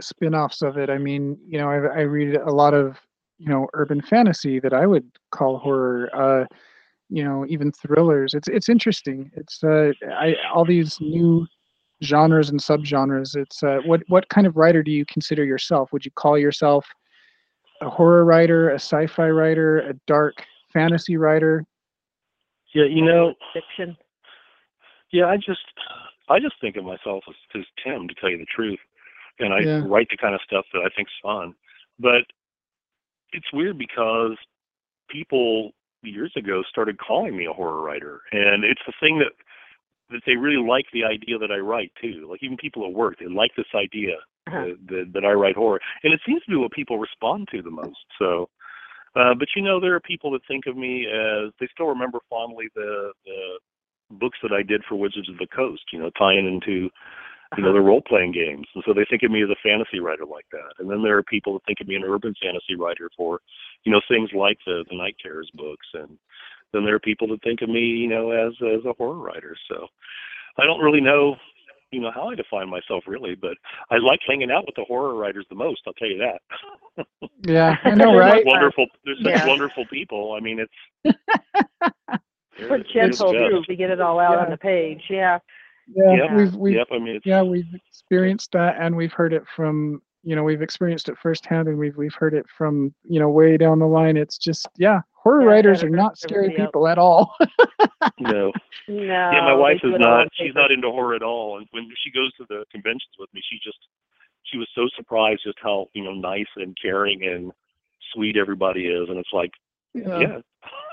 spin-offs 0.00 0.62
of 0.62 0.76
it. 0.76 0.90
I 0.90 0.98
mean, 0.98 1.38
you 1.46 1.58
know, 1.58 1.70
I 1.70 1.76
I 1.76 2.00
read 2.02 2.36
a 2.36 2.50
lot 2.50 2.74
of, 2.74 2.98
you 3.38 3.48
know, 3.48 3.68
urban 3.74 4.00
fantasy 4.00 4.60
that 4.60 4.72
I 4.72 4.86
would 4.86 5.10
call 5.30 5.58
horror. 5.58 6.10
Uh, 6.14 6.44
you 7.08 7.22
know, 7.22 7.46
even 7.48 7.72
thrillers. 7.72 8.34
It's 8.34 8.48
it's 8.48 8.68
interesting. 8.68 9.30
It's 9.34 9.62
uh 9.62 9.92
I 10.10 10.34
all 10.52 10.64
these 10.64 11.00
new 11.00 11.46
genres 12.02 12.50
and 12.50 12.60
subgenres. 12.60 13.36
It's 13.36 13.62
uh 13.62 13.78
what 13.86 14.02
what 14.08 14.28
kind 14.28 14.46
of 14.46 14.56
writer 14.56 14.82
do 14.82 14.90
you 14.90 15.04
consider 15.06 15.44
yourself? 15.44 15.92
Would 15.92 16.04
you 16.04 16.10
call 16.12 16.38
yourself 16.38 16.86
a 17.80 17.88
horror 17.88 18.24
writer, 18.24 18.70
a 18.70 18.74
sci-fi 18.74 19.28
writer, 19.28 19.78
a 19.78 19.94
dark 20.06 20.34
fantasy 20.72 21.16
writer? 21.16 21.64
Yeah, 22.74 22.84
you 22.84 23.04
know, 23.04 23.34
Fiction. 23.52 23.96
Yeah, 25.12 25.26
I 25.26 25.36
just 25.36 25.60
I 26.28 26.40
just 26.40 26.56
think 26.60 26.76
of 26.76 26.84
myself 26.84 27.22
as, 27.28 27.36
as 27.54 27.64
Tim, 27.84 28.08
to 28.08 28.14
tell 28.14 28.30
you 28.30 28.38
the 28.38 28.46
truth, 28.46 28.80
and 29.38 29.52
I 29.52 29.60
Yeah. 29.60 29.82
write 29.86 30.08
the 30.10 30.16
kind 30.16 30.34
of 30.34 30.40
stuff 30.42 30.64
that 30.72 30.80
I 30.80 30.88
think's 30.94 31.12
fun. 31.22 31.54
But 31.98 32.24
it's 33.32 33.52
weird 33.52 33.78
because 33.78 34.36
people 35.08 35.72
years 36.02 36.32
ago 36.36 36.62
started 36.68 36.98
calling 36.98 37.36
me 37.36 37.46
a 37.46 37.52
horror 37.52 37.82
writer, 37.82 38.22
and 38.32 38.64
it's 38.64 38.82
the 38.86 38.92
thing 39.00 39.18
that 39.18 39.32
that 40.10 40.22
they 40.24 40.36
really 40.36 40.64
like 40.64 40.86
the 40.92 41.04
idea 41.04 41.36
that 41.38 41.50
I 41.50 41.58
write 41.58 41.92
too. 42.00 42.28
Like 42.30 42.42
even 42.42 42.56
people 42.56 42.86
at 42.86 42.92
work, 42.92 43.18
they 43.18 43.26
like 43.26 43.50
this 43.56 43.74
idea 43.74 44.16
Uh-huh. 44.46 44.66
that, 44.66 44.86
that, 44.88 45.12
that 45.14 45.24
I 45.24 45.32
write 45.32 45.56
horror, 45.56 45.80
and 46.04 46.12
it 46.12 46.20
seems 46.24 46.42
to 46.44 46.50
be 46.50 46.56
what 46.56 46.70
people 46.72 46.98
respond 46.98 47.48
to 47.52 47.62
the 47.62 47.70
most. 47.70 48.04
So. 48.18 48.48
Uh, 49.16 49.32
but 49.32 49.48
you 49.56 49.62
know, 49.62 49.80
there 49.80 49.94
are 49.94 50.00
people 50.00 50.30
that 50.30 50.42
think 50.46 50.66
of 50.66 50.76
me 50.76 51.06
as 51.06 51.50
they 51.58 51.66
still 51.72 51.86
remember 51.86 52.18
fondly 52.28 52.68
the 52.74 53.12
the 53.24 53.58
books 54.10 54.36
that 54.42 54.52
I 54.52 54.62
did 54.62 54.84
for 54.86 54.94
Wizards 54.96 55.30
of 55.30 55.38
the 55.38 55.46
Coast, 55.46 55.84
you 55.90 55.98
know, 55.98 56.10
tying 56.18 56.46
into 56.46 56.90
you 57.56 57.62
know 57.62 57.72
the 57.72 57.80
role 57.80 58.00
playing 58.06 58.32
games. 58.32 58.66
And 58.74 58.82
so 58.86 58.92
they 58.92 59.04
think 59.08 59.22
of 59.22 59.30
me 59.30 59.42
as 59.42 59.50
a 59.50 59.56
fantasy 59.62 60.00
writer 60.00 60.24
like 60.24 60.46
that. 60.52 60.72
And 60.78 60.90
then 60.90 61.02
there 61.02 61.16
are 61.16 61.22
people 61.22 61.52
that 61.54 61.64
think 61.66 61.80
of 61.80 61.88
me 61.88 61.94
an 61.96 62.04
urban 62.04 62.34
fantasy 62.42 62.74
writer 62.76 63.08
for, 63.16 63.40
you 63.84 63.92
know, 63.92 64.00
things 64.08 64.30
like 64.34 64.58
the 64.66 64.84
the 64.90 64.96
Night 64.96 65.16
Terrors 65.22 65.50
books. 65.54 65.86
And 65.94 66.18
then 66.72 66.84
there 66.84 66.94
are 66.96 67.00
people 67.00 67.28
that 67.28 67.42
think 67.42 67.62
of 67.62 67.68
me, 67.68 67.80
you 67.80 68.08
know, 68.08 68.30
as 68.32 68.52
as 68.62 68.84
a 68.84 68.92
horror 68.94 69.18
writer. 69.18 69.56
So 69.70 69.86
I 70.58 70.64
don't 70.66 70.80
really 70.80 71.00
know, 71.00 71.36
you 71.92 72.00
know, 72.00 72.10
how 72.12 72.28
I 72.30 72.34
define 72.34 72.68
myself 72.68 73.04
really, 73.06 73.34
but 73.36 73.56
I 73.90 73.98
like 73.98 74.20
hanging 74.26 74.50
out 74.50 74.66
with 74.66 74.74
the 74.74 74.84
horror 74.84 75.14
writers 75.14 75.46
the 75.48 75.54
most, 75.56 75.82
I'll 75.86 75.92
tell 75.94 76.08
you 76.08 76.18
that. 76.18 76.40
Yeah, 77.46 77.76
I 77.84 77.90
know, 77.90 78.06
They're 78.12 78.18
right? 78.18 78.44
wonderful 78.46 78.86
they're 79.04 79.14
such 79.22 79.26
Yeah. 79.26 79.46
wonderful 79.46 79.84
people. 79.86 80.32
I 80.36 80.40
mean 80.40 80.58
it's 80.58 81.16
they're- 82.58 82.70
We're 82.70 82.82
gentle 82.92 83.32
best. 83.32 83.50
too. 83.50 83.62
We 83.68 83.76
get 83.76 83.90
it 83.90 84.00
all 84.00 84.18
out 84.18 84.32
Yeah. 84.38 84.44
on 84.44 84.50
the 84.50 84.56
page. 84.56 85.02
Yeah. 85.10 85.38
Yeah, 85.88 86.14
Yep. 86.14 86.30
we've 86.36 86.54
we've 86.54 86.74
Yep, 86.74 86.88
I 86.92 86.98
mean 86.98 87.20
yeah 87.24 87.42
we've 87.42 87.72
experienced 87.74 88.52
that 88.52 88.76
and 88.80 88.96
we've 88.96 89.12
heard 89.12 89.32
it 89.32 89.44
from 89.54 90.02
you 90.24 90.34
know 90.34 90.42
we've 90.42 90.62
experienced 90.62 91.08
it 91.08 91.16
firsthand 91.22 91.68
and 91.68 91.78
we've 91.78 91.96
we've 91.96 92.14
heard 92.14 92.34
it 92.34 92.46
from 92.58 92.92
you 93.04 93.20
know 93.20 93.30
way 93.30 93.56
down 93.56 93.78
the 93.78 93.86
line 93.86 94.16
it's 94.16 94.36
just 94.38 94.66
yeah 94.76 95.00
horror 95.12 95.42
Yeah, 95.42 95.46
writers 95.48 95.82
are 95.84 95.88
not 95.88 96.18
scary 96.18 96.46
everybody 96.46 96.62
else. 96.62 96.68
people 96.70 96.88
at 96.88 96.98
all 96.98 97.36
no. 98.20 98.52
No. 98.88 99.32
Yeah, 99.32 99.40
my 99.44 99.52
wife 99.54 99.76
is 99.76 99.90
do 99.90 99.94
it 99.96 100.02
all 100.02 100.12
on 100.12 100.18
not. 100.24 100.28
She's 100.34 100.54
not 100.54 100.70
into 100.70 100.88
horror 100.90 101.14
at 101.16 101.22
all. 101.22 101.58
And 101.58 101.66
when 101.72 101.88
she 102.04 102.10
goes 102.12 102.32
to 102.34 102.46
the 102.48 102.64
conventions 102.70 103.10
with 103.18 103.32
me, 103.34 103.40
she 103.50 103.58
just 103.64 103.78
she 104.44 104.58
was 104.58 104.68
so 104.76 104.86
surprised 104.96 105.42
just 105.44 105.58
how 105.60 105.88
you 105.92 106.04
know 106.04 106.12
nice 106.14 106.46
and 106.56 106.76
caring 106.80 107.24
and 107.24 107.50
sweet 108.12 108.36
everybody 108.36 108.86
is. 108.86 109.08
And 109.08 109.18
it's 109.18 109.32
like, 109.32 109.50
yeah 109.92 110.18
yeah, 110.20 110.38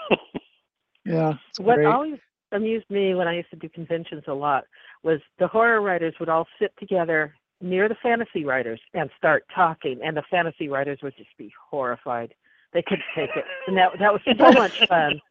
yeah 1.05 1.33
it's 1.49 1.59
What 1.59 1.75
great. 1.75 1.85
always 1.87 2.17
amused 2.53 2.89
me 2.89 3.15
when 3.15 3.27
I 3.27 3.35
used 3.35 3.49
to 3.51 3.55
do 3.55 3.69
conventions 3.69 4.23
a 4.27 4.33
lot 4.33 4.65
was 5.03 5.19
the 5.39 5.47
horror 5.47 5.81
writers 5.81 6.13
would 6.19 6.29
all 6.29 6.47
sit 6.59 6.73
together 6.79 7.35
near 7.61 7.87
the 7.87 7.95
fantasy 8.03 8.45
writers 8.45 8.79
and 8.93 9.09
start 9.17 9.45
talking, 9.53 9.99
and 10.03 10.17
the 10.17 10.23
fantasy 10.29 10.67
writers 10.69 10.99
would 11.01 11.15
just 11.17 11.35
be 11.37 11.51
horrified. 11.69 12.33
They 12.73 12.81
couldn't 12.81 13.05
take 13.15 13.29
it, 13.35 13.45
and 13.67 13.77
that 13.77 13.91
that 13.99 14.11
was 14.11 14.21
so 14.25 14.51
much 14.51 14.87
fun. 14.87 15.21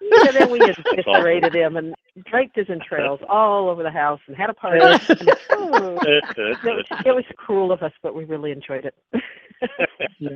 And 0.00 0.36
then 0.36 0.50
we 0.50 0.60
eviscerated 0.94 1.52
him 1.52 1.76
and 1.76 1.94
draped 2.26 2.56
his 2.56 2.70
entrails 2.70 3.18
all 3.28 3.68
over 3.68 3.82
the 3.82 3.90
house 3.90 4.20
and 4.28 4.36
had 4.36 4.48
a 4.48 4.54
party. 4.54 4.80
And, 4.80 5.30
oh, 5.50 5.98
it, 6.02 6.24
was, 6.36 6.84
it 7.04 7.14
was 7.14 7.24
cruel 7.36 7.72
of 7.72 7.82
us, 7.82 7.92
but 8.00 8.14
we 8.14 8.24
really 8.24 8.52
enjoyed 8.52 8.84
it. 8.84 8.94
yeah. 10.18 10.30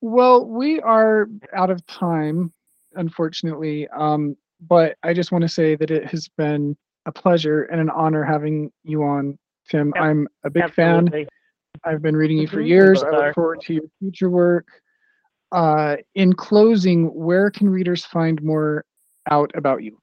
well 0.00 0.44
we 0.46 0.80
are 0.80 1.28
out 1.56 1.70
of 1.70 1.84
time 1.86 2.52
unfortunately 2.94 3.88
um 3.88 4.36
but 4.60 4.96
i 5.02 5.12
just 5.12 5.32
want 5.32 5.42
to 5.42 5.48
say 5.48 5.74
that 5.74 5.90
it 5.90 6.06
has 6.06 6.28
been 6.36 6.76
a 7.06 7.12
pleasure 7.12 7.64
and 7.64 7.80
an 7.80 7.90
honor 7.90 8.24
having 8.24 8.70
you 8.84 9.02
on 9.02 9.38
tim 9.68 9.92
Yep, 9.94 10.04
i'm 10.04 10.28
a 10.44 10.50
big 10.50 10.72
fan 10.72 11.10
I've 11.84 12.02
been 12.02 12.16
reading 12.16 12.38
you 12.38 12.48
for 12.48 12.60
Mhm, 12.60 12.66
years. 12.66 13.02
I 13.02 13.10
look 13.10 13.34
forward 13.34 13.60
to 13.62 13.74
your 13.74 13.84
future 14.00 14.30
work. 14.30 14.66
Uh, 15.52 15.96
in 16.14 16.32
closing, 16.32 17.14
where 17.14 17.50
can 17.50 17.68
readers 17.68 18.04
find 18.04 18.42
more 18.42 18.84
out 19.30 19.50
about 19.54 19.82
you? 19.82 20.00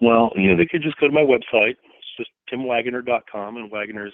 well, 0.00 0.32
you 0.34 0.48
know, 0.48 0.56
they 0.56 0.66
could 0.66 0.82
just 0.82 0.96
go 0.98 1.06
to 1.06 1.12
my 1.12 1.22
website. 1.22 1.76
It's 1.98 2.16
just 2.16 2.30
timwaggoner.com, 2.52 3.56
and 3.56 3.70
Waggoner's 3.70 4.12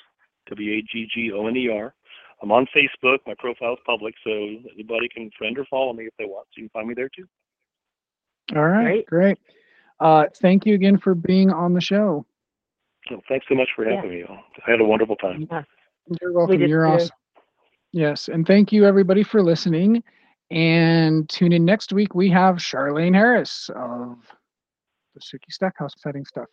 W 0.48 0.72
A 0.78 0.82
G 0.82 1.06
G 1.12 1.32
O 1.32 1.46
N 1.46 1.56
E 1.56 1.68
R. 1.68 1.94
I'm 2.42 2.52
on 2.52 2.66
Facebook. 2.74 3.18
My 3.26 3.34
profile 3.38 3.74
is 3.74 3.78
public, 3.86 4.14
so 4.24 4.30
anybody 4.74 5.08
can 5.08 5.30
friend 5.38 5.58
or 5.58 5.64
follow 5.66 5.92
me 5.92 6.04
if 6.04 6.14
they 6.18 6.24
want. 6.24 6.46
So 6.48 6.60
you 6.60 6.68
can 6.68 6.80
find 6.80 6.88
me 6.88 6.94
there 6.94 7.08
too. 7.08 7.26
All 8.56 8.68
right, 8.68 8.84
Great. 8.84 9.06
great. 9.06 9.38
Uh, 10.00 10.26
thank 10.40 10.66
you 10.66 10.74
again 10.74 10.98
for 10.98 11.14
being 11.14 11.50
on 11.52 11.74
the 11.74 11.80
show. 11.80 12.24
So 13.08 13.20
thanks 13.28 13.46
so 13.48 13.54
much 13.54 13.68
for 13.76 13.88
Yeah. 13.88 13.96
having 13.96 14.10
me. 14.10 14.24
I 14.24 14.70
had 14.70 14.80
a 14.80 14.84
wonderful 14.84 15.16
time. 15.16 15.48
You're 16.20 16.32
welcome. 16.32 16.58
did 16.58 16.68
You're 16.68 16.86
too. 16.86 16.92
awesome. 16.92 17.16
Yes, 17.92 18.28
and 18.28 18.46
thank 18.46 18.72
you 18.72 18.84
everybody 18.84 19.22
for 19.22 19.42
listening. 19.42 20.02
And 20.50 21.28
tune 21.28 21.52
in 21.52 21.64
next 21.64 21.92
week. 21.92 22.14
We 22.14 22.28
have 22.30 22.56
Charlaine 22.56 23.14
Harris 23.14 23.68
of 23.76 24.18
the 25.14 25.20
Sookie 25.20 25.50
Stackhouse 25.52 25.92
setting 25.98 26.24
stuff. 26.24 26.48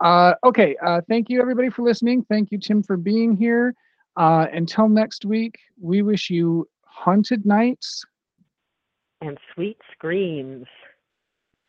Uh, 0.00 0.34
okay, 0.44 0.76
uh, 0.84 1.00
thank 1.08 1.28
you 1.28 1.40
everybody 1.40 1.70
for 1.70 1.82
listening. 1.82 2.24
Thank 2.24 2.50
you, 2.50 2.58
Tim, 2.58 2.82
for 2.82 2.96
being 2.96 3.36
here. 3.36 3.74
Uh, 4.16 4.46
until 4.52 4.88
next 4.88 5.24
week, 5.24 5.58
we 5.80 6.02
wish 6.02 6.30
you 6.30 6.68
haunted 6.84 7.46
nights. 7.46 8.04
And 9.20 9.38
sweet 9.54 9.76
screams. 9.92 10.66